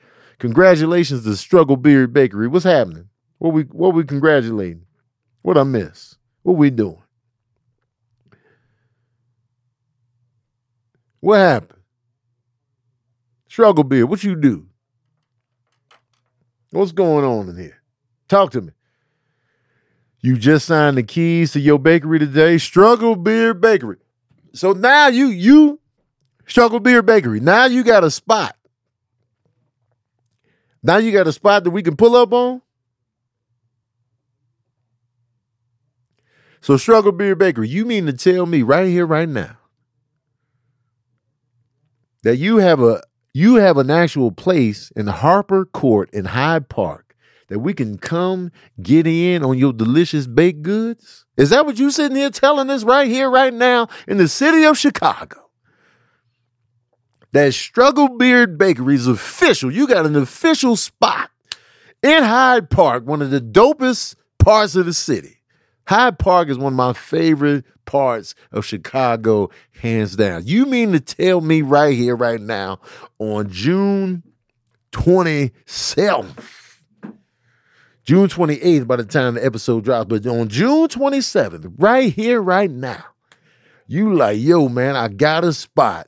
Congratulations 0.45 1.24
to 1.24 1.34
Struggle 1.38 1.78
Beard 1.78 2.12
Bakery. 2.12 2.49
What's 2.49 2.66
happening? 2.66 3.09
What 3.38 3.55
we 3.55 3.62
what 3.62 3.95
we 3.95 4.05
congratulating? 4.05 4.84
What 5.40 5.57
I 5.57 5.62
miss? 5.62 6.16
What 6.42 6.59
we 6.59 6.68
doing? 6.68 7.03
What 11.20 11.38
happened? 11.38 11.80
Struggle 13.49 13.84
Beard, 13.84 14.11
what 14.11 14.22
you 14.22 14.36
do? 14.36 14.66
What's 16.72 16.92
going 16.92 17.24
on 17.24 17.49
in 17.49 17.57
here? 17.57 17.80
Talk 18.28 18.51
to 18.51 18.61
me. 18.61 18.72
You 20.20 20.36
just 20.36 20.66
signed 20.66 20.99
the 20.99 21.05
keys 21.05 21.53
to 21.53 21.61
your 21.61 21.78
bakery 21.78 22.18
today, 22.18 22.59
Struggle 22.59 23.16
Beard 23.16 23.62
Bakery. 23.62 23.97
So 24.53 24.74
now 24.74 25.07
you 25.07 25.28
you 25.28 25.80
Struggle 26.47 26.80
Beard 26.80 27.07
Bakery. 27.07 27.40
Now 27.40 27.64
you 27.64 27.82
got 27.82 28.05
a 28.05 28.11
spot. 28.11 28.55
Now 30.85 30.99
you 30.99 31.12
got 31.12 31.26
a 31.26 31.32
spot 31.32 31.64
that 31.64 31.70
we 31.70 31.82
can 31.82 31.97
pull 31.97 32.14
up 32.14 32.32
on. 32.35 32.61
So 36.61 36.76
Struggle 36.76 37.12
Beard 37.12 37.39
Bakery, 37.39 37.68
you 37.68 37.87
mean 37.87 38.05
to 38.07 38.12
tell 38.12 38.45
me 38.45 38.62
right 38.62 38.87
here, 38.87 39.07
right 39.07 39.28
now, 39.28 39.57
that 42.22 42.37
you 42.37 42.59
have 42.59 42.80
a 42.80 43.03
you 43.32 43.57
have 43.57 43.78
an 43.78 43.91
actual 43.91 44.30
place 44.30 44.93
in 44.95 45.07
Harper 45.07 45.64
Court 45.64 46.09
in 46.12 46.26
Hyde 46.26 46.68
Park 46.68 47.16
that 47.49 47.59
we 47.59 47.74
can 47.74 47.99
come 47.99 48.53
get 48.80 49.07
in 49.07 49.43
on 49.43 49.59
your 49.59 49.72
delicious 49.72 50.26
baked 50.26 50.62
goods? 50.62 51.24
Is 51.37 51.51
that 51.51 51.66
what 51.66 51.78
you 51.78 51.91
sitting 51.91 52.16
here 52.16 52.30
telling 52.30 52.70
us 52.70 52.85
right 52.85 53.09
here, 53.09 53.30
right 53.30 53.53
now, 53.53 53.89
in 54.07 54.18
the 54.18 54.28
city 54.28 54.64
of 54.64 54.78
Chicago? 54.78 55.43
That 57.35 57.53
Struggle 57.53 58.11
Beard 58.11 58.57
Bakery 58.59 58.95
is 58.95 59.09
official. 59.09 59.72
You 59.72 59.89
got 59.89 60.07
an 60.07 60.14
official 60.14 60.76
spot 60.76 61.30
in 62.01 62.22
Hyde 62.22 62.70
Park, 62.70 63.09
one 63.09 63.20
of 63.22 63.32
the 63.32 63.41
dopest 63.41 64.14
parts 64.39 64.76
of 64.76 64.87
the 64.87 64.93
city. 64.93 65.41
Hyde 65.89 66.20
Park 66.20 66.49
is 66.49 66.59
one 66.59 66.74
of 66.74 66.76
my 66.76 66.93
favorite 66.93 67.64
parts 67.87 68.37
of 68.53 68.64
Chicago, 68.64 69.51
hands 69.80 70.14
down. 70.14 70.47
You 70.47 70.64
mean 70.64 70.93
to 70.93 71.01
tell 71.01 71.41
me 71.41 71.61
right 71.61 71.97
here, 71.97 72.14
right 72.14 72.41
now, 72.41 72.78
on 73.18 73.51
June 73.51 74.22
27th, 74.93 76.45
June 78.05 78.28
28th 78.28 78.87
by 78.87 78.95
the 78.95 79.05
time 79.05 79.35
the 79.35 79.45
episode 79.45 79.82
drops, 79.82 80.07
but 80.09 80.24
on 80.24 80.47
June 80.47 80.87
27th, 80.87 81.74
right 81.78 82.12
here, 82.12 82.41
right 82.41 82.70
now, 82.70 83.05
you 83.89 84.14
like, 84.14 84.39
yo, 84.39 84.68
man, 84.68 84.95
I 84.95 85.09
got 85.09 85.43
a 85.43 85.53
spot 85.53 86.07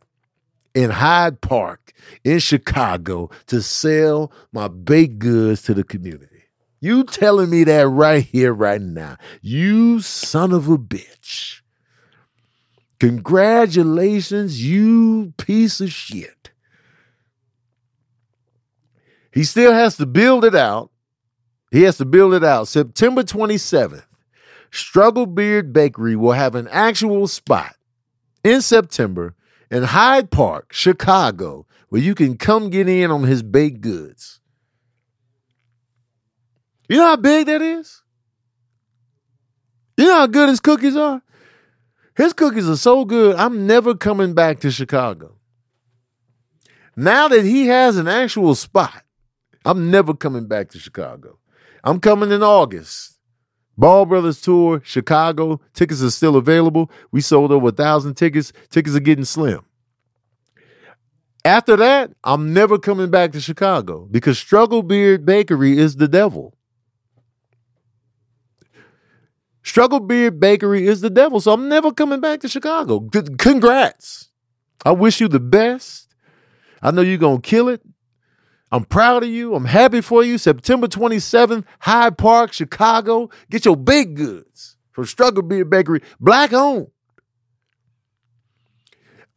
in 0.76 0.90
Hyde 0.90 1.40
Park 1.40 1.94
in 2.22 2.38
Chicago 2.38 3.30
to 3.46 3.62
sell 3.62 4.30
my 4.52 4.68
baked 4.68 5.18
goods 5.18 5.62
to 5.62 5.74
the 5.74 5.82
community. 5.82 6.44
You 6.80 7.04
telling 7.04 7.48
me 7.48 7.64
that 7.64 7.88
right 7.88 8.22
here, 8.22 8.52
right 8.52 8.80
now. 8.80 9.16
You 9.40 10.00
son 10.00 10.52
of 10.52 10.68
a 10.68 10.76
bitch. 10.76 11.62
Congratulations, 13.00 14.62
you 14.62 15.32
piece 15.38 15.80
of 15.80 15.90
shit. 15.90 16.50
He 19.32 19.44
still 19.44 19.72
has 19.72 19.96
to 19.96 20.04
build 20.04 20.44
it 20.44 20.54
out. 20.54 20.90
He 21.70 21.82
has 21.82 21.96
to 21.96 22.04
build 22.04 22.34
it 22.34 22.44
out. 22.44 22.68
September 22.68 23.22
27th, 23.22 24.04
Struggle 24.70 25.26
Beard 25.26 25.72
Bakery 25.72 26.16
will 26.16 26.32
have 26.32 26.54
an 26.54 26.68
actual 26.68 27.26
spot 27.28 27.76
in 28.44 28.60
September 28.60 29.34
in 29.70 29.82
Hyde 29.82 30.30
Park, 30.30 30.72
Chicago, 30.72 31.66
where 31.88 32.00
you 32.00 32.14
can 32.14 32.36
come 32.36 32.70
get 32.70 32.88
in 32.88 33.10
on 33.10 33.24
his 33.24 33.42
baked 33.42 33.80
goods. 33.80 34.40
You 36.88 36.98
know 36.98 37.06
how 37.06 37.16
big 37.16 37.46
that 37.46 37.62
is? 37.62 38.02
You 39.96 40.06
know 40.06 40.14
how 40.16 40.26
good 40.26 40.48
his 40.48 40.60
cookies 40.60 40.96
are? 40.96 41.22
His 42.16 42.32
cookies 42.32 42.68
are 42.68 42.76
so 42.76 43.04
good, 43.04 43.36
I'm 43.36 43.66
never 43.66 43.94
coming 43.94 44.34
back 44.34 44.60
to 44.60 44.70
Chicago. 44.70 45.36
Now 46.96 47.28
that 47.28 47.44
he 47.44 47.66
has 47.66 47.98
an 47.98 48.08
actual 48.08 48.54
spot, 48.54 49.04
I'm 49.64 49.90
never 49.90 50.14
coming 50.14 50.46
back 50.46 50.70
to 50.70 50.78
Chicago. 50.78 51.38
I'm 51.84 52.00
coming 52.00 52.30
in 52.30 52.42
August. 52.42 53.15
Ball 53.78 54.06
Brothers 54.06 54.40
Tour, 54.40 54.80
Chicago. 54.84 55.60
Tickets 55.74 56.02
are 56.02 56.10
still 56.10 56.36
available. 56.36 56.90
We 57.12 57.20
sold 57.20 57.52
over 57.52 57.68
a 57.68 57.72
thousand 57.72 58.14
tickets. 58.14 58.52
Tickets 58.70 58.96
are 58.96 59.00
getting 59.00 59.24
slim. 59.24 59.60
After 61.44 61.76
that, 61.76 62.12
I'm 62.24 62.52
never 62.52 62.78
coming 62.78 63.10
back 63.10 63.32
to 63.32 63.40
Chicago 63.40 64.08
because 64.10 64.38
Struggle 64.38 64.82
Beard 64.82 65.24
Bakery 65.24 65.78
is 65.78 65.96
the 65.96 66.08
devil. 66.08 66.56
Struggle 69.62 70.00
Beard 70.00 70.40
Bakery 70.40 70.86
is 70.86 71.00
the 71.02 71.10
devil. 71.10 71.40
So 71.40 71.52
I'm 71.52 71.68
never 71.68 71.92
coming 71.92 72.20
back 72.20 72.40
to 72.40 72.48
Chicago. 72.48 73.08
Congrats. 73.38 74.30
I 74.84 74.92
wish 74.92 75.20
you 75.20 75.28
the 75.28 75.40
best. 75.40 76.14
I 76.82 76.90
know 76.90 77.02
you're 77.02 77.18
going 77.18 77.40
to 77.40 77.48
kill 77.48 77.68
it. 77.68 77.82
I'm 78.72 78.84
proud 78.84 79.22
of 79.22 79.28
you. 79.28 79.54
I'm 79.54 79.64
happy 79.64 80.00
for 80.00 80.24
you. 80.24 80.38
September 80.38 80.88
27th, 80.88 81.64
Hyde 81.80 82.18
Park, 82.18 82.52
Chicago. 82.52 83.30
Get 83.50 83.64
your 83.64 83.76
big 83.76 84.16
goods 84.16 84.76
from 84.90 85.04
Struggle 85.04 85.42
Beard 85.42 85.70
Bakery, 85.70 86.02
black 86.18 86.52
owned. 86.52 86.88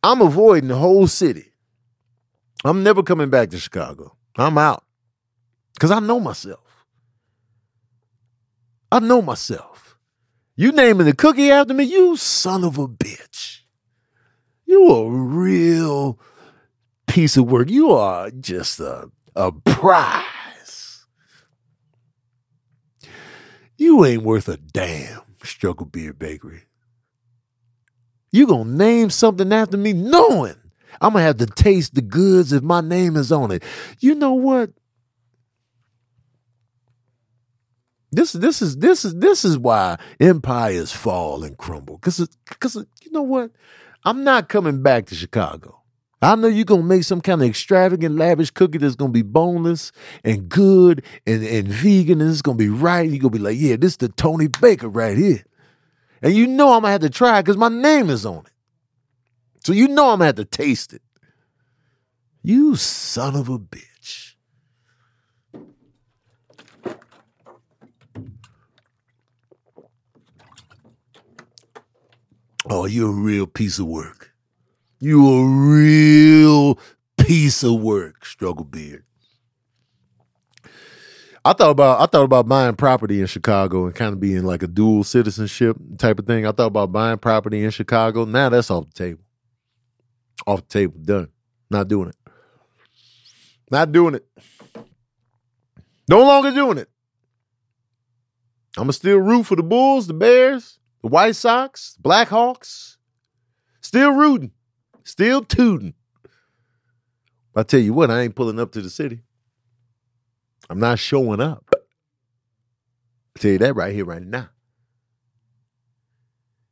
I'm 0.01 0.21
avoiding 0.21 0.69
the 0.69 0.77
whole 0.77 1.07
city. 1.07 1.51
I'm 2.63 2.83
never 2.83 3.03
coming 3.03 3.29
back 3.29 3.49
to 3.51 3.59
Chicago. 3.59 4.15
I'm 4.37 4.57
out 4.57 4.83
because 5.73 5.91
I 5.91 5.99
know 5.99 6.19
myself. 6.19 6.85
I 8.91 8.99
know 8.99 9.21
myself. 9.21 9.97
You 10.55 10.71
naming 10.71 11.05
the 11.05 11.15
cookie 11.15 11.51
after 11.51 11.73
me, 11.73 11.85
you 11.85 12.17
son 12.17 12.63
of 12.63 12.77
a 12.77 12.87
bitch. 12.87 13.59
You 14.65 14.89
a 14.89 15.09
real 15.09 16.19
piece 17.07 17.37
of 17.37 17.49
work. 17.49 17.69
You 17.69 17.91
are 17.91 18.29
just 18.31 18.79
a, 18.79 19.09
a 19.39 19.53
prize. 19.53 21.05
You 23.77 24.03
ain't 24.05 24.23
worth 24.23 24.49
a 24.49 24.57
damn, 24.57 25.21
Struggle 25.43 25.85
Beard 25.85 26.19
Bakery. 26.19 26.63
You 28.31 28.45
gonna 28.45 28.69
name 28.69 29.09
something 29.09 29.51
after 29.53 29.77
me 29.77 29.93
knowing 29.93 30.55
I'm 31.01 31.13
gonna 31.13 31.23
have 31.23 31.37
to 31.37 31.45
taste 31.45 31.95
the 31.95 32.01
goods 32.01 32.51
if 32.51 32.61
my 32.61 32.81
name 32.81 33.15
is 33.15 33.31
on 33.31 33.51
it. 33.51 33.63
You 33.99 34.13
know 34.13 34.33
what? 34.33 34.71
This 38.11 38.33
this 38.33 38.61
is 38.61 38.77
this 38.77 39.05
is 39.05 39.15
this 39.15 39.45
is 39.45 39.57
why 39.57 39.97
empires 40.19 40.91
fall 40.91 41.43
and 41.43 41.57
crumble. 41.57 41.97
Cause 41.99 42.27
cause 42.59 42.75
you 42.75 43.11
know 43.11 43.21
what? 43.21 43.51
I'm 44.03 44.23
not 44.23 44.49
coming 44.49 44.83
back 44.83 45.05
to 45.07 45.15
Chicago. 45.15 45.78
I 46.21 46.35
know 46.35 46.47
you're 46.47 46.65
gonna 46.65 46.83
make 46.83 47.03
some 47.03 47.21
kind 47.21 47.41
of 47.41 47.47
extravagant, 47.47 48.15
lavish 48.15 48.51
cookie 48.51 48.77
that's 48.77 48.95
gonna 48.95 49.11
be 49.11 49.21
boneless 49.21 49.91
and 50.23 50.49
good 50.49 51.03
and, 51.25 51.43
and 51.45 51.67
vegan, 51.67 52.21
and 52.21 52.29
it's 52.29 52.41
gonna 52.41 52.57
be 52.57 52.69
right. 52.69 53.09
You're 53.09 53.19
gonna 53.19 53.31
be 53.31 53.39
like, 53.39 53.57
yeah, 53.57 53.77
this 53.77 53.93
is 53.93 53.97
the 53.97 54.09
Tony 54.09 54.47
Baker 54.47 54.89
right 54.89 55.17
here. 55.17 55.43
And 56.21 56.33
you 56.33 56.47
know 56.47 56.73
I'm 56.73 56.81
gonna 56.81 56.91
have 56.91 57.01
to 57.01 57.09
try 57.09 57.39
it 57.39 57.43
because 57.43 57.57
my 57.57 57.69
name 57.69 58.09
is 58.09 58.25
on 58.25 58.45
it. 58.45 58.51
So 59.63 59.73
you 59.73 59.87
know 59.87 60.09
I'm 60.11 60.19
gonna 60.19 60.25
have 60.25 60.35
to 60.35 60.45
taste 60.45 60.93
it. 60.93 61.01
You 62.43 62.75
son 62.75 63.35
of 63.35 63.49
a 63.49 63.59
bitch. 63.59 64.33
Oh, 72.69 72.85
you're 72.85 73.09
a 73.09 73.13
real 73.13 73.47
piece 73.47 73.79
of 73.79 73.87
work. 73.87 74.28
You 74.99 75.27
a 75.27 75.47
real 75.47 76.77
piece 77.17 77.63
of 77.63 77.79
work, 77.79 78.25
Struggle 78.25 78.65
Beard. 78.65 79.05
I 81.45 81.53
thought 81.53 81.71
about 81.71 82.01
I 82.01 82.05
thought 82.05 82.25
about 82.25 82.49
buying 82.49 82.75
property 82.75 83.21
in 83.21 83.27
Chicago 83.27 83.85
and 83.85 83.95
kind 83.95 84.13
of 84.13 84.19
being 84.19 84.43
like 84.43 84.61
a 84.61 84.67
dual 84.67 85.05
citizenship 85.05 85.77
type 85.97 86.19
of 86.19 86.27
thing. 86.27 86.45
I 86.45 86.51
thought 86.51 86.67
about 86.67 86.91
buying 86.91 87.17
property 87.17 87.63
in 87.63 87.71
Chicago. 87.71 88.25
Now 88.25 88.49
that's 88.49 88.69
off 88.69 88.87
the 88.87 88.93
table. 88.93 89.21
Off 90.45 90.67
the 90.67 90.67
table. 90.67 90.95
Done. 91.01 91.29
Not 91.69 91.87
doing 91.87 92.09
it. 92.09 92.15
Not 93.71 93.91
doing 93.91 94.15
it. 94.15 94.27
No 96.09 96.19
longer 96.19 96.51
doing 96.51 96.77
it. 96.77 96.89
I'ma 98.77 98.91
still 98.91 99.19
root 99.19 99.45
for 99.45 99.55
the 99.55 99.63
Bulls, 99.63 100.07
the 100.07 100.13
Bears, 100.13 100.79
the 101.01 101.07
White 101.07 101.35
Sox, 101.35 101.97
Blackhawks, 102.01 102.97
still 103.81 104.11
rooting, 104.11 104.51
still 105.09 105.43
tooting. 105.43 105.93
I 107.55 107.63
tell 107.63 107.79
you 107.79 107.93
what, 107.93 108.11
I 108.11 108.21
ain't 108.21 108.35
pulling 108.35 108.59
up 108.59 108.71
to 108.73 108.81
the 108.81 108.89
city. 108.89 109.21
I'm 110.69 110.79
not 110.79 110.99
showing 110.99 111.41
up. 111.41 111.65
I 111.75 113.39
tell 113.39 113.51
you 113.51 113.57
that 113.57 113.75
right 113.75 113.93
here, 113.93 114.05
right 114.05 114.21
now. 114.21 114.49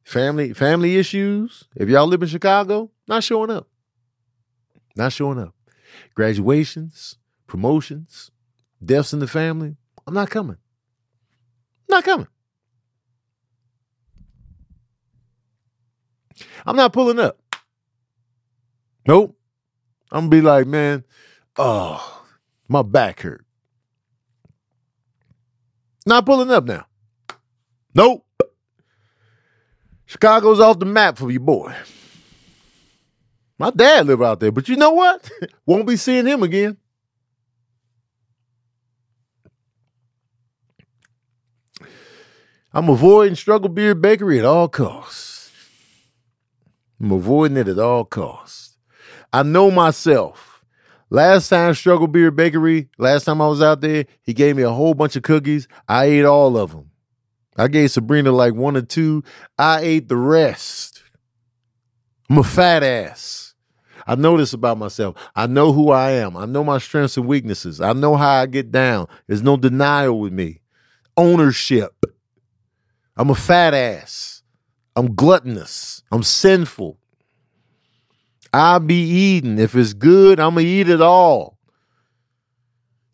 Family, 0.03 0.53
family 0.53 0.97
issues. 0.97 1.65
If 1.75 1.89
y'all 1.89 2.07
live 2.07 2.21
in 2.21 2.29
Chicago, 2.29 2.91
not 3.07 3.23
showing 3.23 3.49
up. 3.49 3.67
Not 4.95 5.11
showing 5.11 5.39
up. 5.39 5.53
Graduations, 6.13 7.17
promotions, 7.47 8.31
deaths 8.85 9.13
in 9.13 9.19
the 9.19 9.27
family. 9.27 9.75
I'm 10.05 10.13
not 10.13 10.29
coming. 10.29 10.57
Not 11.89 12.03
coming. 12.03 12.27
I'm 16.65 16.75
not 16.75 16.93
pulling 16.93 17.19
up. 17.19 17.39
Nope. 19.07 19.37
I'm 20.11 20.29
gonna 20.29 20.29
be 20.29 20.41
like, 20.41 20.67
man, 20.67 21.03
oh, 21.57 22.25
my 22.67 22.81
back 22.81 23.21
hurt. 23.21 23.45
Not 26.05 26.25
pulling 26.25 26.51
up 26.51 26.65
now. 26.65 26.85
Nope. 27.95 28.25
Chicago's 30.05 30.59
off 30.59 30.79
the 30.79 30.85
map 30.85 31.17
for 31.17 31.31
you, 31.31 31.39
boy. 31.39 31.73
My 33.59 33.71
dad 33.71 34.07
live 34.07 34.21
out 34.21 34.39
there, 34.39 34.51
but 34.51 34.69
you 34.69 34.75
know 34.75 34.91
what? 34.91 35.29
Won't 35.65 35.87
be 35.87 35.97
seeing 35.97 36.27
him 36.27 36.43
again. 36.43 36.77
I'm 42.73 42.89
avoiding 42.89 43.35
Struggle 43.35 43.69
Beard 43.69 44.01
Bakery 44.01 44.39
at 44.39 44.45
all 44.45 44.67
costs. 44.67 45.51
I'm 47.01 47.11
avoiding 47.11 47.57
it 47.57 47.67
at 47.67 47.79
all 47.79 48.05
costs. 48.05 48.66
I 49.37 49.43
know 49.43 49.69
myself. 49.69 50.65
Last 51.11 51.49
time 51.49 51.75
Struggle 51.75 52.07
Beard 52.07 52.35
Bakery, 52.35 52.89
last 52.97 53.25
time 53.25 53.39
I 53.39 53.47
was 53.47 53.61
out 53.61 53.81
there, 53.81 54.07
he 54.23 54.33
gave 54.33 54.55
me 54.55 54.63
a 54.63 54.71
whole 54.71 54.95
bunch 54.95 55.15
of 55.15 55.21
cookies. 55.21 55.67
I 55.87 56.05
ate 56.05 56.25
all 56.25 56.57
of 56.57 56.71
them. 56.71 56.89
I 57.55 57.67
gave 57.67 57.91
Sabrina 57.91 58.31
like 58.31 58.55
one 58.55 58.75
or 58.75 58.81
two. 58.81 59.23
I 59.55 59.81
ate 59.81 60.07
the 60.07 60.17
rest. 60.17 61.03
I'm 62.31 62.39
a 62.39 62.43
fat 62.43 62.81
ass. 62.81 63.53
I 64.07 64.15
know 64.15 64.37
this 64.37 64.53
about 64.53 64.79
myself. 64.79 65.15
I 65.35 65.45
know 65.45 65.71
who 65.71 65.91
I 65.91 66.13
am. 66.13 66.35
I 66.35 66.47
know 66.47 66.63
my 66.63 66.79
strengths 66.79 67.15
and 67.15 67.27
weaknesses. 67.27 67.79
I 67.79 67.93
know 67.93 68.15
how 68.15 68.41
I 68.41 68.47
get 68.47 68.71
down. 68.71 69.07
There's 69.27 69.43
no 69.43 69.55
denial 69.55 70.19
with 70.19 70.33
me. 70.33 70.61
Ownership. 71.15 71.93
I'm 73.15 73.29
a 73.29 73.35
fat 73.35 73.75
ass. 73.75 74.41
I'm 74.95 75.13
gluttonous. 75.13 76.01
I'm 76.11 76.23
sinful. 76.23 76.97
I'll 78.57 78.79
be 78.79 79.01
eating. 79.03 79.59
If 79.59 79.75
it's 79.75 79.93
good, 79.93 80.39
I'm 80.39 80.55
gonna 80.55 80.65
eat 80.65 80.89
it 80.89 81.01
all. 81.01 81.59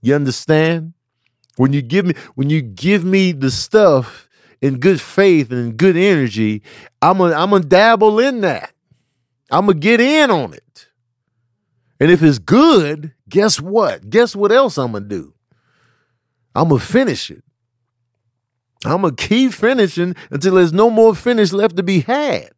You 0.02 0.16
understand? 0.16 0.94
When 1.58 1.74
you 1.74 1.82
give 1.82 2.06
me 2.06 2.16
when 2.36 2.50
you 2.50 2.62
give 2.62 3.04
me 3.04 3.34
the 3.34 3.52
stuff 3.52 4.30
in 4.62 4.80
good 4.80 5.02
faith 5.02 5.52
and 5.52 5.76
good 5.76 5.98
energy, 5.98 6.64
I'm 7.02 7.18
gonna 7.18 7.36
I'm 7.36 7.50
gonna 7.50 7.66
dabble 7.66 8.20
in 8.20 8.41
that. 8.41 8.72
I'm 9.52 9.66
gonna 9.66 9.80
get 9.80 10.00
in 10.00 10.32
on 10.32 10.54
it. 10.54 10.88
And 12.00 12.10
if 12.10 12.24
it's 12.24 12.39
good, 12.39 13.14
guess 13.28 13.60
what? 13.60 14.10
Guess 14.10 14.36
what 14.38 14.52
else 14.52 14.78
I'm 14.78 14.94
gonna 14.94 15.06
do? 15.06 15.34
I'm 16.56 16.70
gonna 16.70 16.80
finish 16.80 17.30
it. 17.30 17.44
I'm 18.86 19.02
gonna 19.02 19.16
keep 19.16 19.54
finishing 19.54 20.16
until 20.32 20.56
there's 20.56 20.74
no 20.74 20.89
more 20.89 21.14
finish 21.14 21.52
left 21.52 21.76
to 21.76 21.84
be 21.84 22.00
had. 22.00 22.52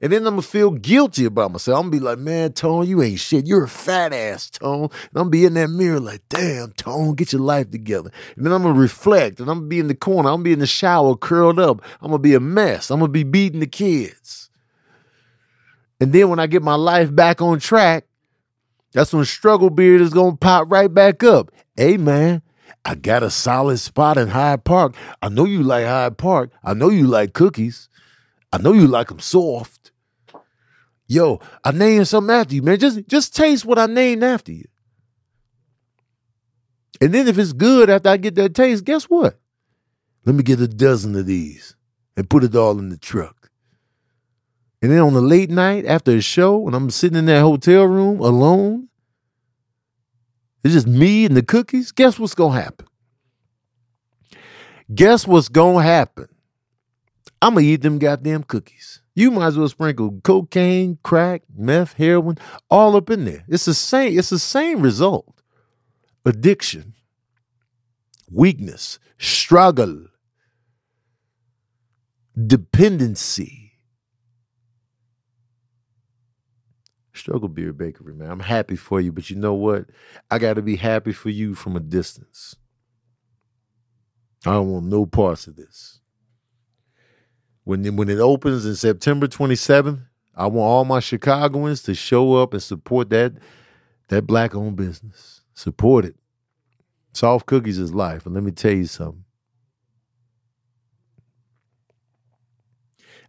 And 0.00 0.12
then 0.12 0.26
I'm 0.26 0.34
gonna 0.34 0.42
feel 0.42 0.70
guilty 0.70 1.24
about 1.24 1.52
myself. 1.52 1.78
I'm 1.78 1.90
gonna 1.90 2.00
be 2.00 2.04
like, 2.04 2.18
man, 2.18 2.52
Tone, 2.52 2.88
you 2.88 3.02
ain't 3.02 3.20
shit. 3.20 3.46
You're 3.46 3.64
a 3.64 3.68
fat 3.68 4.12
ass, 4.12 4.50
Tone. 4.50 4.84
And 4.84 4.92
I'm 5.14 5.22
gonna 5.24 5.30
be 5.30 5.44
in 5.44 5.54
that 5.54 5.68
mirror 5.68 6.00
like, 6.00 6.22
damn, 6.28 6.72
Tone, 6.72 7.14
get 7.14 7.32
your 7.32 7.42
life 7.42 7.70
together. 7.70 8.10
And 8.36 8.46
then 8.46 8.52
I'm 8.52 8.62
gonna 8.62 8.78
reflect 8.78 9.40
and 9.40 9.50
I'm 9.50 9.58
gonna 9.58 9.68
be 9.68 9.80
in 9.80 9.88
the 9.88 9.94
corner. 9.94 10.28
I'm 10.28 10.34
gonna 10.36 10.44
be 10.44 10.52
in 10.52 10.58
the 10.60 10.66
shower 10.66 11.16
curled 11.16 11.58
up. 11.58 11.82
I'm 12.00 12.10
gonna 12.10 12.18
be 12.18 12.34
a 12.34 12.40
mess. 12.40 12.90
I'm 12.90 13.00
gonna 13.00 13.12
be 13.12 13.24
beating 13.24 13.60
the 13.60 13.66
kids. 13.66 14.50
And 16.00 16.12
then 16.12 16.28
when 16.28 16.38
I 16.38 16.46
get 16.46 16.62
my 16.62 16.74
life 16.74 17.14
back 17.14 17.40
on 17.40 17.60
track, 17.60 18.06
that's 18.92 19.12
when 19.12 19.24
struggle 19.24 19.70
beard 19.70 20.00
is 20.00 20.12
gonna 20.12 20.36
pop 20.36 20.70
right 20.70 20.92
back 20.92 21.22
up. 21.22 21.50
Hey 21.76 21.96
man, 21.96 22.42
I 22.84 22.94
got 22.94 23.22
a 23.22 23.30
solid 23.30 23.78
spot 23.78 24.18
in 24.18 24.28
Hyde 24.28 24.64
Park. 24.64 24.94
I 25.22 25.28
know 25.28 25.44
you 25.44 25.62
like 25.62 25.86
Hyde 25.86 26.18
Park. 26.18 26.50
I 26.62 26.74
know 26.74 26.90
you 26.90 27.06
like 27.06 27.32
cookies. 27.32 27.88
I 28.52 28.58
know 28.58 28.72
you 28.72 28.86
like 28.86 29.08
them 29.08 29.20
soft. 29.20 29.81
Yo, 31.12 31.40
I 31.62 31.72
named 31.72 32.08
something 32.08 32.34
after 32.34 32.54
you, 32.54 32.62
man. 32.62 32.78
Just 32.78 33.06
just 33.06 33.36
taste 33.36 33.66
what 33.66 33.78
I 33.78 33.84
named 33.84 34.24
after 34.24 34.50
you. 34.50 34.64
And 37.02 37.12
then 37.12 37.28
if 37.28 37.36
it's 37.36 37.52
good 37.52 37.90
after 37.90 38.08
I 38.08 38.16
get 38.16 38.34
that 38.36 38.54
taste, 38.54 38.84
guess 38.84 39.04
what? 39.04 39.38
Let 40.24 40.34
me 40.34 40.42
get 40.42 40.58
a 40.60 40.68
dozen 40.68 41.14
of 41.16 41.26
these 41.26 41.76
and 42.16 42.30
put 42.30 42.44
it 42.44 42.56
all 42.56 42.78
in 42.78 42.88
the 42.88 42.96
truck. 42.96 43.50
And 44.80 44.90
then 44.90 45.00
on 45.00 45.12
the 45.12 45.20
late 45.20 45.50
night 45.50 45.84
after 45.84 46.12
a 46.12 46.22
show, 46.22 46.66
and 46.66 46.74
I'm 46.74 46.88
sitting 46.88 47.18
in 47.18 47.26
that 47.26 47.42
hotel 47.42 47.84
room 47.84 48.18
alone, 48.20 48.88
it's 50.64 50.72
just 50.72 50.86
me 50.86 51.26
and 51.26 51.36
the 51.36 51.42
cookies. 51.42 51.92
Guess 51.92 52.18
what's 52.18 52.34
gonna 52.34 52.58
happen? 52.58 52.86
Guess 54.94 55.26
what's 55.26 55.50
gonna 55.50 55.82
happen? 55.82 56.28
I'm 57.42 57.52
gonna 57.52 57.66
eat 57.66 57.82
them 57.82 57.98
goddamn 57.98 58.44
cookies. 58.44 59.01
You 59.14 59.30
might 59.30 59.48
as 59.48 59.58
well 59.58 59.68
sprinkle 59.68 60.20
cocaine, 60.22 60.98
crack, 61.02 61.42
meth, 61.54 61.94
heroin, 61.94 62.38
all 62.70 62.96
up 62.96 63.10
in 63.10 63.24
there. 63.24 63.44
It's 63.48 63.66
the 63.66 63.74
same, 63.74 64.18
it's 64.18 64.30
the 64.30 64.38
same 64.38 64.80
result. 64.80 65.42
Addiction, 66.24 66.94
weakness, 68.30 68.98
struggle, 69.18 70.06
dependency. 72.46 73.72
Struggle 77.14 77.48
Beard 77.48 77.76
Bakery, 77.76 78.14
man. 78.14 78.30
I'm 78.30 78.40
happy 78.40 78.74
for 78.74 79.00
you, 79.00 79.12
but 79.12 79.28
you 79.28 79.36
know 79.36 79.54
what? 79.54 79.86
I 80.30 80.38
got 80.38 80.54
to 80.54 80.62
be 80.62 80.76
happy 80.76 81.12
for 81.12 81.28
you 81.28 81.54
from 81.54 81.76
a 81.76 81.80
distance. 81.80 82.56
I 84.46 84.52
don't 84.54 84.70
want 84.70 84.86
no 84.86 85.06
parts 85.06 85.46
of 85.46 85.56
this. 85.56 86.00
When 87.64 87.96
when 87.96 88.08
it 88.08 88.18
opens 88.18 88.66
in 88.66 88.74
September 88.74 89.26
27th, 89.26 90.00
I 90.34 90.46
want 90.46 90.68
all 90.68 90.84
my 90.84 91.00
Chicagoans 91.00 91.82
to 91.84 91.94
show 91.94 92.34
up 92.34 92.52
and 92.52 92.62
support 92.62 93.10
that 93.10 93.34
that 94.08 94.26
black 94.26 94.54
owned 94.54 94.76
business. 94.76 95.42
Support 95.54 96.04
it. 96.06 96.16
Soft 97.12 97.46
cookies 97.46 97.78
is 97.78 97.94
life, 97.94 98.26
and 98.26 98.34
let 98.34 98.42
me 98.42 98.50
tell 98.50 98.72
you 98.72 98.86
something. 98.86 99.24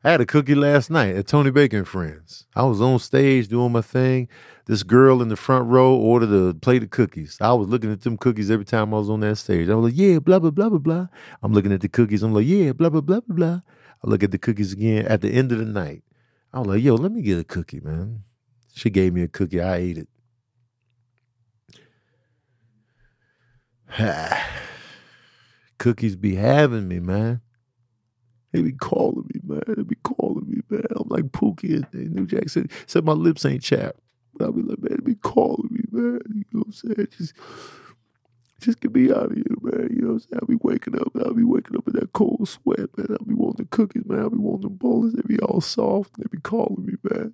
I 0.05 0.11
had 0.11 0.19
a 0.19 0.25
cookie 0.25 0.55
last 0.55 0.89
night 0.89 1.15
at 1.15 1.27
Tony 1.27 1.49
Baker 1.49 1.77
and 1.77 1.87
Friends. 1.87 2.45
I 2.55 2.63
was 2.63 2.81
on 2.81 2.99
stage 2.99 3.47
doing 3.47 3.71
my 3.71 3.79
thing. 3.81 4.27
This 4.65 4.83
girl 4.83 5.21
in 5.21 5.29
the 5.29 5.37
front 5.37 5.69
row 5.69 5.95
ordered 5.95 6.33
a 6.33 6.53
plate 6.53 6.83
of 6.83 6.89
cookies. 6.89 7.37
I 7.39 7.53
was 7.53 7.69
looking 7.69 7.91
at 7.91 8.01
them 8.01 8.17
cookies 8.17 8.51
every 8.51 8.65
time 8.65 8.93
I 8.93 8.97
was 8.97 9.09
on 9.09 9.21
that 9.21 9.37
stage. 9.37 9.69
I 9.69 9.75
was 9.75 9.91
like, 9.91 9.97
yeah, 9.97 10.19
blah, 10.19 10.39
blah, 10.39 10.51
blah, 10.51 10.67
blah, 10.67 10.79
blah. 10.79 11.07
I'm 11.41 11.53
looking 11.53 11.71
at 11.71 11.79
the 11.79 11.87
cookies. 11.87 12.21
I'm 12.21 12.33
like, 12.33 12.45
yeah, 12.45 12.73
blah, 12.73 12.89
blah, 12.89 12.99
blah, 12.99 13.21
blah, 13.21 13.35
blah. 13.35 13.59
I 14.03 14.09
look 14.09 14.23
at 14.23 14.31
the 14.31 14.37
cookies 14.37 14.73
again 14.73 15.05
at 15.05 15.21
the 15.21 15.29
end 15.29 15.51
of 15.51 15.59
the 15.59 15.65
night. 15.65 16.03
I 16.51 16.59
was 16.59 16.67
like, 16.67 16.83
yo, 16.83 16.95
let 16.95 17.11
me 17.11 17.21
get 17.21 17.39
a 17.39 17.43
cookie, 17.43 17.79
man. 17.79 18.23
She 18.75 18.89
gave 18.89 19.13
me 19.13 19.21
a 19.23 19.27
cookie. 19.27 19.61
I 19.61 19.75
ate 19.77 19.97
it. 19.97 20.07
Cookies 25.77 26.15
be 26.15 26.35
having 26.35 26.87
me, 26.87 26.99
man. 26.99 27.41
They 28.51 28.61
be 28.61 28.71
calling 28.71 29.29
me, 29.33 29.41
man. 29.43 29.63
They 29.67 29.83
be 29.83 29.95
calling 30.03 30.45
me, 30.47 30.61
man. 30.69 30.85
I'm 30.95 31.09
like 31.09 31.25
Pookie 31.25 31.83
in 31.93 32.13
New 32.13 32.25
Jack 32.25 32.49
City. 32.49 32.69
Said 32.85 33.05
my 33.05 33.13
lips 33.13 33.45
ain't 33.45 33.63
chapped. 33.63 33.99
But 34.35 34.47
I 34.47 34.51
be 34.51 34.61
like, 34.61 34.79
man, 34.79 34.97
they 34.97 35.13
be 35.13 35.15
calling 35.15 35.69
me, 35.71 35.83
man. 35.91 36.19
You 36.33 36.45
know 36.51 36.59
what 36.59 36.67
I'm 36.67 36.73
saying? 36.73 37.07
Just, 37.17 37.33
just 38.63 38.79
get 38.79 38.93
me 38.93 39.11
out 39.11 39.31
of 39.31 39.33
here, 39.33 39.43
man. 39.61 39.89
You 39.91 40.01
know 40.01 40.07
what 40.07 40.13
I'm 40.13 40.19
saying? 40.19 40.39
I'll 40.41 40.47
be 40.47 40.57
waking 40.61 40.99
up. 40.99 41.11
I'll 41.15 41.33
be 41.33 41.43
waking 41.43 41.77
up 41.77 41.87
in 41.87 41.93
that 41.93 42.13
cold 42.13 42.47
sweat, 42.47 42.89
man. 42.97 43.07
I'll 43.11 43.25
be 43.25 43.33
wanting 43.33 43.67
cookies, 43.71 44.05
man. 44.05 44.19
I'll 44.19 44.29
be 44.29 44.37
wanting 44.37 44.75
bowls. 44.75 45.13
They 45.13 45.21
be 45.25 45.39
all 45.39 45.61
soft. 45.61 46.17
They 46.17 46.25
be 46.31 46.39
calling 46.39 46.85
me, 46.85 46.93
man. 47.03 47.33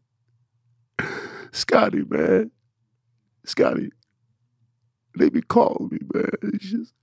Scotty, 1.52 2.04
man. 2.08 2.52
Scotty. 3.46 3.92
They 5.18 5.30
be 5.30 5.42
calling 5.42 5.90
me, 5.92 6.00
man. 6.14 6.32
It's 6.54 6.66
just, 6.66 6.94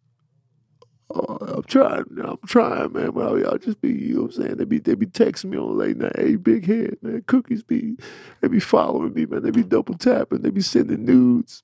Oh, 1.08 1.36
I'm 1.40 1.62
trying, 1.62 2.04
I'm 2.22 2.38
trying, 2.46 2.92
man. 2.92 3.12
Well, 3.14 3.38
y'all 3.38 3.58
just 3.58 3.80
be, 3.80 3.92
you 3.92 4.14
know 4.16 4.22
what 4.22 4.36
I'm 4.36 4.42
saying? 4.42 4.56
They 4.56 4.64
be, 4.64 4.78
they 4.78 4.94
be 4.96 5.06
texting 5.06 5.46
me 5.46 5.56
on 5.56 5.78
late 5.78 5.96
night. 5.96 6.16
Hey, 6.16 6.34
big 6.34 6.66
head, 6.66 6.96
man. 7.00 7.22
Cookies 7.28 7.62
be, 7.62 7.96
they 8.40 8.48
be 8.48 8.58
following 8.58 9.14
me, 9.14 9.24
man. 9.24 9.42
They 9.42 9.52
be 9.52 9.62
double 9.62 9.94
tapping. 9.94 10.42
They 10.42 10.50
be 10.50 10.62
sending 10.62 11.04
nudes. 11.04 11.62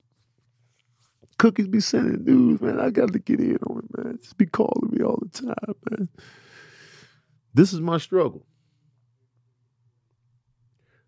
Cookies 1.37 1.67
be 1.67 1.79
sending 1.79 2.23
nudes, 2.23 2.61
man. 2.61 2.79
I 2.79 2.89
got 2.89 3.13
to 3.13 3.19
get 3.19 3.39
in 3.39 3.57
on 3.67 3.79
it, 3.79 3.97
man. 3.97 4.19
Just 4.21 4.37
be 4.37 4.45
calling 4.45 4.89
me 4.91 5.03
all 5.03 5.19
the 5.21 5.29
time, 5.29 5.75
man. 5.89 6.09
This 7.53 7.73
is 7.73 7.81
my 7.81 7.97
struggle. 7.97 8.45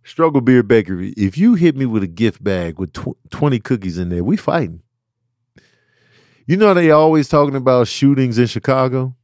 Struggle 0.04 0.42
Beard 0.42 0.68
Bakery. 0.68 1.14
If 1.18 1.38
you 1.38 1.56
hit 1.56 1.76
me 1.76 1.86
with 1.88 2.04
a 2.04 2.08
gift 2.08 2.44
bag 2.44 2.78
with 2.78 2.94
tw- 2.94 3.18
20 3.32 3.60
cookies 3.60 3.98
in 3.98 4.10
there, 4.10 4.24
we 4.24 4.38
fighting. 4.38 4.82
You 6.46 6.58
know 6.58 6.76
they 6.76 6.92
always 6.92 7.28
talking 7.28 7.56
about 7.56 7.88
shootings 7.88 8.38
in 8.38 8.46
Chicago. 8.46 9.16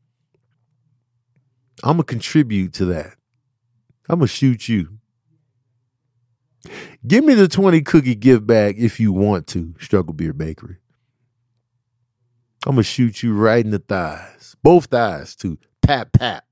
I'm 1.84 1.98
gonna 1.98 2.04
contribute 2.04 2.74
to 2.74 2.86
that. 2.86 3.14
I'm 4.10 4.20
gonna 4.20 4.28
shoot 4.28 4.68
you. 4.68 4.98
Give 7.06 7.24
me 7.24 7.36
the 7.36 7.48
20 7.48 7.82
cookie 7.82 8.16
gift 8.16 8.46
bag 8.46 8.76
if 8.80 9.00
you 9.00 9.14
want 9.14 9.48
to, 9.48 9.76
Struggle 9.80 10.14
Beard 10.14 10.38
Bakery. 10.38 10.78
I'm 12.66 12.74
gonna 12.74 12.84
shoot 12.84 13.24
you 13.24 13.34
right 13.34 13.64
in 13.64 13.72
the 13.72 13.80
thighs. 13.80 14.56
Both 14.62 14.86
thighs 14.86 15.36
too. 15.36 15.58
Pat 15.82 16.14
pat. 16.14 16.44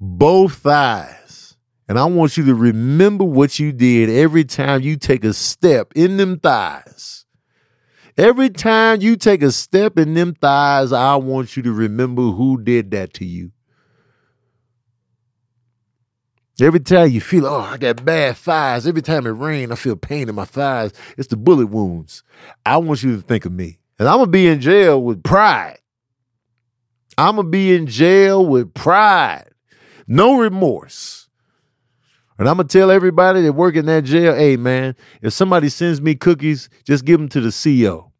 Both 0.00 0.54
thighs. 0.56 1.56
And 1.88 1.98
I 1.98 2.04
want 2.04 2.36
you 2.36 2.44
to 2.46 2.54
remember 2.54 3.24
what 3.24 3.58
you 3.58 3.72
did 3.72 4.10
every 4.10 4.44
time 4.44 4.82
you 4.82 4.96
take 4.96 5.24
a 5.24 5.32
step 5.32 5.92
in 5.94 6.16
them 6.18 6.38
thighs. 6.38 7.24
Every 8.18 8.50
time 8.50 9.00
you 9.00 9.16
take 9.16 9.42
a 9.42 9.52
step 9.52 9.96
in 9.96 10.14
them 10.14 10.34
thighs, 10.34 10.92
I 10.92 11.14
want 11.16 11.56
you 11.56 11.62
to 11.62 11.72
remember 11.72 12.22
who 12.22 12.60
did 12.60 12.90
that 12.90 13.14
to 13.14 13.24
you. 13.24 13.52
Every 16.60 16.80
time 16.80 17.10
you 17.10 17.20
feel, 17.20 17.46
oh, 17.46 17.60
I 17.60 17.76
got 17.76 18.04
bad 18.04 18.36
thighs. 18.36 18.86
Every 18.86 19.02
time 19.02 19.26
it 19.26 19.30
rains, 19.30 19.70
I 19.70 19.76
feel 19.76 19.94
pain 19.94 20.28
in 20.28 20.34
my 20.34 20.44
thighs. 20.44 20.92
It's 21.16 21.28
the 21.28 21.36
bullet 21.36 21.68
wounds. 21.68 22.24
I 22.66 22.78
want 22.78 23.02
you 23.04 23.14
to 23.14 23.22
think 23.22 23.44
of 23.44 23.52
me. 23.52 23.78
And 23.98 24.08
I'm 24.08 24.16
going 24.16 24.26
to 24.26 24.32
be 24.32 24.48
in 24.48 24.60
jail 24.60 25.00
with 25.00 25.22
pride. 25.22 25.78
I'm 27.16 27.36
going 27.36 27.46
to 27.46 27.50
be 27.50 27.76
in 27.76 27.86
jail 27.86 28.44
with 28.44 28.74
pride. 28.74 29.50
No 30.08 30.40
remorse. 30.40 31.28
And 32.38 32.48
I'm 32.48 32.56
going 32.56 32.66
to 32.66 32.78
tell 32.78 32.90
everybody 32.90 33.42
that 33.42 33.52
work 33.52 33.76
in 33.76 33.86
that 33.86 34.04
jail, 34.04 34.34
hey, 34.34 34.56
man, 34.56 34.96
if 35.22 35.32
somebody 35.32 35.68
sends 35.68 36.00
me 36.00 36.14
cookies, 36.16 36.68
just 36.84 37.04
give 37.04 37.20
them 37.20 37.28
to 37.30 37.40
the 37.40 37.48
CEO. 37.48 38.10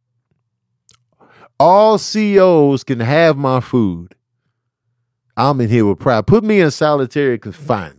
All 1.58 1.98
CEOs 1.98 2.84
can 2.84 3.00
have 3.00 3.36
my 3.36 3.60
food. 3.60 4.14
I'm 5.36 5.60
in 5.60 5.68
here 5.68 5.86
with 5.86 5.98
pride. 5.98 6.26
Put 6.26 6.44
me 6.44 6.60
in 6.60 6.70
solitary 6.70 7.38
confinement 7.38 7.97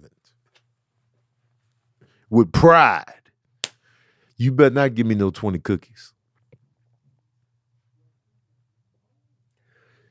with 2.30 2.52
pride. 2.52 3.06
You 4.38 4.52
better 4.52 4.74
not 4.74 4.96
give 4.96 5.06
me 5.06 5.16
no 5.16 5.32
20 5.32 5.60
cookies. 5.60 6.14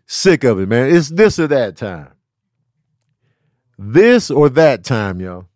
Sick 0.07 0.45
of 0.45 0.61
it, 0.61 0.69
man. 0.69 0.95
It's 0.95 1.09
this 1.09 1.39
or 1.39 1.47
that 1.49 1.77
time. 1.77 2.13
This 3.79 4.31
or 4.31 4.49
that 4.51 4.85
time, 4.85 5.21
y'all. 5.21 5.49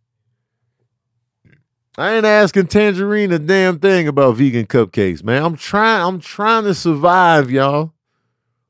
I 1.98 2.14
ain't 2.14 2.24
asking 2.24 2.68
Tangerine 2.68 3.32
a 3.32 3.38
damn 3.38 3.78
thing 3.78 4.08
about 4.08 4.36
vegan 4.36 4.66
cupcakes, 4.66 5.22
man. 5.22 5.42
I'm 5.44 5.56
trying 5.56 6.06
I'm 6.06 6.20
trying 6.20 6.64
to 6.64 6.74
survive, 6.74 7.50
y'all. 7.50 7.92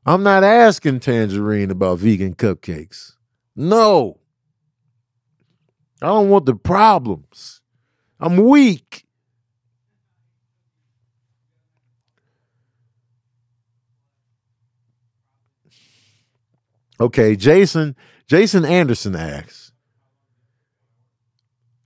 I'm 0.05 0.25
not 0.25 0.43
asking 0.43 1.01
Tangerine 1.01 1.71
about 1.71 2.01
vegan 2.01 2.35
cupcakes. 2.35 3.13
No. 3.55 4.19
I 6.01 6.07
don't 6.07 6.29
want 6.29 6.47
the 6.47 6.57
problems. 6.57 7.62
I'm 8.23 8.37
weak. 8.37 9.05
Okay, 17.01 17.35
Jason 17.35 17.97
Jason 18.29 18.65
Anderson 18.65 19.17
asks, 19.17 19.73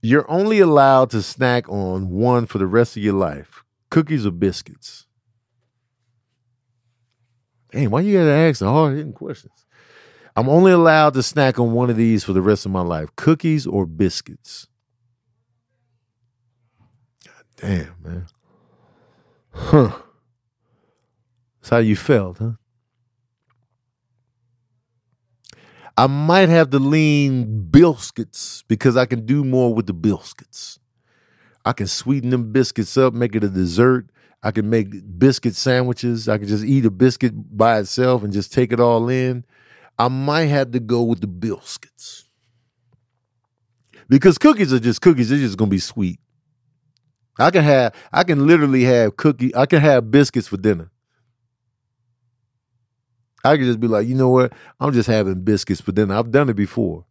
You're 0.03 0.29
only 0.29 0.59
allowed 0.59 1.09
to 1.09 1.23
snack 1.23 1.67
on 1.69 2.11
one 2.11 2.45
for 2.45 2.59
the 2.59 2.67
rest 2.67 2.95
of 2.95 3.01
your 3.01 3.15
life. 3.15 3.63
Cookies 3.89 4.27
or 4.27 4.31
biscuits? 4.31 5.07
Damn, 7.71 7.89
why 7.89 8.01
you 8.01 8.15
gotta 8.15 8.29
ask 8.29 8.59
the 8.59 8.69
hard 8.69 8.95
hitting 8.95 9.13
questions? 9.13 9.65
I'm 10.35 10.49
only 10.49 10.71
allowed 10.71 11.15
to 11.15 11.23
snack 11.23 11.57
on 11.57 11.71
one 11.71 11.89
of 11.89 11.97
these 11.97 12.23
for 12.23 12.33
the 12.33 12.43
rest 12.43 12.67
of 12.67 12.71
my 12.71 12.81
life. 12.81 13.09
Cookies 13.15 13.65
or 13.65 13.87
biscuits? 13.87 14.67
Damn, 17.57 17.95
man. 18.03 18.25
Huh. 19.51 19.91
That's 21.59 21.69
how 21.69 21.77
you 21.77 21.95
felt, 21.95 22.37
huh? 22.37 22.51
I 25.97 26.05
might 26.05 26.49
have 26.49 26.69
to 26.69 26.79
lean 26.79 27.69
biscuits 27.71 28.63
because 28.67 28.95
I 28.95 29.07
can 29.07 29.25
do 29.25 29.43
more 29.43 29.73
with 29.73 29.87
the 29.87 29.93
biscuits. 29.93 30.77
I 31.65 31.73
can 31.73 31.87
sweeten 31.87 32.29
them 32.29 32.51
biscuits 32.51 32.95
up, 32.97 33.13
make 33.13 33.35
it 33.35 33.43
a 33.43 33.49
dessert. 33.49 34.09
I 34.43 34.51
can 34.51 34.69
make 34.69 34.89
biscuit 35.17 35.55
sandwiches. 35.55 36.29
I 36.29 36.37
can 36.37 36.47
just 36.47 36.63
eat 36.63 36.85
a 36.85 36.91
biscuit 36.91 37.33
by 37.35 37.79
itself 37.79 38.23
and 38.23 38.31
just 38.31 38.53
take 38.53 38.71
it 38.71 38.79
all 38.79 39.09
in. 39.09 39.43
I 39.97 40.07
might 40.09 40.45
have 40.45 40.71
to 40.71 40.79
go 40.79 41.01
with 41.01 41.21
the 41.21 41.27
biscuits. 41.27 42.29
Because 44.07 44.37
cookies 44.37 44.71
are 44.71 44.79
just 44.79 45.01
cookies, 45.01 45.29
they're 45.29 45.39
just 45.39 45.57
gonna 45.57 45.69
be 45.69 45.79
sweet. 45.79 46.19
I 47.39 47.51
can 47.51 47.63
have 47.63 47.93
I 48.11 48.23
can 48.23 48.47
literally 48.47 48.83
have 48.83 49.17
cookie, 49.17 49.55
I 49.55 49.65
can 49.65 49.81
have 49.81 50.11
biscuits 50.11 50.47
for 50.47 50.57
dinner. 50.57 50.91
I 53.43 53.55
could 53.55 53.65
just 53.65 53.79
be 53.79 53.87
like, 53.87 54.07
you 54.07 54.15
know 54.15 54.29
what? 54.29 54.53
I'm 54.79 54.91
just 54.93 55.07
having 55.07 55.41
biscuits 55.43 55.79
for 55.79 55.91
dinner. 55.91 56.15
I've 56.15 56.31
done 56.31 56.49
it 56.49 56.55
before. 56.55 57.05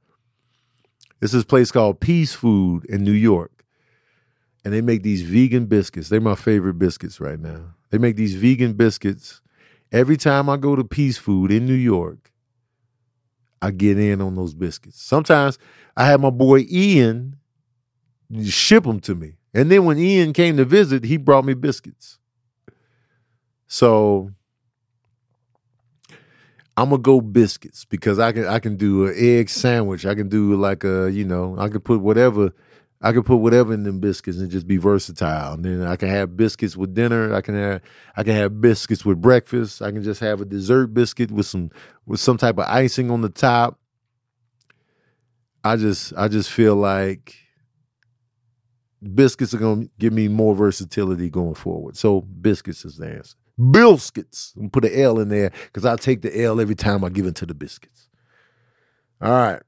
This 1.21 1.33
is 1.33 1.45
a 1.45 1.47
place 1.47 1.71
called 1.73 2.01
Peace 2.01 2.35
Food 2.35 2.85
in 2.87 3.05
New 3.05 3.13
York. 3.13 3.65
And 4.65 4.75
they 4.75 4.81
make 4.81 5.03
these 5.03 5.23
vegan 5.23 5.67
biscuits. 5.67 6.09
They're 6.09 6.21
my 6.21 6.35
favorite 6.35 6.75
biscuits 6.75 7.21
right 7.21 7.39
now. 7.39 7.75
They 7.91 7.99
make 7.99 8.17
these 8.17 8.35
vegan 8.35 8.75
biscuits. 8.75 9.41
Every 9.93 10.17
time 10.17 10.51
I 10.51 10.57
go 10.57 10.75
to 10.75 10.85
Peace 10.85 11.17
Food 11.17 11.53
in 11.53 11.65
New 11.65 11.75
York, 11.75 12.33
I 13.63 13.71
get 13.71 13.99
in 13.99 14.21
on 14.21 14.35
those 14.35 14.55
biscuits. 14.55 15.01
Sometimes 15.01 15.59
I 15.97 16.07
have 16.07 16.21
my 16.21 16.31
boy 16.31 16.67
Ian 16.69 17.37
ship 18.45 18.85
them 18.85 19.01
to 19.01 19.15
me. 19.15 19.37
And 19.57 19.71
then 19.71 19.87
when 19.87 19.99
Ian 19.99 20.35
came 20.35 20.59
to 20.59 20.67
visit, 20.67 21.03
he 21.03 21.17
brought 21.17 21.47
me 21.47 21.55
biscuits. 21.55 22.19
So 23.67 24.31
I'm 26.77 26.91
gonna 26.91 27.01
go 27.01 27.23
biscuits 27.23 27.87
because 27.87 28.19
I 28.19 28.33
can 28.33 28.45
I 28.45 28.59
can 28.59 28.77
do 28.77 29.07
an 29.07 29.15
egg 29.17 29.49
sandwich. 29.49 30.05
I 30.05 30.15
can 30.15 30.29
do 30.29 30.57
like 30.57 30.85
a 30.85 31.11
you 31.11 31.25
know 31.25 31.57
I 31.59 31.71
can 31.71 31.81
put 31.81 32.03
whatever 32.03 32.53
I 33.01 33.13
can 33.13 33.23
put 33.23 33.37
whatever 33.37 33.73
in 33.73 33.83
them 33.85 33.99
biscuits 33.99 34.37
and 34.37 34.51
just 34.51 34.67
be 34.67 34.77
versatile. 34.77 35.55
And 35.55 35.65
then 35.65 35.83
I 35.83 35.97
can 35.97 36.11
have 36.11 36.37
biscuits 36.37 36.77
with 36.77 36.93
dinner. 36.93 37.33
I 37.33 37.41
can 37.41 37.55
have 37.55 37.81
I 38.15 38.25
can 38.25 38.35
have 38.35 38.61
biscuits 38.61 39.07
with 39.07 39.23
breakfast. 39.23 39.81
I 39.81 39.91
can 39.91 40.03
just 40.03 40.21
have 40.21 40.43
a 40.43 40.45
dessert 40.45 40.89
biscuit 40.89 41.31
with 41.31 41.47
some 41.47 41.71
with 42.05 42.21
some 42.21 42.37
type 42.37 42.59
of 42.59 42.67
icing 42.69 43.11
on 43.11 43.23
the 43.23 43.31
top. 43.31 43.81
I 45.65 45.77
just 45.77 46.13
I 46.15 46.29
just 46.29 46.51
feel 46.51 46.77
like 46.77 47.46
biscuits 49.15 49.55
are 49.55 49.59
gonna 49.59 49.87
give 49.99 50.13
me 50.13 50.29
more 50.29 50.55
versatility 50.55 51.31
going 51.31 51.55
forward. 51.55 51.97
So 51.97 52.23
biscuits 52.23 52.85
is 52.85 52.97
the 52.97 53.09
answer. 53.09 53.37
Biscuits. 53.71 54.55
I'm 54.59 54.71
put 54.71 54.85
an 54.85 54.93
L 54.95 55.19
in 55.19 55.29
there 55.29 55.51
because 55.67 55.85
I 55.85 55.97
take 55.97 56.23
the 56.23 56.43
L 56.43 56.61
every 56.61 56.75
time 56.75 57.05
I 57.05 57.09
give 57.09 57.27
it 57.27 57.35
to 57.37 57.47
the 57.47 57.55
biscuits. 57.55 58.09
All 59.21 59.31
right. 59.31 59.63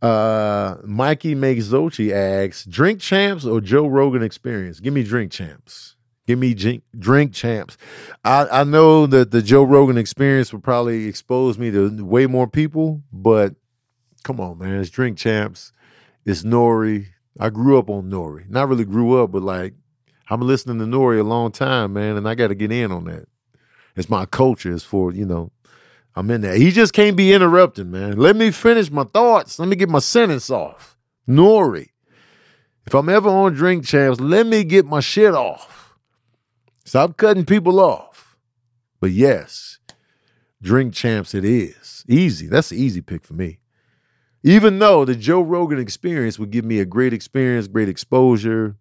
Uh, 0.00 0.76
Mikey 0.84 1.34
makes 1.34 1.64
Zochi 1.64 2.12
asks, 2.12 2.64
drink 2.64 3.00
champs 3.00 3.44
or 3.44 3.60
Joe 3.60 3.86
Rogan 3.86 4.22
experience? 4.22 4.78
Give 4.78 4.94
me 4.94 5.02
drink 5.02 5.32
champs. 5.32 5.96
Give 6.26 6.38
me 6.38 6.54
drink, 6.54 6.84
drink 6.96 7.32
champs. 7.32 7.76
I, 8.24 8.46
I 8.60 8.64
know 8.64 9.06
that 9.06 9.30
the 9.30 9.42
Joe 9.42 9.64
Rogan 9.64 9.96
experience 9.98 10.52
would 10.52 10.62
probably 10.62 11.06
expose 11.06 11.58
me 11.58 11.70
to 11.70 12.04
way 12.04 12.26
more 12.26 12.46
people, 12.46 13.02
but 13.12 13.54
come 14.22 14.38
on, 14.38 14.58
man. 14.58 14.78
It's 14.78 14.90
drink 14.90 15.18
champs. 15.18 15.72
It's 16.28 16.42
Nori. 16.42 17.06
I 17.40 17.48
grew 17.48 17.78
up 17.78 17.88
on 17.88 18.10
Nori. 18.10 18.46
Not 18.50 18.68
really 18.68 18.84
grew 18.84 19.22
up, 19.22 19.32
but 19.32 19.42
like 19.42 19.72
I'm 20.28 20.42
listening 20.42 20.76
to 20.76 20.84
N.O.R.E. 20.84 21.18
a 21.18 21.24
long 21.24 21.50
time, 21.50 21.94
man, 21.94 22.18
and 22.18 22.28
I 22.28 22.34
got 22.34 22.48
to 22.48 22.54
get 22.54 22.70
in 22.70 22.92
on 22.92 23.04
that. 23.04 23.26
It's 23.96 24.10
my 24.10 24.26
culture. 24.26 24.74
It's 24.74 24.84
for 24.84 25.10
you 25.10 25.24
know, 25.24 25.50
I'm 26.14 26.30
in 26.30 26.42
there. 26.42 26.56
He 26.56 26.70
just 26.70 26.92
can't 26.92 27.16
be 27.16 27.32
interrupting, 27.32 27.90
man. 27.90 28.18
Let 28.18 28.36
me 28.36 28.50
finish 28.50 28.90
my 28.90 29.04
thoughts. 29.04 29.58
Let 29.58 29.70
me 29.70 29.76
get 29.76 29.88
my 29.88 30.00
sentence 30.00 30.50
off. 30.50 30.98
Nori. 31.26 31.88
If 32.86 32.94
I'm 32.94 33.08
ever 33.08 33.30
on 33.30 33.54
Drink 33.54 33.86
Champs, 33.86 34.20
let 34.20 34.46
me 34.46 34.64
get 34.64 34.84
my 34.84 35.00
shit 35.00 35.32
off. 35.32 35.94
Stop 36.84 37.16
cutting 37.16 37.46
people 37.46 37.80
off. 37.80 38.36
But 39.00 39.12
yes, 39.12 39.78
Drink 40.60 40.92
Champs 40.92 41.32
it 41.32 41.46
is. 41.46 42.04
Easy. 42.06 42.48
That's 42.48 42.68
the 42.68 42.76
easy 42.76 43.00
pick 43.00 43.24
for 43.24 43.32
me. 43.32 43.60
Even 44.42 44.78
though 44.78 45.04
the 45.04 45.14
Joe 45.16 45.40
Rogan 45.42 45.78
experience 45.78 46.38
would 46.38 46.50
give 46.50 46.64
me 46.64 46.78
a 46.80 46.84
great 46.84 47.12
experience, 47.12 47.66
great 47.66 47.88
exposure, 47.88 48.76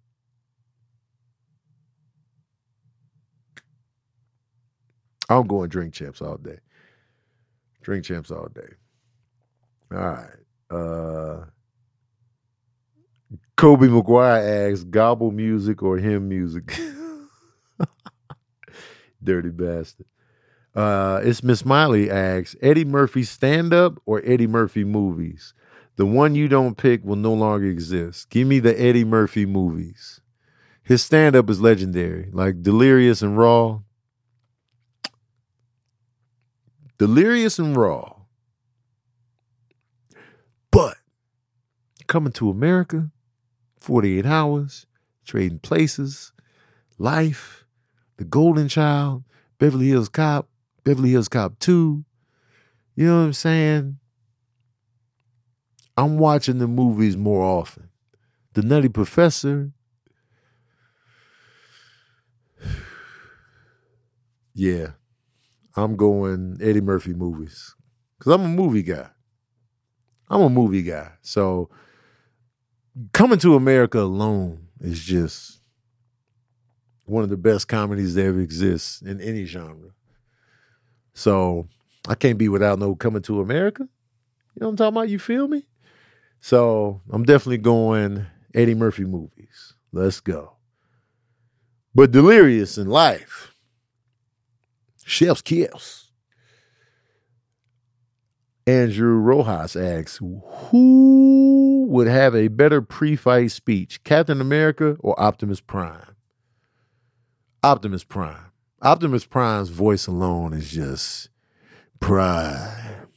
I'm 5.30 5.48
going 5.48 5.70
drink 5.70 5.94
champs 5.94 6.22
all 6.22 6.38
day. 6.38 6.60
Drink 7.82 8.06
champs 8.06 8.32
all 8.32 8.48
day. 8.54 8.70
All 9.92 9.98
right. 9.98 10.30
Uh 10.70 11.46
Kobe 13.58 13.88
McGuire 13.88 14.72
asks, 14.72 14.84
gobble 14.84 15.32
music 15.32 15.82
or 15.82 15.98
hymn 15.98 16.30
music? 16.30 16.80
Dirty 19.24 19.50
bastard. 19.50 20.06
Uh, 20.78 21.22
it's 21.24 21.42
Miss 21.42 21.66
Miley 21.66 22.08
asks, 22.08 22.56
Eddie 22.62 22.86
Murphy 22.86 23.24
stand 23.24 23.74
up 23.74 24.00
or 24.06 24.22
Eddie 24.24 24.46
Murphy 24.46 24.84
movies? 24.84 25.56
The 25.96 26.06
one 26.06 26.36
you 26.36 26.48
don't 26.48 26.78
pick 26.78 27.04
will 27.04 27.16
no 27.16 27.34
longer 27.34 27.66
exist. 27.66 28.30
Give 28.30 28.48
me 28.48 28.60
the 28.60 28.80
Eddie 28.80 29.04
Murphy 29.04 29.48
movies. 29.48 30.22
His 30.84 31.04
stand 31.04 31.36
up 31.36 31.50
is 31.50 31.60
legendary, 31.60 32.30
like 32.32 32.62
Delirious 32.62 33.24
and 33.24 33.36
Raw. 33.36 33.80
Delirious 37.00 37.58
and 37.58 37.76
Raw. 37.76 38.14
But 40.70 40.98
coming 42.06 42.34
to 42.34 42.52
America, 42.52 43.10
48 43.80 44.28
hours, 44.28 44.86
trading 45.26 45.58
places, 45.58 46.34
life, 47.00 47.66
the 48.18 48.26
golden 48.26 48.68
child, 48.68 49.24
Beverly 49.58 49.88
Hills 49.88 50.10
Cop, 50.10 50.48
Beverly 50.88 51.10
Hills 51.10 51.28
Cop 51.28 51.60
2. 51.60 52.06
You 52.96 53.06
know 53.06 53.18
what 53.20 53.26
I'm 53.26 53.34
saying? 53.34 53.98
I'm 55.98 56.18
watching 56.18 56.60
the 56.60 56.68
movies 56.68 57.18
more 57.18 57.44
often. 57.44 57.90
The 58.54 58.62
Nutty 58.62 58.88
Professor. 58.88 59.74
yeah, 64.54 64.92
I'm 65.76 65.98
going 65.98 66.58
Eddie 66.62 66.80
Murphy 66.80 67.12
movies 67.14 67.76
because 68.18 68.32
I'm 68.32 68.46
a 68.46 68.48
movie 68.48 68.84
guy. 68.84 69.10
I'm 70.30 70.40
a 70.40 70.50
movie 70.50 70.84
guy. 70.84 71.12
So 71.22 71.70
coming 73.12 73.40
to 73.40 73.56
America 73.56 74.00
alone 74.00 74.70
is 74.80 75.04
just 75.04 75.60
one 77.04 77.26
of 77.26 77.30
the 77.30 77.36
best 77.36 77.68
comedies 77.68 78.16
that 78.16 78.24
ever 78.24 78.40
exists 78.40 79.02
in 79.02 79.20
any 79.20 79.44
genre. 79.44 79.92
So 81.18 81.68
I 82.08 82.14
can't 82.14 82.38
be 82.38 82.48
without 82.48 82.78
no 82.78 82.96
coming 82.96 83.24
to 83.24 83.42
America. 83.42 83.90
You 84.54 84.60
know 84.62 84.68
what 84.68 84.74
I'm 84.74 84.78
talking 84.78 84.98
about? 84.98 85.10
You 85.10 85.18
feel 85.18 85.48
me? 85.48 85.66
So 86.42 87.02
I'm 87.10 87.24
definitely 87.24 87.58
going 87.58 88.28
Eddie 88.54 88.76
Murphy 88.76 89.04
movies. 89.04 89.74
Let's 89.92 90.20
go. 90.20 90.58
But 91.96 92.12
Delirious 92.12 92.78
in 92.78 92.86
Life, 92.86 93.56
Chef's 95.06 95.42
Kiss. 95.42 96.12
Andrew 98.68 99.16
Rojas 99.16 99.76
asks, 99.76 100.18
who 100.18 101.88
would 101.90 102.08
have 102.08 102.36
a 102.36 102.50
better 102.50 102.84
pre-fight 102.84 103.50
speech, 103.50 104.04
Captain 104.04 104.40
America 104.40 104.98
or 105.00 105.20
Optimus 105.20 105.62
Prime? 105.62 106.16
Optimus 107.64 108.04
Prime. 108.04 108.47
Optimus 108.82 109.26
Prime's 109.26 109.70
voice 109.70 110.06
alone 110.06 110.54
is 110.54 110.70
just 110.70 111.30
Prime, 112.00 113.08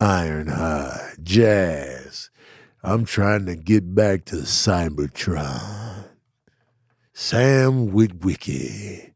Ironhide, 0.00 1.22
Jazz. 1.22 2.30
I'm 2.82 3.04
trying 3.04 3.44
to 3.46 3.54
get 3.54 3.94
back 3.94 4.24
to 4.26 4.36
Cybertron. 4.36 6.06
Sam 7.12 7.90
Witwicky. 7.90 9.12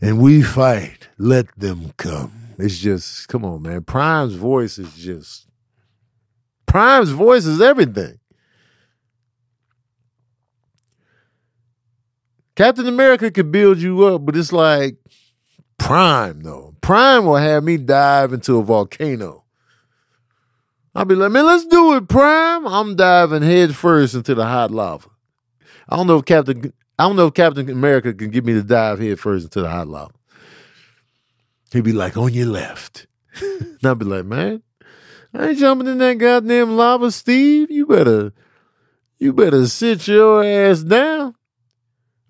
And 0.00 0.20
we 0.20 0.42
fight. 0.42 1.08
Let 1.18 1.58
them 1.58 1.92
come. 1.96 2.32
It's 2.56 2.78
just, 2.78 3.26
come 3.26 3.44
on, 3.44 3.62
man. 3.62 3.82
Prime's 3.82 4.34
voice 4.34 4.78
is 4.78 4.94
just, 4.94 5.48
Prime's 6.66 7.10
voice 7.10 7.46
is 7.46 7.60
everything. 7.60 8.20
Captain 12.58 12.88
America 12.88 13.30
could 13.30 13.52
build 13.52 13.78
you 13.78 14.04
up, 14.04 14.26
but 14.26 14.34
it's 14.34 14.52
like 14.52 14.96
Prime, 15.78 16.40
though. 16.40 16.74
Prime 16.80 17.24
will 17.24 17.36
have 17.36 17.62
me 17.62 17.76
dive 17.76 18.32
into 18.32 18.58
a 18.58 18.64
volcano. 18.64 19.44
I'll 20.92 21.04
be 21.04 21.14
like, 21.14 21.30
man, 21.30 21.46
let's 21.46 21.66
do 21.66 21.94
it, 21.94 22.08
Prime. 22.08 22.66
I'm 22.66 22.96
diving 22.96 23.42
head 23.42 23.76
first 23.76 24.16
into 24.16 24.34
the 24.34 24.44
hot 24.44 24.72
lava. 24.72 25.08
I 25.88 25.94
don't 25.94 26.08
know 26.08 26.16
if 26.16 26.24
Captain 26.24 26.72
I 26.98 27.04
don't 27.04 27.14
know 27.14 27.28
if 27.28 27.34
Captain 27.34 27.70
America 27.70 28.12
can 28.12 28.30
get 28.30 28.44
me 28.44 28.54
to 28.54 28.64
dive 28.64 28.98
head 28.98 29.20
first 29.20 29.44
into 29.44 29.60
the 29.60 29.70
hot 29.70 29.86
lava. 29.86 30.14
He'd 31.72 31.84
be 31.84 31.92
like, 31.92 32.16
on 32.16 32.34
your 32.34 32.46
left. 32.46 33.06
and 33.40 33.78
I'd 33.84 34.00
be 34.00 34.04
like, 34.04 34.24
man, 34.24 34.64
I 35.32 35.50
ain't 35.50 35.58
jumping 35.58 35.86
in 35.86 35.98
that 35.98 36.14
goddamn 36.14 36.76
lava, 36.76 37.12
Steve. 37.12 37.70
You 37.70 37.86
better, 37.86 38.32
you 39.20 39.32
better 39.32 39.64
sit 39.68 40.08
your 40.08 40.42
ass 40.42 40.82
down. 40.82 41.36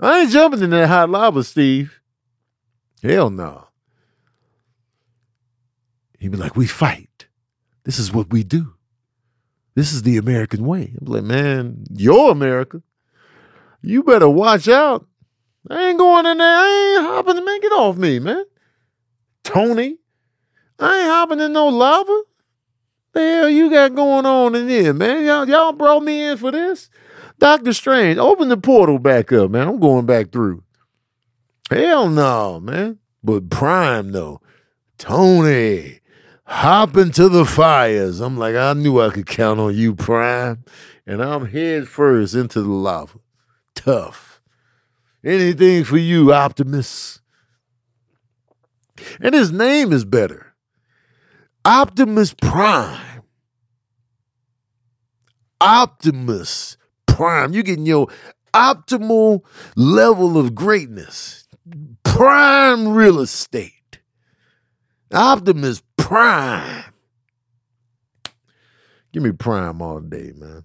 I 0.01 0.21
ain't 0.21 0.31
jumping 0.31 0.63
in 0.63 0.71
that 0.71 0.89
hot 0.89 1.11
lava, 1.11 1.43
Steve. 1.43 2.01
Hell 3.03 3.31
no. 3.31 3.69
He'd 6.19 6.33
be 6.33 6.37
like, 6.37 6.57
we 6.57 6.67
fight. 6.67 7.27
This 7.85 7.99
is 7.99 8.13
what 8.13 8.31
we 8.31 8.43
do. 8.43 8.75
This 9.75 9.93
is 9.93 10.03
the 10.03 10.17
American 10.17 10.67
way. 10.67 10.95
I'm 11.01 11.07
like, 11.07 11.23
man, 11.23 11.85
you're 11.91 12.33
America. 12.33 12.83
You 13.81 14.03
better 14.03 14.29
watch 14.29 14.69
out. 14.69 15.07
I 15.71 15.89
ain't 15.89 15.99
going 15.99 16.27
in 16.27 16.39
there. 16.39 16.47
I 16.47 16.97
ain't 16.97 17.07
hopping, 17.07 17.45
man. 17.45 17.61
Get 17.61 17.73
off 17.73 17.97
me, 17.97 18.19
man. 18.19 18.45
Tony, 19.45 19.99
I 20.79 20.99
ain't 20.99 21.09
hopping 21.09 21.41
in 21.41 21.53
no 21.53 21.69
lava. 21.69 22.23
The 23.13 23.21
hell 23.21 23.49
you 23.49 23.71
got 23.71 23.95
going 23.95 24.27
on 24.27 24.55
in 24.55 24.67
there, 24.69 24.93
man? 24.93 25.25
Y'all, 25.25 25.49
y'all 25.49 25.73
brought 25.73 26.03
me 26.03 26.23
in 26.23 26.37
for 26.37 26.51
this? 26.51 26.91
Doctor 27.39 27.73
Strange, 27.73 28.19
open 28.19 28.49
the 28.49 28.57
portal 28.57 28.99
back 28.99 29.33
up, 29.33 29.51
man. 29.51 29.69
I'm 29.69 29.79
going 29.81 30.07
back 30.07 30.33
through. 30.33 30.63
Hell 31.71 32.09
no, 32.09 32.61
man. 32.61 32.99
But 33.23 33.51
Prime, 33.51 34.13
though. 34.13 34.41
Tony, 34.97 36.01
hop 36.45 36.97
into 36.97 37.29
the 37.29 37.45
fires. 37.45 38.21
I'm 38.21 38.37
like, 38.37 38.57
I 38.57 38.73
knew 38.73 39.01
I 39.01 39.11
could 39.11 39.27
count 39.27 39.61
on 39.61 39.77
you, 39.77 39.95
Prime. 39.95 40.65
And 41.07 41.23
I'm 41.23 41.47
head 41.47 41.89
first 41.89 42.35
into 42.35 42.63
the 42.63 42.69
lava. 42.69 43.19
Tough. 43.75 44.41
Anything 45.25 45.85
for 45.85 45.99
you, 45.99 46.33
Optimus. 46.33 47.21
And 49.21 49.35
his 49.35 49.53
name 49.53 49.93
is 49.93 50.05
better 50.05 50.55
Optimus 51.65 52.35
Prime. 52.35 53.23
Optimus 55.61 56.78
Prime. 57.19 57.53
You're 57.53 57.65
getting 57.65 57.85
your 57.85 58.07
optimal 58.55 59.41
level 59.75 60.39
of 60.39 60.55
greatness. 60.55 61.49
Prime 62.05 62.87
real 62.91 63.19
estate. 63.19 63.99
Optimus 65.13 65.83
Prime. 65.97 66.85
Give 69.13 69.25
me 69.25 69.33
Prime 69.33 69.83
all 69.83 69.99
day, 69.99 70.31
man. 70.37 70.63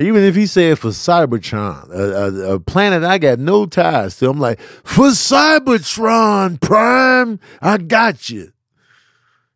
Even 0.00 0.24
if 0.24 0.34
he 0.34 0.46
said 0.46 0.80
for 0.80 0.88
Cybertron, 0.88 1.90
a, 1.90 2.50
a, 2.50 2.54
a, 2.54 2.60
planet 2.60 3.04
I 3.04 3.18
got 3.18 3.38
no 3.38 3.66
ties 3.66 4.16
to, 4.18 4.28
I'm 4.28 4.40
like, 4.40 4.60
for 4.60 5.10
Cybertron 5.10 6.60
Prime, 6.60 7.38
I 7.62 7.78
got 7.78 8.30
you. 8.30 8.52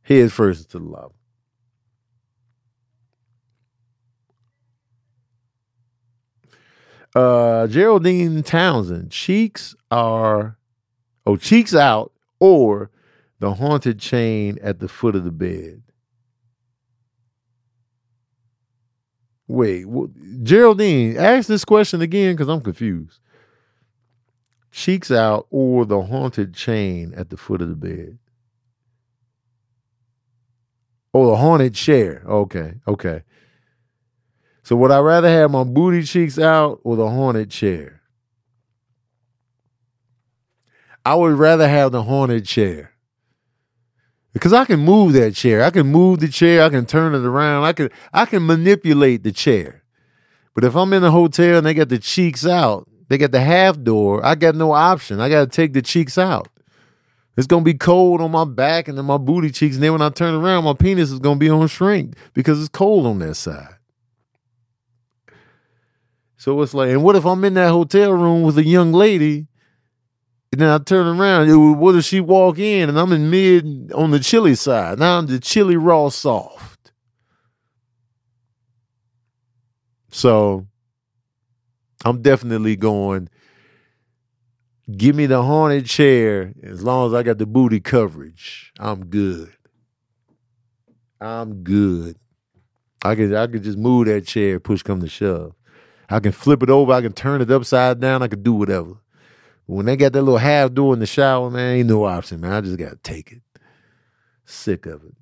Head 0.03 0.31
first 0.31 0.71
to 0.71 0.79
the 0.79 0.85
lava. 0.85 1.15
Uh, 7.15 7.67
Geraldine 7.67 8.43
Townsend, 8.43 9.11
cheeks 9.11 9.75
are, 9.91 10.57
oh, 11.27 11.37
cheeks 11.37 11.75
out, 11.75 12.13
or 12.41 12.91
the 13.39 13.55
haunted 13.55 13.99
chain 13.99 14.59
at 14.63 14.79
the 14.79 14.89
foot 14.89 15.15
of 15.15 15.25
the 15.25 15.31
bed. 15.31 15.83
Wait, 19.47 19.85
Geraldine, 20.43 21.19
ask 21.19 21.49
this 21.49 21.65
question 21.65 22.01
again 22.01 22.35
because 22.35 22.49
I'm 22.49 22.63
confused. 22.63 23.21
Cheeks 24.71 25.11
out 25.11 25.47
or 25.51 25.85
the 25.85 26.01
haunted 26.01 26.55
chain 26.55 27.13
at 27.15 27.29
the 27.29 27.37
foot 27.37 27.61
of 27.61 27.69
the 27.69 27.77
bed? 27.77 28.19
Oh, 31.13 31.27
the 31.27 31.37
haunted 31.37 31.75
chair. 31.75 32.23
Okay, 32.27 32.77
okay. 32.89 33.23
So 34.73 34.77
would 34.77 34.91
I 34.91 35.01
rather 35.01 35.29
have 35.29 35.51
my 35.51 35.65
booty 35.65 36.03
cheeks 36.03 36.39
out 36.39 36.81
or 36.83 36.97
the 36.97 37.07
haunted 37.07 37.51
chair? 37.51 38.01
I 41.05 41.15
would 41.15 41.35
rather 41.35 41.69
have 41.69 41.93
the 41.93 42.03
haunted 42.03 42.47
chair. 42.47 42.93
Because 44.33 44.55
I 44.55 44.65
can 44.65 44.81
move 44.81 45.13
that 45.13 45.35
chair. 45.35 45.63
I 45.63 45.69
can 45.69 45.89
move 45.89 46.21
the 46.21 46.29
chair. 46.29 46.63
I 46.63 46.71
can 46.71 46.87
turn 46.87 47.15
it 47.15 47.23
around. 47.23 47.65
I 47.65 47.75
can 47.75 47.91
I 48.15 48.25
can 48.25 48.47
manipulate 48.47 49.25
the 49.25 49.31
chair. 49.31 49.83
But 50.55 50.65
if 50.65 50.75
I'm 50.75 50.95
in 50.95 51.05
a 51.05 51.11
hotel 51.11 51.59
and 51.59 51.67
they 51.67 51.75
got 51.75 51.91
the 51.91 51.99
cheeks 51.99 52.47
out, 52.47 52.89
they 53.11 53.19
got 53.19 53.33
the 53.33 53.43
half 53.43 53.79
door, 53.79 54.25
I 54.25 54.37
got 54.37 54.55
no 54.55 54.73
option. 54.73 55.21
I 55.21 55.29
gotta 55.29 55.49
take 55.51 55.75
the 55.75 55.83
cheeks 55.83 56.17
out. 56.17 56.49
It's 57.37 57.47
gonna 57.47 57.63
be 57.63 57.75
cold 57.75 58.23
on 58.23 58.31
my 58.31 58.47
back 58.47 58.89
and 58.89 58.97
then 58.97 59.05
my 59.05 59.19
booty 59.19 59.51
cheeks. 59.51 59.75
And 59.77 59.85
then 59.85 59.93
when 59.93 60.01
I 60.01 60.09
turn 60.09 60.33
around, 60.33 60.65
my 60.65 60.73
penis 60.73 61.11
is 61.11 61.19
gonna 61.19 61.37
be 61.37 61.51
on 61.51 61.69
shrink 61.69 62.15
because 62.33 62.59
it's 62.59 62.71
cold 62.71 63.05
on 63.07 63.19
that 63.19 63.35
side. 63.35 63.75
So 66.43 66.61
it's 66.61 66.75
like, 66.75 66.91
and 66.91 67.05
what 67.05 67.15
if 67.15 67.25
I'm 67.25 67.45
in 67.45 67.55
that 67.55 67.71
hotel 67.71 68.11
room 68.11 68.43
with 68.43 68.59
a 68.59 68.65
young 68.65 68.91
lady 68.91 69.47
and 70.51 70.61
then 70.61 70.71
I 70.71 70.79
turn 70.79 71.07
around. 71.07 71.79
What 71.79 71.95
if 71.95 72.05
she 72.05 72.19
walk 72.19 72.59
in 72.59 72.89
and 72.89 72.99
I'm 72.99 73.13
in 73.13 73.31
mid 73.31 73.93
on 73.93 74.11
the 74.11 74.19
chili 74.19 74.57
side? 74.57 74.99
Now 74.99 75.19
I'm 75.19 75.29
the 75.29 75.39
chili 75.39 75.77
raw 75.77 76.09
soft. 76.09 76.91
So 80.11 80.67
I'm 82.05 82.23
definitely 82.23 82.75
going. 82.75 83.29
Give 84.97 85.15
me 85.15 85.27
the 85.27 85.45
haunted 85.45 85.87
chair 85.87 86.55
as 86.65 86.83
long 86.83 87.07
as 87.07 87.15
I 87.15 87.23
got 87.23 87.39
the 87.39 87.47
booty 87.47 87.79
coverage. 87.79 88.73
I'm 88.81 89.07
good. 89.07 89.53
I'm 91.21 91.63
good. 91.63 92.17
I 93.05 93.15
could 93.15 93.33
I 93.33 93.47
could 93.47 93.63
just 93.63 93.79
move 93.79 94.07
that 94.07 94.27
chair, 94.27 94.59
push 94.59 94.83
come 94.83 94.99
to 95.03 95.09
shove. 95.09 95.55
I 96.13 96.21
can 96.21 96.33
flip 96.33 96.63
it 96.63 96.69
over. 96.69 96.93
I 96.93 97.01
can 97.01 97.15
turn 97.15 97.41
it 97.41 97.51
upside 97.51 97.99
down. 97.99 98.23
I 98.23 98.29
can 98.29 98.43
do 98.43 98.53
whatever. 98.53 98.97
When 99.65 99.87
they 99.87 99.97
got 99.97 100.13
that 100.13 100.21
little 100.21 100.39
half 100.39 100.75
door 100.75 100.93
in 100.93 101.01
the 101.01 101.07
shower, 101.07 101.51
man, 101.51 101.79
ain't 101.79 101.89
no 101.89 102.05
option, 102.05 102.43
man. 102.43 102.53
I 102.53 102.61
just 102.61 102.77
got 102.79 102.91
to 102.91 102.97
take 102.97 103.33
it. 103.33 103.41
Sick 104.45 104.85
of 104.85 105.05
it. 105.05 105.15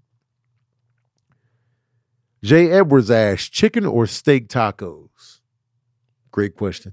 Jay 2.43 2.73
Edwards 2.73 3.09
asked, 3.09 3.53
chicken 3.53 3.87
or 3.87 4.09
steak 4.09 4.49
tacos? 4.49 5.39
Great 6.33 6.57
question. 6.57 6.93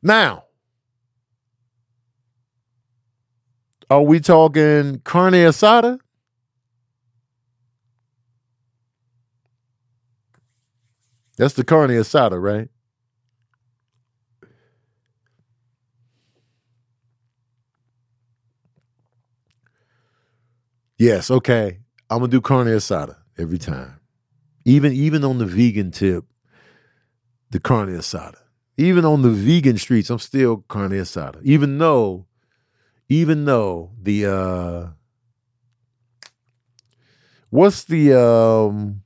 Now, 0.00 0.44
are 3.90 4.02
we 4.02 4.20
talking 4.20 5.00
carne 5.00 5.32
asada? 5.32 5.98
That's 11.36 11.54
the 11.54 11.64
carne 11.64 11.90
asada, 11.90 12.40
right? 12.40 12.68
Yes, 21.02 21.32
okay. 21.32 21.80
I'm 22.08 22.18
gonna 22.20 22.30
do 22.30 22.40
carne 22.40 22.68
asada 22.68 23.16
every 23.36 23.58
time. 23.58 23.98
Even 24.64 24.92
even 24.92 25.24
on 25.24 25.38
the 25.38 25.46
vegan 25.46 25.90
tip, 25.90 26.24
the 27.50 27.58
carne 27.58 27.88
asada. 27.88 28.36
Even 28.76 29.04
on 29.04 29.22
the 29.22 29.30
vegan 29.30 29.78
streets, 29.78 30.10
I'm 30.10 30.20
still 30.20 30.58
carne 30.68 30.92
asada. 30.92 31.40
Even 31.42 31.78
though, 31.78 32.26
even 33.08 33.46
though 33.46 33.90
the 34.00 34.26
uh 34.26 34.90
what's 37.50 37.82
the 37.82 38.16
um 38.16 39.02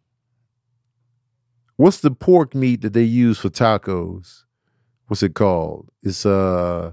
what's 1.77 2.01
the 2.01 2.11
pork 2.11 2.55
meat 2.55 2.83
that 2.83 2.93
they 2.93 3.05
use 3.05 3.39
for 3.39 3.49
tacos? 3.49 4.45
What's 5.07 5.23
it 5.23 5.35
called? 5.35 5.89
It's 6.03 6.27
uh 6.27 6.93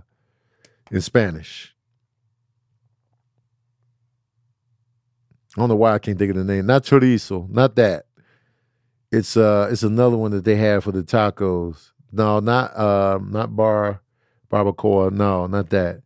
in 0.91 1.01
Spanish. 1.01 1.72
I 5.55 5.61
don't 5.61 5.69
know 5.69 5.75
why 5.75 5.93
I 5.93 5.99
can't 5.99 6.17
think 6.17 6.31
of 6.31 6.37
the 6.37 6.43
name. 6.43 6.65
Not 6.65 6.83
chorizo, 6.83 7.49
not 7.49 7.75
that. 7.75 8.05
It's 9.11 9.37
uh 9.37 9.69
it's 9.71 9.83
another 9.83 10.17
one 10.17 10.31
that 10.31 10.43
they 10.43 10.55
have 10.55 10.83
for 10.83 10.91
the 10.91 11.03
tacos. 11.03 11.91
No, 12.11 12.39
not 12.39 12.75
uh 12.75 13.19
not 13.21 13.55
bar 13.55 14.01
barbacoa. 14.51 15.11
No, 15.11 15.45
not 15.45 15.69
that. 15.69 16.01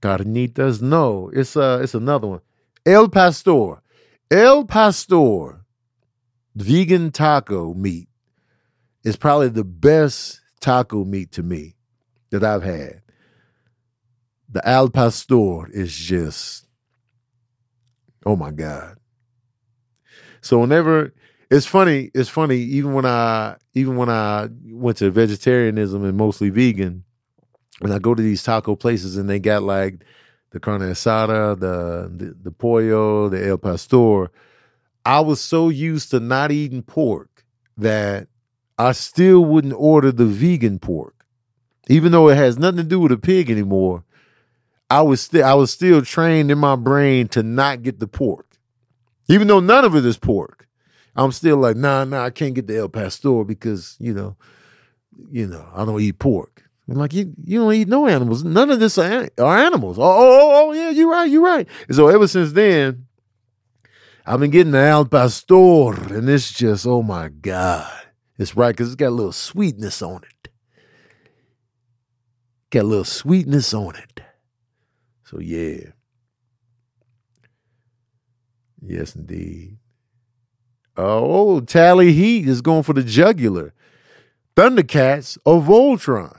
Carnitas. 0.00 0.80
No, 0.80 1.30
it's 1.34 1.56
uh 1.56 1.80
it's 1.82 1.94
another 1.94 2.26
one. 2.26 2.40
El 2.86 3.08
Pastor. 3.08 3.82
El 4.30 4.64
Pastor 4.64 5.66
vegan 6.54 7.10
taco 7.10 7.74
meat 7.74 8.08
is 9.04 9.16
probably 9.16 9.48
the 9.48 9.64
best 9.64 10.40
taco 10.60 11.04
meat 11.04 11.32
to 11.32 11.42
me 11.42 11.76
that 12.30 12.42
I've 12.42 12.62
had. 12.62 13.02
The 14.48 14.66
Al 14.66 14.88
Pastor 14.88 15.68
is 15.70 15.94
just 15.94 16.66
oh 18.26 18.36
my 18.36 18.50
God. 18.50 18.96
So 20.42 20.58
whenever 20.58 21.12
it's 21.50 21.66
funny, 21.66 22.10
it's 22.14 22.28
funny, 22.28 22.58
even 22.58 22.94
when 22.94 23.04
I 23.04 23.56
even 23.74 23.96
when 23.96 24.08
I 24.08 24.48
went 24.66 24.98
to 24.98 25.10
vegetarianism 25.10 26.04
and 26.04 26.16
mostly 26.16 26.50
vegan, 26.50 27.04
when 27.80 27.92
I 27.92 27.98
go 27.98 28.14
to 28.14 28.22
these 28.22 28.42
taco 28.42 28.76
places 28.76 29.16
and 29.16 29.28
they 29.28 29.38
got 29.38 29.62
like 29.62 30.04
the 30.50 30.60
carne 30.60 30.82
asada, 30.82 31.58
the, 31.58 32.10
the 32.14 32.34
the 32.34 32.50
pollo, 32.50 33.28
the 33.28 33.46
el 33.48 33.58
pastor, 33.58 34.30
I 35.04 35.20
was 35.20 35.40
so 35.40 35.68
used 35.68 36.10
to 36.12 36.20
not 36.20 36.52
eating 36.52 36.82
pork 36.82 37.44
that 37.76 38.28
I 38.78 38.92
still 38.92 39.44
wouldn't 39.44 39.74
order 39.76 40.12
the 40.12 40.26
vegan 40.26 40.78
pork, 40.78 41.26
even 41.88 42.12
though 42.12 42.28
it 42.28 42.36
has 42.36 42.58
nothing 42.58 42.78
to 42.78 42.84
do 42.84 43.00
with 43.00 43.12
a 43.12 43.18
pig 43.18 43.50
anymore. 43.50 44.04
I 44.90 45.02
was 45.02 45.20
still 45.20 45.44
I 45.44 45.54
was 45.54 45.70
still 45.70 46.02
trained 46.02 46.50
in 46.50 46.58
my 46.58 46.76
brain 46.76 47.28
to 47.28 47.42
not 47.42 47.82
get 47.82 48.00
the 48.00 48.08
pork, 48.08 48.58
even 49.28 49.46
though 49.46 49.60
none 49.60 49.84
of 49.84 49.94
it 49.94 50.04
is 50.04 50.18
pork. 50.18 50.66
I'm 51.16 51.32
still 51.32 51.56
like, 51.56 51.76
nah, 51.76 52.04
nah, 52.04 52.24
I 52.24 52.30
can't 52.30 52.54
get 52.54 52.66
the 52.66 52.78
El 52.78 52.88
Pastor 52.88 53.44
because 53.44 53.96
you 54.00 54.12
know, 54.12 54.36
you 55.30 55.46
know, 55.46 55.66
I 55.74 55.84
don't 55.84 56.00
eat 56.00 56.18
pork. 56.18 56.64
I'm 56.88 56.96
like, 56.96 57.12
you, 57.12 57.32
you 57.44 57.60
don't 57.60 57.72
eat 57.72 57.86
no 57.86 58.08
animals. 58.08 58.42
None 58.42 58.68
of 58.68 58.80
this 58.80 58.98
are, 58.98 59.28
are 59.38 59.58
animals. 59.58 59.96
Oh, 59.96 60.02
oh, 60.02 60.08
oh, 60.08 60.68
oh, 60.68 60.72
yeah, 60.72 60.90
you're 60.90 61.10
right, 61.10 61.30
you're 61.30 61.44
right. 61.44 61.68
And 61.86 61.96
so 61.96 62.08
ever 62.08 62.26
since 62.26 62.52
then, 62.52 63.06
I've 64.26 64.40
been 64.40 64.50
getting 64.50 64.72
the 64.72 64.80
Al 64.80 65.04
Pastor, 65.04 65.92
and 66.12 66.28
it's 66.28 66.52
just, 66.52 66.88
oh 66.88 67.02
my 67.02 67.28
God. 67.28 67.92
It's 68.38 68.56
right 68.56 68.72
because 68.72 68.88
it's 68.88 68.96
got 68.96 69.10
a 69.10 69.10
little 69.10 69.32
sweetness 69.32 70.02
on 70.02 70.22
it. 70.24 70.50
Got 72.70 72.82
a 72.82 72.88
little 72.88 73.04
sweetness 73.04 73.72
on 73.72 73.94
it. 73.94 74.22
So 75.30 75.38
yeah. 75.38 75.92
Yes, 78.82 79.14
indeed. 79.14 79.78
Oh, 80.96 81.60
Tally 81.60 82.12
Heat 82.12 82.48
is 82.48 82.60
going 82.60 82.82
for 82.82 82.94
the 82.94 83.04
jugular. 83.04 83.72
Thundercats 84.56 85.38
of 85.46 85.66
Voltron. 85.66 86.36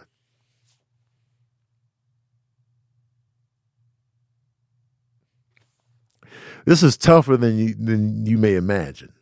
This 6.65 6.83
is 6.83 6.97
tougher 6.97 7.37
than 7.37 7.57
you 7.57 7.73
than 7.75 8.25
you 8.25 8.37
may 8.37 8.55
imagine. 8.55 9.13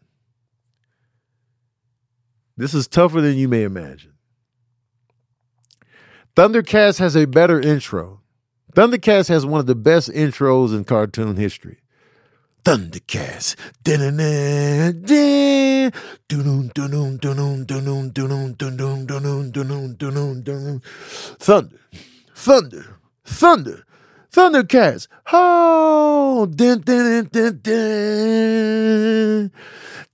This 2.58 2.74
is 2.74 2.88
tougher 2.88 3.22
than 3.22 3.38
you 3.38 3.48
may 3.48 3.62
imagine. 3.62 4.14
Thundercats 6.36 6.98
has 6.98 7.16
a 7.16 7.28
better 7.28 7.62
intro. 7.62 8.19
Thundercats 8.80 9.28
has 9.28 9.46
one 9.46 9.60
of 9.60 9.66
the 9.66 9.76
best 9.76 10.10
intros 10.10 10.74
in 10.74 10.86
cartoon 10.86 11.36
history. 11.36 11.80
Thundercats. 12.64 13.58
Thunder. 21.40 21.82
Thunder. 22.38 22.98
Thunder. 23.26 23.86
Thundercats. 24.32 25.08
Oh, 25.34 26.46
dun, 26.46 26.80
dun, 26.80 27.28
dun, 27.28 27.30
dun, 27.34 27.60
dun. 27.62 29.52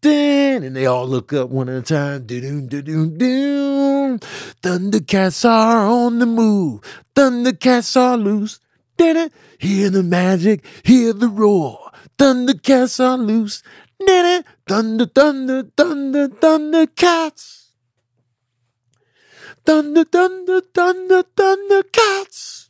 And 0.05 0.75
they 0.75 0.85
all 0.85 1.07
look 1.07 1.33
up 1.33 1.49
one 1.49 1.69
at 1.69 1.77
a 1.77 1.81
time. 1.81 2.25
Dun, 2.25 2.67
dun, 2.67 2.83
dun, 2.83 3.17
dun. 3.17 4.19
Thundercats 4.61 5.47
are 5.49 5.87
on 5.87 6.19
the 6.19 6.25
move. 6.25 6.81
Thundercats 7.15 7.95
are 7.99 8.17
loose. 8.17 8.59
It? 8.97 9.31
Hear 9.59 9.89
the 9.89 10.03
magic, 10.03 10.65
hear 10.83 11.13
the 11.13 11.27
roar. 11.27 11.91
Thundercats 12.17 13.03
are 13.03 13.17
loose. 13.17 13.63
It? 13.99 14.45
Thunder, 14.67 15.05
thunder, 15.05 15.63
thunder, 15.75 16.27
Thundercats. 16.29 17.65
Thunder, 19.65 20.03
thunder, 20.05 20.61
thunder, 20.73 21.23
Thundercats. 21.23 22.69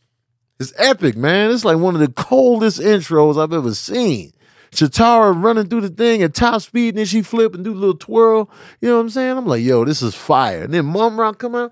It's 0.59 0.73
epic, 0.77 1.17
man. 1.17 1.51
It's 1.51 1.65
like 1.65 1.77
one 1.77 1.95
of 1.95 2.01
the 2.01 2.11
coldest 2.11 2.79
intros 2.79 3.41
I've 3.41 3.51
ever 3.51 3.73
seen. 3.73 4.31
Cheetara 4.75 5.43
running 5.43 5.67
through 5.67 5.81
the 5.81 5.89
thing 5.89 6.21
at 6.21 6.33
top 6.33 6.61
speed, 6.61 6.89
and 6.89 6.99
then 6.99 7.05
she 7.05 7.21
flip 7.21 7.55
and 7.55 7.63
do 7.63 7.73
a 7.73 7.75
little 7.75 7.97
twirl. 7.97 8.49
You 8.81 8.89
know 8.89 8.95
what 8.95 9.01
I'm 9.01 9.09
saying? 9.09 9.37
I'm 9.37 9.45
like, 9.45 9.63
yo, 9.63 9.83
this 9.85 10.01
is 10.01 10.13
fire. 10.15 10.63
And 10.63 10.73
then 10.73 10.85
Mumm-Ra 10.85 11.33
come 11.33 11.55
out. 11.55 11.71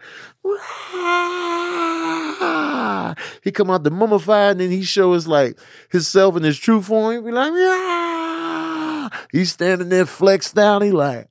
He 3.44 3.52
come 3.52 3.70
out 3.70 3.84
the 3.84 3.92
mummified, 3.92 4.52
and 4.52 4.62
then 4.62 4.72
he 4.72 4.84
shows 4.84 5.28
like 5.28 5.60
himself 5.92 6.36
in 6.36 6.44
his 6.44 6.58
true 6.58 6.82
form. 6.82 7.16
He 7.16 7.22
be 7.22 7.32
like, 7.32 7.54
yeah. 7.54 9.10
He's 9.32 9.52
standing 9.52 9.90
there 9.90 10.06
flexed 10.06 10.56
down. 10.56 10.82
He 10.82 10.92
like 10.92 11.30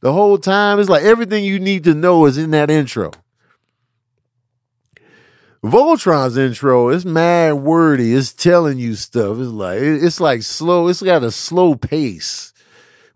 the 0.00 0.12
whole 0.12 0.36
time. 0.38 0.78
It's 0.80 0.90
like 0.90 1.04
everything 1.04 1.44
you 1.44 1.58
need 1.58 1.84
to 1.84 1.94
know 1.94 2.26
is 2.26 2.36
in 2.36 2.50
that 2.50 2.70
intro. 2.70 3.12
Voltron's 5.64 6.36
intro 6.36 6.90
is 6.90 7.06
mad 7.06 7.54
wordy. 7.54 8.12
It's 8.12 8.34
telling 8.34 8.78
you 8.78 8.94
stuff. 8.94 9.38
It's 9.38 9.48
like 9.48 9.78
it's 9.80 10.20
like 10.20 10.42
slow. 10.42 10.88
It's 10.88 11.00
got 11.00 11.22
a 11.22 11.30
slow 11.30 11.74
pace. 11.74 12.52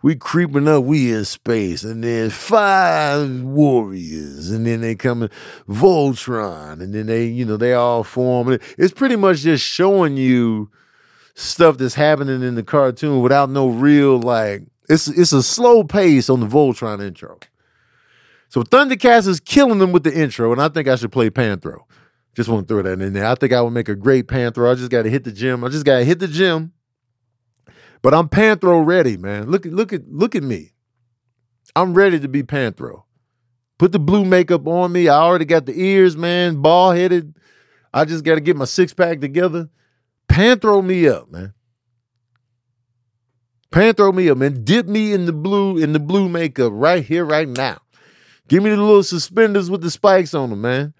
We 0.01 0.16
creeping 0.16 0.66
up. 0.66 0.85
We 0.85 1.12
in 1.12 1.27
space, 1.27 1.85
and 1.85 2.03
then 2.03 2.31
five 2.31 3.43
warriors, 3.43 4.51
and 4.51 4.66
then 4.66 4.81
they 4.81 4.95
come 4.95 5.25
in 5.25 5.31
Voltron, 5.69 6.81
and 6.81 6.95
then 6.95 7.05
they 7.05 7.27
you 7.27 7.45
know 7.45 7.59
they 7.59 7.75
all 7.75 8.03
form. 8.03 8.59
It's 8.79 8.95
pretty 8.95 9.16
much 9.16 9.41
just 9.41 9.62
showing 9.62 10.16
you 10.16 10.70
stuff 11.35 11.77
that's 11.77 11.97
happening 11.97 12.43
in 12.43 12.55
the 12.55 12.62
cartoon 12.62 13.20
without 13.20 13.51
no 13.51 13.69
real 13.69 14.19
like. 14.19 14.62
It's 14.89 15.07
it's 15.07 15.35
a 15.35 15.43
slow 15.43 15.85
pace 15.85 16.31
on 16.31 16.41
the 16.41 16.47
Voltron 16.47 17.07
intro. 17.07 17.41
So 18.49 18.62
Thundercats 18.62 19.29
is 19.29 19.39
killing 19.39 19.81
them 19.81 19.93
with 19.93 20.05
the 20.05 20.19
intro, 20.19 20.51
and 20.51 20.62
I 20.62 20.70
think 20.70 20.89
I 20.89 20.97
should 20.97 21.12
play 21.12 21.29
Panthro. 21.29 21.83
Just 22.39 22.48
want 22.48 22.69
to 22.69 22.73
throw 22.73 22.82
that 22.82 23.02
in 23.02 23.15
there. 23.15 23.27
I 23.27 23.35
think 23.35 23.52
I 23.52 23.60
would 23.60 23.73
make 23.73 23.89
a 23.89 23.97
great 23.97 24.28
Panthro. 24.28 24.70
I 24.70 24.77
just 24.77 24.93
got 24.93 25.02
to 25.02 25.10
hit 25.10 25.24
the 25.24 25.32
gym. 25.32 25.65
I 25.65 25.69
just 25.70 25.85
got 25.85 25.98
to 25.98 26.05
hit 26.05 26.20
the 26.20 26.28
gym. 26.28 26.73
But 28.01 28.15
I'm 28.15 28.28
Panthro 28.28 28.86
ready, 28.86 29.16
man. 29.16 29.51
Look 29.51 29.66
at 29.66 29.73
look 29.73 29.93
at 29.93 30.09
look 30.09 30.36
at 30.36 30.44
me. 30.44 30.70
I'm 31.74 31.94
ready 31.94 32.20
to 32.20 32.28
be 32.28 32.44
Panthro. 32.44 33.02
Put 33.77 33.90
the 33.90 33.98
blue 33.98 34.24
makeup 34.24 34.69
on 34.69 34.93
me. 34.93 35.09
I 35.09 35.16
already 35.16 35.47
got 35.47 35.66
the 35.66 35.82
ears, 35.82 36.16
man, 36.16 36.62
ball 36.62 36.93
headed. 36.93 37.35
I 37.93 38.05
just 38.05 38.23
got 38.23 38.36
to 38.36 38.40
get 38.40 38.56
my 38.56 38.66
six 38.66 38.94
pack 38.94 39.19
together. 39.19 39.69
Panthro 40.28 40.85
me 40.85 41.09
up, 41.09 41.32
man. 41.32 41.55
Panthro 43.73 44.15
me 44.15 44.31
up, 44.31 44.39
man. 44.39 44.62
Dip 44.62 44.86
me 44.86 45.12
in 45.12 45.27
the 45.27 45.32
blue 45.32 45.77
in 45.77 45.93
the 45.93 45.98
blue 45.98 46.28
makeup 46.28 46.70
right 46.73 47.05
here, 47.05 47.24
right 47.24 47.48
now. 47.48 47.78
Give 48.47 48.62
me 48.62 48.70
the 48.70 48.77
little 48.77 49.02
suspenders 49.02 49.69
with 49.69 49.81
the 49.81 49.90
spikes 49.90 50.35
on 50.35 50.51
them, 50.51 50.60
man. 50.60 50.94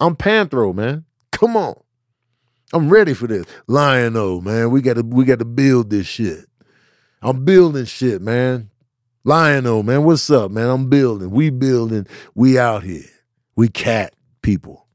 I'm 0.00 0.16
Panthro, 0.16 0.74
man. 0.74 1.04
Come 1.32 1.56
on. 1.56 1.74
I'm 2.72 2.90
ready 2.90 3.14
for 3.14 3.26
this. 3.26 3.46
Lion-O, 3.66 4.40
man. 4.40 4.70
We 4.70 4.82
gotta 4.82 5.02
we 5.02 5.24
gotta 5.24 5.44
build 5.44 5.90
this 5.90 6.06
shit. 6.06 6.46
I'm 7.22 7.44
building 7.44 7.84
shit, 7.84 8.20
man. 8.20 8.70
Lion-O, 9.24 9.82
man. 9.82 10.04
What's 10.04 10.28
up, 10.30 10.50
man? 10.50 10.68
I'm 10.68 10.88
building. 10.88 11.30
We 11.30 11.50
building. 11.50 12.06
We 12.34 12.58
out 12.58 12.82
here. 12.82 13.04
We 13.54 13.68
cat 13.68 14.14
people. 14.42 14.86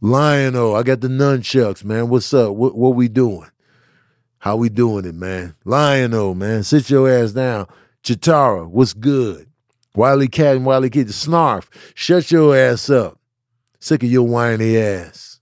Lion-O, 0.00 0.74
I 0.74 0.82
got 0.82 1.00
the 1.00 1.08
nunchucks, 1.08 1.82
man. 1.82 2.08
What's 2.08 2.34
up? 2.34 2.54
What 2.54 2.76
what 2.76 2.94
we 2.94 3.08
doing? 3.08 3.48
How 4.38 4.56
we 4.56 4.68
doing 4.68 5.06
it, 5.06 5.14
man? 5.14 5.54
Lion-O, 5.64 6.34
man. 6.34 6.62
Sit 6.64 6.90
your 6.90 7.08
ass 7.08 7.32
down. 7.32 7.66
Cheetara, 8.02 8.68
what's 8.68 8.92
good? 8.92 9.48
Wily 9.94 10.28
Cat 10.28 10.56
and 10.56 10.66
Wily 10.66 10.90
Kid, 10.90 11.06
Snarf, 11.06 11.68
shut 11.94 12.30
your 12.30 12.54
ass 12.54 12.90
up. 12.90 13.18
Sick 13.84 14.02
of 14.02 14.10
your 14.10 14.26
whiny 14.26 14.78
ass. 14.78 15.40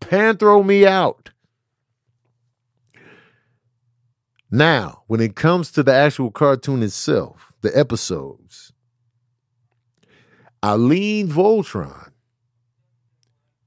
Panthro 0.00 0.66
me 0.66 0.84
out. 0.84 1.30
Now, 4.50 5.04
when 5.06 5.20
it 5.20 5.36
comes 5.36 5.70
to 5.70 5.84
the 5.84 5.94
actual 5.94 6.32
cartoon 6.32 6.82
itself, 6.82 7.52
the 7.60 7.70
episodes, 7.78 8.72
I 10.64 10.74
lean 10.74 11.28
Voltron. 11.28 12.10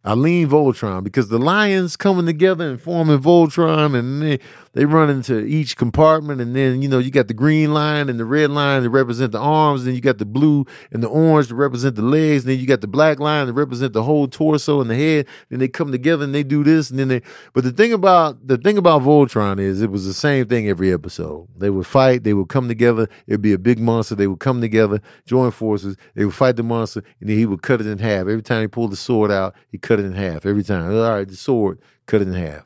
I 0.04 0.16
lean 0.16 0.50
Voltron 0.50 1.06
because 1.06 1.30
the 1.30 1.40
lions 1.40 1.96
coming 1.96 2.26
together 2.26 2.70
and 2.70 2.82
forming 2.82 3.20
Voltron, 3.20 3.98
and 3.98 4.38
they, 4.76 4.86
run 4.86 5.10
into 5.10 5.40
each 5.40 5.78
compartment, 5.78 6.42
and 6.42 6.56
then 6.56 6.82
you 6.82 6.88
know 6.88 7.00
you 7.00 7.12
got 7.12 7.28
the 7.28 7.34
green 7.34 7.74
lion 7.74 8.10
and 8.10 8.20
the 8.20 8.26
red 8.26 8.52
lion 8.52 8.84
to 8.84 8.90
represent 8.90 9.32
the 9.32 9.40
arms, 9.40 9.86
then 9.86 9.96
you 9.96 10.02
got 10.02 10.18
the 10.18 10.26
blue 10.26 10.66
and 10.92 11.02
the 11.02 11.08
orange 11.08 11.48
to 11.48 11.56
represent 11.56 11.96
the 11.96 12.02
legs, 12.02 12.44
and 12.44 12.52
then 12.52 12.60
you 12.60 12.68
got 12.68 12.82
the 12.82 12.88
black 12.88 13.20
lion 13.20 13.48
to 13.48 13.54
represent 13.54 13.94
the 13.94 14.04
whole 14.04 14.28
torso 14.28 14.82
and 14.82 14.90
the 14.90 14.96
head. 14.96 15.28
Then 15.50 15.60
they 15.60 15.68
come 15.68 15.92
together 15.92 16.24
and 16.24 16.36
they 16.36 16.44
do 16.44 16.64
this, 16.64 16.90
and 16.90 17.00
then 17.00 17.08
they. 17.08 17.22
But 17.54 17.64
the 17.64 17.72
thing 17.72 17.94
about 17.94 18.48
the 18.48 18.58
thing 18.58 18.78
about 18.78 19.02
Voltron 19.02 19.60
is 19.60 19.82
it 19.82 19.92
was 19.92 20.06
the 20.06 20.14
same 20.14 20.48
thing 20.48 20.68
every 20.68 20.94
episode. 20.94 21.48
They 21.58 21.70
would 21.70 21.88
fight, 21.88 22.24
they 22.24 22.34
would 22.34 22.50
come 22.50 22.68
together. 22.68 23.08
It'd 23.28 23.42
be 23.42 23.54
a 23.54 23.60
big 23.60 23.80
monster. 23.80 24.16
They 24.16 24.28
would 24.28 24.40
come 24.40 24.62
together, 24.62 25.02
join 25.26 25.52
forces. 25.52 25.96
They 26.14 26.26
would 26.26 26.36
fight 26.36 26.56
the 26.58 26.64
monster, 26.64 27.04
and 27.20 27.30
then 27.30 27.38
he 27.38 27.46
would 27.46 27.62
cut 27.62 27.82
it 27.82 27.88
in 27.88 28.00
half. 28.00 28.22
Every 28.22 28.42
time 28.42 28.62
he 28.62 28.68
pulled 28.68 28.92
the 28.92 28.98
sword 28.98 29.32
out, 29.32 29.56
he 29.70 29.78
cut 29.78 30.00
it 30.00 30.06
in 30.06 30.14
half. 30.14 30.46
Every 30.46 30.64
time, 30.64 30.92
all 30.92 31.10
right, 31.10 31.28
the 31.28 31.36
sword 31.36 31.80
cut 32.06 32.22
it 32.22 32.28
in 32.28 32.34
half. 32.34 32.65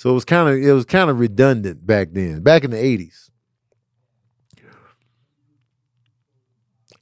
So 0.00 0.08
it 0.08 0.14
was 0.14 0.24
kind 0.24 0.48
of 0.48 0.56
it 0.56 0.72
was 0.72 0.86
kind 0.86 1.10
of 1.10 1.20
redundant 1.20 1.86
back 1.86 2.08
then, 2.12 2.40
back 2.40 2.64
in 2.64 2.70
the 2.70 2.82
eighties. 2.82 3.30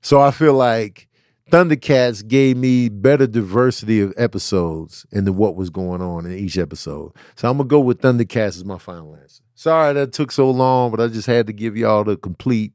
So 0.01 0.21
I 0.21 0.33
feel 0.33 0.55
like 0.55 1.07
Thundercats 1.53 2.27
gave 2.27 2.57
me 2.57 2.89
better 2.89 3.29
diversity 3.29 4.01
of 4.01 4.13
episodes 4.17 5.07
into 5.13 5.33
what 5.33 5.55
was 5.55 5.71
going 5.71 6.03
on 6.03 6.27
in 6.27 6.37
each 6.37 6.59
episode. 6.59 7.13
So 7.37 7.49
I'm 7.49 7.59
gonna 7.59 7.69
go 7.69 7.79
with 7.79 8.01
Thundercats 8.01 8.57
as 8.57 8.65
my 8.65 8.79
final 8.79 9.15
answer. 9.15 9.45
Sorry 9.55 9.95
that 9.95 10.13
took 10.13 10.33
so 10.33 10.51
long, 10.51 10.91
but 10.91 11.01
I 11.01 11.07
just 11.07 11.29
had 11.29 11.47
to 11.47 11.53
give 11.53 11.77
y'all 11.77 12.03
the 12.03 12.17
complete 12.17 12.73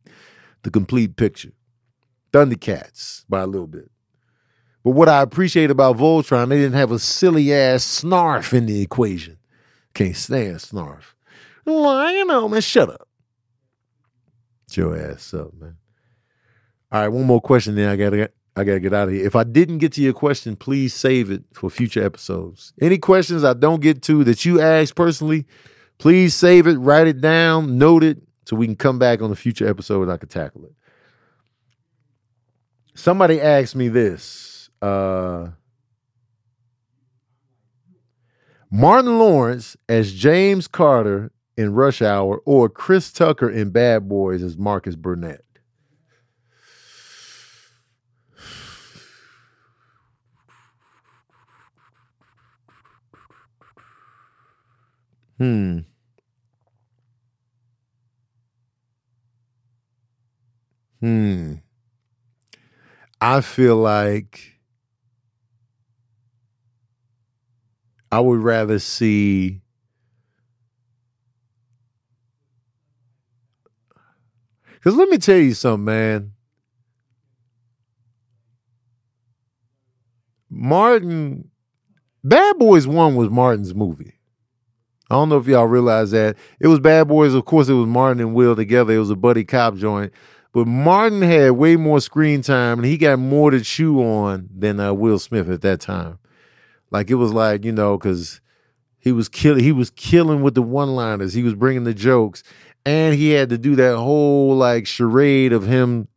the 0.61 0.71
complete 0.71 1.17
picture. 1.17 1.51
Thundercats 2.31 3.25
by 3.27 3.41
a 3.41 3.47
little 3.47 3.67
bit. 3.67 3.91
But 4.85 4.91
what 4.91 5.09
I 5.09 5.21
appreciate 5.21 5.69
about 5.69 5.97
Voltron, 5.97 6.47
they 6.47 6.59
didn't 6.59 6.77
have 6.77 6.91
a 6.91 6.99
silly 6.99 7.53
ass 7.53 7.83
snarf 7.83 8.53
in 8.53 8.67
the 8.67 8.81
equation. 8.81 9.37
Can't 9.93 10.15
stand 10.15 10.57
snarf. 10.57 11.13
Well, 11.65 12.11
you 12.11 12.25
know, 12.25 12.49
man, 12.49 12.61
shut 12.61 12.89
up. 12.89 13.07
Get 14.67 14.77
your 14.77 14.97
ass 14.97 15.33
up, 15.33 15.53
man. 15.53 15.77
All 16.91 17.01
right, 17.01 17.07
one 17.07 17.25
more 17.25 17.41
question, 17.41 17.75
then 17.75 17.89
I 17.89 17.95
gotta 17.95 18.17
get 18.17 18.33
I 18.55 18.63
gotta 18.63 18.79
get 18.79 18.93
out 18.93 19.07
of 19.07 19.13
here. 19.15 19.25
If 19.25 19.35
I 19.35 19.43
didn't 19.43 19.79
get 19.79 19.93
to 19.93 20.01
your 20.01 20.13
question, 20.13 20.55
please 20.55 20.93
save 20.93 21.31
it 21.31 21.43
for 21.53 21.69
future 21.69 22.03
episodes. 22.03 22.73
Any 22.79 22.99
questions 22.99 23.43
I 23.43 23.53
don't 23.53 23.81
get 23.81 24.03
to 24.03 24.23
that 24.25 24.45
you 24.45 24.61
ask 24.61 24.95
personally, 24.95 25.45
please 25.97 26.35
save 26.35 26.67
it, 26.67 26.77
write 26.77 27.07
it 27.07 27.19
down, 27.19 27.79
note 27.79 28.03
it, 28.03 28.21
so 28.45 28.55
we 28.55 28.67
can 28.67 28.75
come 28.75 28.99
back 28.99 29.21
on 29.21 29.31
a 29.31 29.35
future 29.35 29.67
episode 29.67 30.03
and 30.03 30.11
I 30.11 30.17
can 30.17 30.29
tackle 30.29 30.65
it. 30.65 30.73
Somebody 32.93 33.41
asked 33.41 33.75
me 33.75 33.87
this. 33.87 34.69
Uh 34.81 35.49
Martin 38.75 39.19
Lawrence 39.19 39.77
as 39.87 40.13
James 40.13 40.67
Carter 40.67 41.31
in 41.55 41.75
Rush 41.75 42.01
Hour 42.01 42.41
or 42.43 42.67
Chris 42.69 43.11
Tucker 43.11 43.47
in 43.47 43.69
Bad 43.69 44.09
Boys 44.09 44.41
as 44.41 44.57
Marcus 44.57 44.95
Burnett? 44.95 45.45
Hmm. 55.37 55.85
Hmm. 60.99 61.53
I 63.21 63.41
feel 63.41 63.75
like 63.75 64.52
I 68.13 68.19
would 68.19 68.43
rather 68.43 68.77
see 68.77 69.61
Because 74.75 74.95
let 74.95 75.09
me 75.09 75.17
tell 75.17 75.39
you 75.39 75.55
something, 75.55 75.85
man. 75.85 76.33
Martin, 80.47 81.49
Bad 82.23 82.59
Boys 82.59 82.85
1 82.85 83.15
was 83.15 83.31
Martin's 83.31 83.73
movie. 83.73 84.13
I 85.09 85.15
don't 85.15 85.29
know 85.29 85.37
if 85.37 85.47
y'all 85.47 85.65
realize 85.65 86.11
that. 86.11 86.35
It 86.59 86.67
was 86.67 86.79
Bad 86.79 87.07
Boys, 87.07 87.33
of 87.33 87.45
course, 87.45 87.67
it 87.67 87.73
was 87.73 87.87
Martin 87.87 88.19
and 88.19 88.35
Will 88.35 88.55
together. 88.55 88.93
It 88.93 88.99
was 88.99 89.09
a 89.09 89.15
buddy 89.15 89.43
cop 89.43 89.75
joint. 89.75 90.13
But 90.51 90.67
Martin 90.67 91.23
had 91.23 91.53
way 91.53 91.77
more 91.77 91.99
screen 91.99 92.43
time 92.43 92.77
and 92.77 92.85
he 92.85 92.95
got 92.99 93.17
more 93.17 93.49
to 93.49 93.61
chew 93.61 94.03
on 94.03 94.49
than 94.55 94.79
uh, 94.79 94.93
Will 94.93 95.17
Smith 95.17 95.49
at 95.49 95.61
that 95.61 95.81
time. 95.81 96.19
Like 96.93 97.09
it 97.09 97.15
was 97.15 97.33
like, 97.33 97.65
you 97.65 97.71
know, 97.71 97.97
because 97.97 98.39
he 98.99 99.11
was 99.11 99.27
killing 99.27 99.63
he 99.63 99.73
was 99.73 99.89
killing 99.89 100.43
with 100.43 100.53
the 100.53 100.61
one-liners. 100.61 101.33
He 101.33 101.43
was 101.43 101.55
bringing 101.55 101.83
the 101.83 101.93
jokes. 101.93 102.43
And 102.85 103.15
he 103.15 103.31
had 103.31 103.49
to 103.49 103.57
do 103.57 103.75
that 103.75 103.97
whole 103.97 104.55
like 104.55 104.87
charade 104.87 105.51
of 105.51 105.65
him 105.65 106.07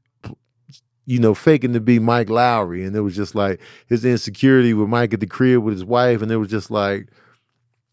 you 1.09 1.21
know 1.21 1.35
faking 1.35 1.73
to 1.73 1.81
be 1.81 1.99
Mike 1.99 2.29
Lowry. 2.29 2.85
And 2.85 2.95
it 2.95 3.01
was 3.01 3.17
just 3.17 3.35
like 3.35 3.61
his 3.89 4.05
insecurity 4.05 4.75
with 4.75 4.89
Mike 4.89 5.15
at 5.15 5.21
the 5.21 5.27
crib 5.27 5.63
with 5.63 5.75
his 5.75 5.85
wife. 5.85 6.23
And 6.23 6.31
it 6.31 6.37
was 6.37 6.51
just 6.51 6.71
like 6.71 7.09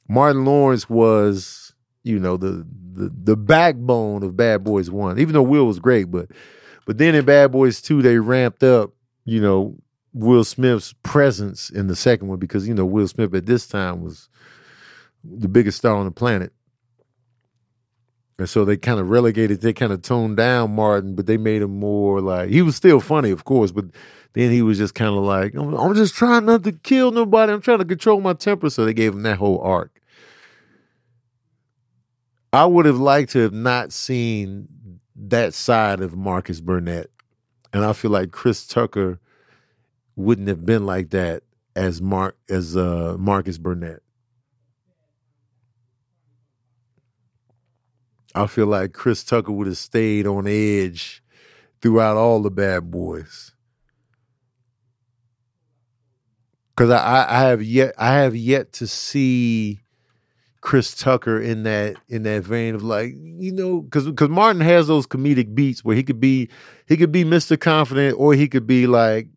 Martin 0.07 0.45
Lawrence 0.45 0.89
was 0.89 1.73
you 2.03 2.19
know 2.19 2.38
the 2.38 2.68
the 2.93 3.11
the 3.23 3.38
backbone 3.38 4.23
of 4.23 4.35
Bad 4.35 4.64
Boys 4.64 4.91
1 4.91 5.19
even 5.19 5.34
though 5.34 5.41
Will 5.41 5.65
was 5.65 5.80
great 5.80 6.11
but 6.11 6.30
but 6.85 6.97
then 6.97 7.15
in 7.15 7.26
Bad 7.26 7.51
Boys 7.51 7.81
2 7.81 8.01
they 8.01 8.19
ramped 8.19 8.61
up 8.61 8.91
you 9.26 9.41
know 9.41 9.76
Will 10.14 10.44
Smith's 10.44 10.94
presence 11.03 11.69
in 11.69 11.88
the 11.88 11.95
second 11.95 12.27
one 12.27 12.40
because 12.40 12.68
you 12.68 12.73
know 12.73 12.85
Will 12.85 13.07
Smith 13.07 13.34
at 13.34 13.45
this 13.45 13.68
time 13.68 14.02
was 14.02 14.30
the 15.23 15.48
biggest 15.48 15.77
star 15.77 15.95
on 15.95 16.06
the 16.06 16.11
planet 16.11 16.53
and 18.40 18.49
so 18.49 18.65
they 18.65 18.77
kind 18.77 18.99
of 18.99 19.10
relegated, 19.10 19.61
they 19.61 19.73
kind 19.73 19.94
of 19.94 20.02
toned 20.02 20.38
down 20.38 20.76
Martin, 20.76 21.15
but 21.15 21.27
they 21.27 21.38
made 21.38 21.61
him 21.61 21.80
more 21.80 22.19
like 22.19 22.49
he 22.49 22.61
was 22.61 22.76
still 22.76 22.99
funny, 22.99 23.30
of 23.30 23.45
course, 23.45 23.72
but 23.72 23.85
then 24.34 24.52
he 24.52 24.61
was 24.61 24.80
just 24.80 24.95
kind 24.95 25.15
of 25.15 25.23
like, 25.23 25.53
I'm, 25.53 25.94
just 25.94 26.15
trying 26.15 26.45
not 26.45 26.64
to 26.64 26.72
kill 26.72 27.11
nobody. 27.11 27.53
I'm 27.53 27.61
trying 27.61 27.77
to 27.80 27.85
control 27.85 28.19
my 28.19 28.34
temper. 28.34 28.69
So 28.72 28.84
they 28.84 28.94
gave 28.94 29.14
him 29.14 29.22
that 29.23 29.38
whole 29.38 29.60
arc. 29.60 30.02
I 32.52 32.65
would 32.65 32.85
have 32.85 32.98
liked 32.98 33.31
to 33.31 33.40
have 33.40 33.53
not 33.53 33.91
seen 33.91 34.68
that 35.15 35.53
side 35.53 36.02
of 36.02 36.15
Marcus 36.15 36.60
Burnett. 36.60 37.11
And 37.72 37.85
I 37.85 37.94
feel 37.94 38.11
like 38.11 38.31
Chris 38.31 38.65
Tucker 38.65 39.19
wouldn't 40.15 40.48
have 40.48 40.65
been 40.65 40.85
like 40.85 41.10
that 41.11 41.44
as 41.76 42.02
Mark 42.02 42.38
as 42.49 42.77
uh, 42.77 43.15
Marcus 43.19 43.57
Burnett. 43.57 44.02
I 48.35 48.48
feel 48.48 48.65
like 48.65 48.94
Chris 48.94 49.23
Tucker 49.23 49.52
would 49.52 49.68
have 49.68 49.77
stayed 49.77 50.26
on 50.26 50.48
edge 50.48 51.23
throughout 51.81 52.18
all 52.18 52.41
the 52.41 52.49
bad 52.49 52.90
boys. 52.90 53.52
Cause 56.76 56.90
I, 56.90 57.27
I 57.30 57.41
have 57.49 57.61
yet 57.61 57.94
I 57.99 58.14
have 58.14 58.35
yet 58.35 58.73
to 58.73 58.88
see 58.88 59.81
Chris 60.61 60.95
Tucker 60.95 61.40
in 61.40 61.64
that 61.64 61.98
in 62.07 62.23
that 62.23 62.44
vein 62.44 62.73
of 62.73 62.81
like 62.81 63.14
you 63.15 63.52
know 63.52 63.81
because 63.81 64.06
because 64.06 64.30
Martin 64.30 64.61
has 64.61 64.88
those 64.88 65.06
comedic 65.06 65.53
beats 65.53 65.85
where 65.85 65.95
he 65.95 66.02
could 66.02 66.19
be 66.19 66.49
he 66.88 66.98
could 66.98 67.11
be 67.11 67.23
Mr. 67.23 67.60
Confident 67.60 68.18
or 68.18 68.34
he 68.34 68.48
could 68.48 68.65
be 68.65 68.88
like 68.88 69.27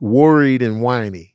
worried 0.00 0.62
and 0.62 0.82
whiny. 0.82 1.34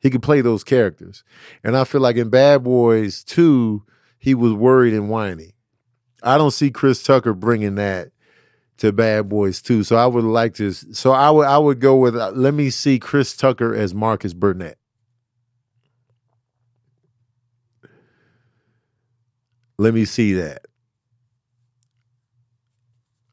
He 0.00 0.10
could 0.10 0.22
play 0.22 0.40
those 0.40 0.62
characters, 0.62 1.24
and 1.64 1.76
I 1.76 1.84
feel 1.84 2.00
like 2.00 2.16
in 2.16 2.30
Bad 2.30 2.62
Boys 2.62 3.24
2, 3.24 3.82
he 4.18 4.34
was 4.34 4.52
worried 4.52 4.94
and 4.94 5.08
whiny. 5.08 5.54
I 6.22 6.38
don't 6.38 6.52
see 6.52 6.70
Chris 6.70 7.02
Tucker 7.02 7.34
bringing 7.34 7.76
that 7.76 8.10
to 8.78 8.92
Bad 8.92 9.28
Boys 9.28 9.60
2. 9.62 9.84
So 9.84 9.96
I 9.96 10.06
would 10.06 10.24
like 10.24 10.54
to. 10.54 10.72
So 10.72 11.12
I 11.12 11.30
would 11.30 11.46
I 11.46 11.58
would 11.58 11.80
go 11.80 11.96
with. 11.96 12.16
Uh, 12.16 12.30
let 12.34 12.54
me 12.54 12.70
see 12.70 12.98
Chris 12.98 13.36
Tucker 13.36 13.74
as 13.74 13.94
Marcus 13.94 14.34
Burnett. 14.34 14.78
Let 19.78 19.94
me 19.94 20.04
see 20.04 20.32
that. 20.34 20.62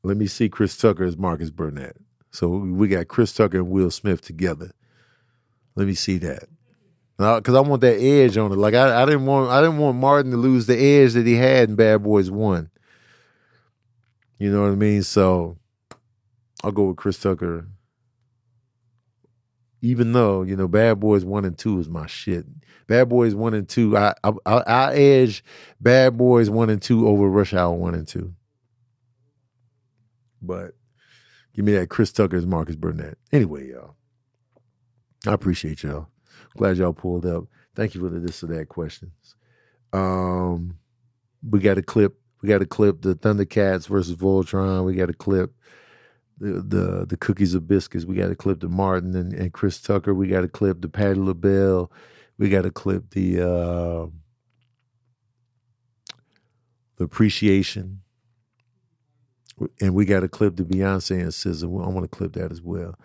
Let 0.04 0.18
me 0.18 0.28
see 0.28 0.50
Chris 0.50 0.78
Tucker 0.78 1.04
as 1.04 1.18
Marcus 1.18 1.50
Burnett. 1.50 1.98
So 2.36 2.50
we 2.50 2.90
got 2.90 3.08
Chris 3.08 3.34
Tucker 3.34 3.58
and 3.58 3.70
Will 3.70 3.90
Smith 3.90 4.22
together. 4.22 4.72
Let 5.76 5.88
me 5.88 5.94
see 5.94 6.18
that 6.18 6.44
because 7.18 7.56
I 7.56 7.62
want 7.62 7.82
that 7.82 7.98
edge 7.98 8.36
on 8.36 8.52
it. 8.52 8.58
Like 8.58 8.74
I, 8.74 9.04
I 9.04 9.06
didn't 9.06 9.26
want 9.26 9.50
I 9.50 9.62
didn't 9.62 9.78
want 9.78 9.98
Martin 9.98 10.32
to 10.32 10.38
lose 10.38 10.66
the 10.66 10.78
edge 10.78 11.14
that 11.14 11.26
he 11.26 11.36
had 11.36 11.70
in 11.70 11.76
Bad 11.76 12.04
Boys 12.04 12.30
One. 12.30 12.70
You 14.38 14.52
know 14.52 14.64
what 14.64 14.72
I 14.72 14.76
mean? 14.76 15.04
So 15.04 15.58
I'll 16.62 16.74
go 16.74 16.86
with 16.86 16.98
Chris 16.98 17.20
Tucker 17.20 17.68
even 19.82 20.12
though 20.12 20.42
you 20.42 20.58
know 20.58 20.68
Bad 20.68 21.00
Boys 21.00 21.24
One 21.24 21.46
and 21.46 21.58
Two 21.58 21.80
is 21.80 21.88
my 21.88 22.06
shit. 22.06 22.46
Bad 22.88 23.08
Boys 23.08 23.34
One 23.34 23.54
and 23.54 23.68
Two, 23.68 23.96
I 23.96 24.14
I, 24.24 24.34
I, 24.46 24.94
edge 24.94 25.44
Bad 25.80 26.18
Boys 26.18 26.50
One 26.50 26.70
and 26.70 26.82
Two 26.82 27.08
over 27.08 27.30
Rush 27.30 27.54
Hour 27.54 27.76
One 27.76 27.96
and 27.96 28.08
Two. 28.08 28.34
But 30.42 30.75
give 31.56 31.66
me 31.66 31.74
that 31.74 31.90
Chris 31.90 32.12
Tucker's 32.12 32.46
Marcus 32.46 32.76
Burnett. 32.76 33.18
Anyway, 33.32 33.70
y'all, 33.70 33.96
I 35.28 35.34
appreciate 35.34 35.84
y'all. 35.84 36.10
Glad 36.58 36.78
y'all 36.78 36.94
pulled 36.94 37.26
up. 37.26 37.46
Thank 37.76 37.96
you 37.96 38.02
for 38.02 38.10
the 38.10 38.20
this 38.20 38.44
or 38.44 38.48
that 38.48 38.70
questions. 38.70 39.36
Um, 39.94 40.78
we 41.48 41.60
got 41.60 41.78
a 41.78 41.84
clip. 41.84 42.18
We 42.42 42.50
got 42.50 42.62
a 42.62 42.66
clip. 42.66 43.02
The 43.02 43.16
Thundercats 43.16 43.88
versus 43.88 44.16
Voltron. 44.16 44.86
We 44.86 44.96
got 44.96 45.10
a 45.10 45.14
clip 45.14 45.52
the 46.40 46.62
the 46.62 47.06
the 47.06 47.18
cookies 47.18 47.54
of 47.54 47.68
biscuits. 47.68 48.06
We 48.06 48.16
got 48.16 48.28
to 48.28 48.36
clip 48.36 48.60
the 48.60 48.70
Martin 48.70 49.16
and, 49.16 49.34
and 49.34 49.54
Chris 49.54 49.80
Tucker. 49.82 50.14
We 50.14 50.28
got 50.28 50.42
to 50.42 50.48
clip 50.48 50.82
the 50.82 50.90
Patti 50.90 51.20
LaBelle. 51.20 51.92
We 52.38 52.50
got 52.50 52.64
to 52.64 52.72
clip 52.72 53.12
the 53.12 53.42
uh, 53.42 54.08
the 56.98 57.04
appreciation, 57.04 58.02
and 59.82 59.94
we 59.94 60.06
got 60.06 60.22
to 60.22 60.28
clip 60.28 60.56
the 60.56 60.64
Beyonce 60.64 61.20
and 61.20 61.30
SZA. 61.30 61.64
I 61.64 61.90
want 61.90 62.10
to 62.10 62.16
clip 62.16 62.34
that 62.34 62.52
as 62.52 62.62
well. 62.62 62.98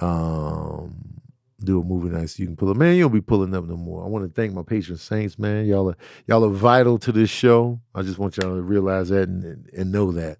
Um, 0.00 1.18
do 1.62 1.80
a 1.80 1.84
movie 1.84 2.08
night 2.08 2.30
so 2.30 2.40
you 2.40 2.46
can 2.46 2.56
pull 2.56 2.70
up. 2.70 2.76
Man, 2.76 2.94
you 2.94 3.02
don't 3.02 3.12
be 3.12 3.20
pulling 3.20 3.54
up 3.54 3.64
no 3.64 3.76
more. 3.76 4.04
I 4.04 4.06
want 4.06 4.24
to 4.24 4.32
thank 4.32 4.52
my 4.54 4.62
patron 4.62 4.96
saints, 4.96 5.38
man. 5.38 5.66
Y'all 5.66 5.90
are 5.90 5.96
y'all 6.26 6.44
are 6.44 6.50
vital 6.50 6.98
to 7.00 7.10
this 7.10 7.30
show. 7.30 7.80
I 7.94 8.02
just 8.02 8.18
want 8.18 8.36
y'all 8.36 8.54
to 8.54 8.62
realize 8.62 9.08
that 9.08 9.28
and, 9.28 9.68
and 9.76 9.90
know 9.90 10.12
that. 10.12 10.38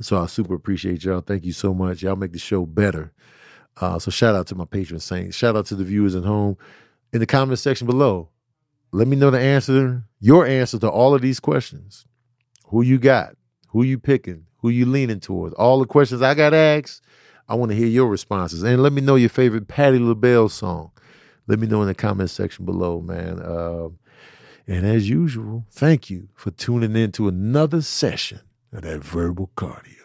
So 0.00 0.18
I 0.18 0.26
super 0.26 0.54
appreciate 0.54 1.04
y'all. 1.04 1.20
Thank 1.20 1.44
you 1.44 1.52
so 1.52 1.74
much. 1.74 2.02
Y'all 2.02 2.16
make 2.16 2.32
the 2.32 2.38
show 2.38 2.64
better. 2.64 3.12
Uh, 3.80 3.98
so 3.98 4.10
shout 4.10 4.34
out 4.34 4.46
to 4.46 4.54
my 4.54 4.64
patron 4.64 5.00
saints. 5.00 5.36
Shout 5.36 5.56
out 5.56 5.66
to 5.66 5.74
the 5.74 5.84
viewers 5.84 6.14
at 6.14 6.24
home. 6.24 6.56
In 7.12 7.20
the 7.20 7.26
comment 7.26 7.58
section 7.58 7.86
below, 7.86 8.30
let 8.90 9.06
me 9.06 9.16
know 9.16 9.30
the 9.30 9.38
answer, 9.38 10.04
your 10.20 10.46
answer 10.46 10.78
to 10.78 10.88
all 10.88 11.14
of 11.14 11.20
these 11.22 11.40
questions. 11.40 12.06
Who 12.68 12.82
you 12.82 12.98
got? 12.98 13.36
Who 13.68 13.82
you 13.82 13.98
picking? 13.98 14.46
Who 14.64 14.70
you 14.70 14.86
leaning 14.86 15.20
towards? 15.20 15.54
All 15.56 15.78
the 15.78 15.84
questions 15.84 16.22
I 16.22 16.32
got 16.32 16.54
asked. 16.54 17.02
I 17.50 17.54
want 17.54 17.70
to 17.72 17.76
hear 17.76 17.86
your 17.86 18.08
responses. 18.08 18.62
And 18.62 18.82
let 18.82 18.94
me 18.94 19.02
know 19.02 19.14
your 19.14 19.28
favorite 19.28 19.68
Patti 19.68 19.98
LaBelle 19.98 20.48
song. 20.48 20.90
Let 21.46 21.58
me 21.58 21.66
know 21.66 21.82
in 21.82 21.88
the 21.88 21.94
comment 21.94 22.30
section 22.30 22.64
below, 22.64 23.02
man. 23.02 23.40
Uh, 23.40 23.88
and 24.66 24.86
as 24.86 25.06
usual, 25.06 25.66
thank 25.70 26.08
you 26.08 26.30
for 26.34 26.50
tuning 26.50 26.96
in 26.96 27.12
to 27.12 27.28
another 27.28 27.82
session 27.82 28.40
of 28.72 28.84
that 28.84 29.04
verbal 29.04 29.50
cardio. 29.54 30.03